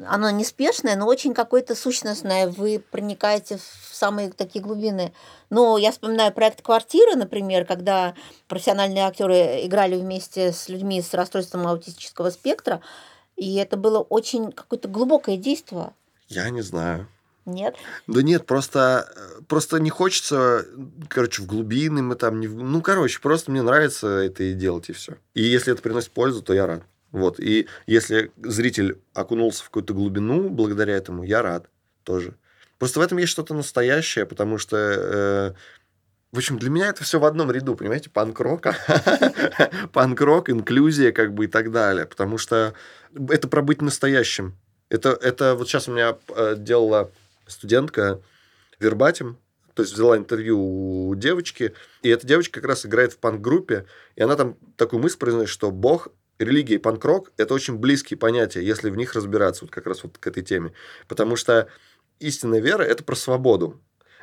оно 0.07 0.29
неспешное, 0.29 0.95
но 0.95 1.07
очень 1.07 1.33
какое-то 1.33 1.75
сущностное. 1.75 2.47
Вы 2.47 2.83
проникаете 2.91 3.57
в 3.57 3.95
самые 3.95 4.31
такие 4.31 4.63
глубины. 4.63 5.13
Но 5.49 5.77
я 5.77 5.91
вспоминаю 5.91 6.31
проект 6.31 6.61
«Квартира», 6.61 7.15
например, 7.15 7.65
когда 7.65 8.13
профессиональные 8.47 9.05
актеры 9.05 9.65
играли 9.65 9.95
вместе 9.95 10.51
с 10.51 10.69
людьми 10.69 11.01
с 11.01 11.13
расстройством 11.13 11.67
аутистического 11.67 12.29
спектра, 12.29 12.81
и 13.35 13.55
это 13.55 13.77
было 13.77 13.99
очень 13.99 14.51
какое-то 14.51 14.87
глубокое 14.87 15.37
действие. 15.37 15.91
Я 16.27 16.49
не 16.49 16.61
знаю. 16.61 17.07
Нет? 17.45 17.75
Да 18.05 18.21
нет, 18.21 18.45
просто, 18.45 19.11
просто 19.47 19.79
не 19.79 19.89
хочется, 19.89 20.65
короче, 21.07 21.41
в 21.41 21.47
глубины 21.47 22.01
мы 22.01 22.15
там 22.15 22.39
не... 22.39 22.47
Ну, 22.47 22.81
короче, 22.81 23.19
просто 23.19 23.49
мне 23.49 23.61
нравится 23.61 24.07
это 24.07 24.43
и 24.43 24.53
делать, 24.53 24.89
и 24.89 24.93
все. 24.93 25.17
И 25.33 25.41
если 25.41 25.73
это 25.73 25.81
приносит 25.81 26.11
пользу, 26.11 26.43
то 26.43 26.53
я 26.53 26.67
рад. 26.67 26.83
Вот. 27.11 27.39
И 27.39 27.67
если 27.87 28.31
зритель 28.37 28.99
окунулся 29.13 29.63
в 29.63 29.67
какую-то 29.67 29.93
глубину 29.93 30.49
благодаря 30.49 30.95
этому, 30.95 31.23
я 31.23 31.41
рад 31.41 31.69
тоже. 32.03 32.35
Просто 32.77 32.99
в 32.99 33.03
этом 33.03 33.17
есть 33.17 33.31
что-то 33.31 33.53
настоящее, 33.53 34.25
потому 34.25 34.57
что... 34.57 34.77
э, 34.77 35.53
в 36.31 36.37
общем, 36.37 36.59
для 36.59 36.69
меня 36.69 36.89
это 36.89 37.03
все 37.03 37.19
в 37.19 37.25
одном 37.25 37.49
ряду, 37.49 37.75
понимаете, 37.75 38.11
панк-рок, 38.11 38.67
панк-рок, 39.93 40.51
инклюзия, 40.51 41.11
как 41.11 41.33
бы 41.33 41.45
и 41.45 41.47
так 41.47 41.71
далее, 41.71 42.05
потому 42.05 42.37
что 42.37 42.75
это 43.29 43.47
про 43.47 43.63
быть 43.63 43.81
настоящим. 43.81 44.55
Это, 44.89 45.09
это 45.09 45.55
вот 45.55 45.67
сейчас 45.67 45.87
у 45.87 45.91
меня 45.91 46.17
э, 46.35 46.55
делала 46.55 47.09
студентка 47.47 48.21
вербатим, 48.79 49.37
то 49.73 49.81
есть 49.81 49.93
взяла 49.93 50.17
интервью 50.17 50.59
у 51.09 51.15
девочки, 51.15 51.73
и 52.03 52.09
эта 52.09 52.27
девочка 52.27 52.59
как 52.59 52.69
раз 52.69 52.85
играет 52.85 53.13
в 53.13 53.17
панк-группе, 53.17 53.85
и 54.15 54.21
она 54.21 54.35
там 54.35 54.55
такую 54.77 55.01
мысль 55.01 55.17
произносит, 55.17 55.49
что 55.49 55.71
Бог, 55.71 56.09
религия 56.39 56.75
и 56.75 56.79
панк-рок– 56.79 57.31
это 57.37 57.53
очень 57.53 57.75
близкие 57.75 58.17
понятия, 58.17 58.63
если 58.63 58.89
в 58.89 58.97
них 58.97 59.13
разбираться, 59.13 59.65
вот 59.65 59.71
как 59.71 59.85
раз 59.85 60.03
вот 60.03 60.17
к 60.17 60.25
этой 60.25 60.43
теме. 60.43 60.73
Потому 61.07 61.35
что 61.35 61.67
истинная 62.19 62.59
вера– 62.59 62.83
это 62.83 63.03
про 63.03 63.15
свободу. 63.15 63.79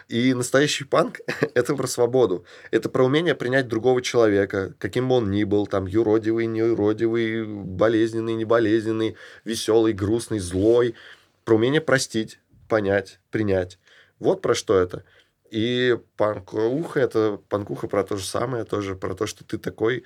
И 0.08 0.34
настоящий 0.34 0.84
панк– 0.84 1.20
это 1.54 1.74
про 1.74 1.86
свободу. 1.86 2.44
Это 2.70 2.88
про 2.88 3.04
умение 3.04 3.34
принять 3.34 3.68
другого 3.68 4.02
человека, 4.02 4.74
каким 4.78 5.08
бы 5.08 5.16
он 5.16 5.30
ни 5.30 5.44
был, 5.44 5.66
там, 5.66 5.86
юродивый, 5.86 6.46
неюродивый, 6.46 7.44
болезненный, 7.44 8.34
неболезненный, 8.34 9.16
веселый, 9.44 9.92
грустный, 9.92 10.38
злой. 10.38 10.94
Про 11.44 11.56
умение 11.56 11.80
простить, 11.80 12.40
понять, 12.68 13.20
принять. 13.30 13.78
Вот 14.18 14.42
про 14.42 14.54
что 14.54 14.78
это. 14.78 15.04
И 15.50 15.98
панкуха– 16.16 17.00
это 17.00 17.40
панкуха 17.48 17.88
про 17.88 18.04
то 18.04 18.16
же 18.16 18.24
самое, 18.24 18.64
тоже 18.64 18.94
про 18.94 19.14
то, 19.14 19.26
что 19.26 19.44
ты 19.44 19.58
такой, 19.58 20.04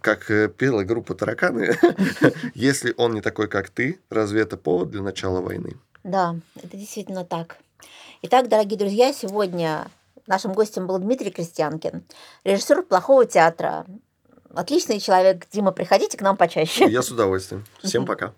как 0.00 0.30
э, 0.30 0.48
пела 0.48 0.84
группа 0.84 1.14
«Тараканы». 1.14 1.76
Если 2.54 2.94
он 2.96 3.14
не 3.14 3.20
такой, 3.20 3.48
как 3.48 3.70
ты, 3.70 4.00
разве 4.10 4.42
это 4.42 4.56
повод 4.56 4.90
для 4.90 5.02
начала 5.02 5.40
войны? 5.40 5.76
Да, 6.04 6.36
это 6.56 6.76
действительно 6.76 7.24
так. 7.24 7.56
Итак, 8.22 8.48
дорогие 8.48 8.78
друзья, 8.78 9.12
сегодня 9.12 9.88
нашим 10.26 10.52
гостем 10.52 10.86
был 10.86 10.98
Дмитрий 10.98 11.30
Крестьянкин, 11.30 12.02
режиссер 12.44 12.82
плохого 12.82 13.26
театра. 13.26 13.86
Отличный 14.54 15.00
человек. 15.00 15.46
Дима, 15.52 15.72
приходите 15.72 16.16
к 16.16 16.22
нам 16.22 16.36
почаще. 16.36 16.86
Я 16.88 17.02
с 17.02 17.10
удовольствием. 17.10 17.64
Всем 17.82 18.06
пока. 18.06 18.32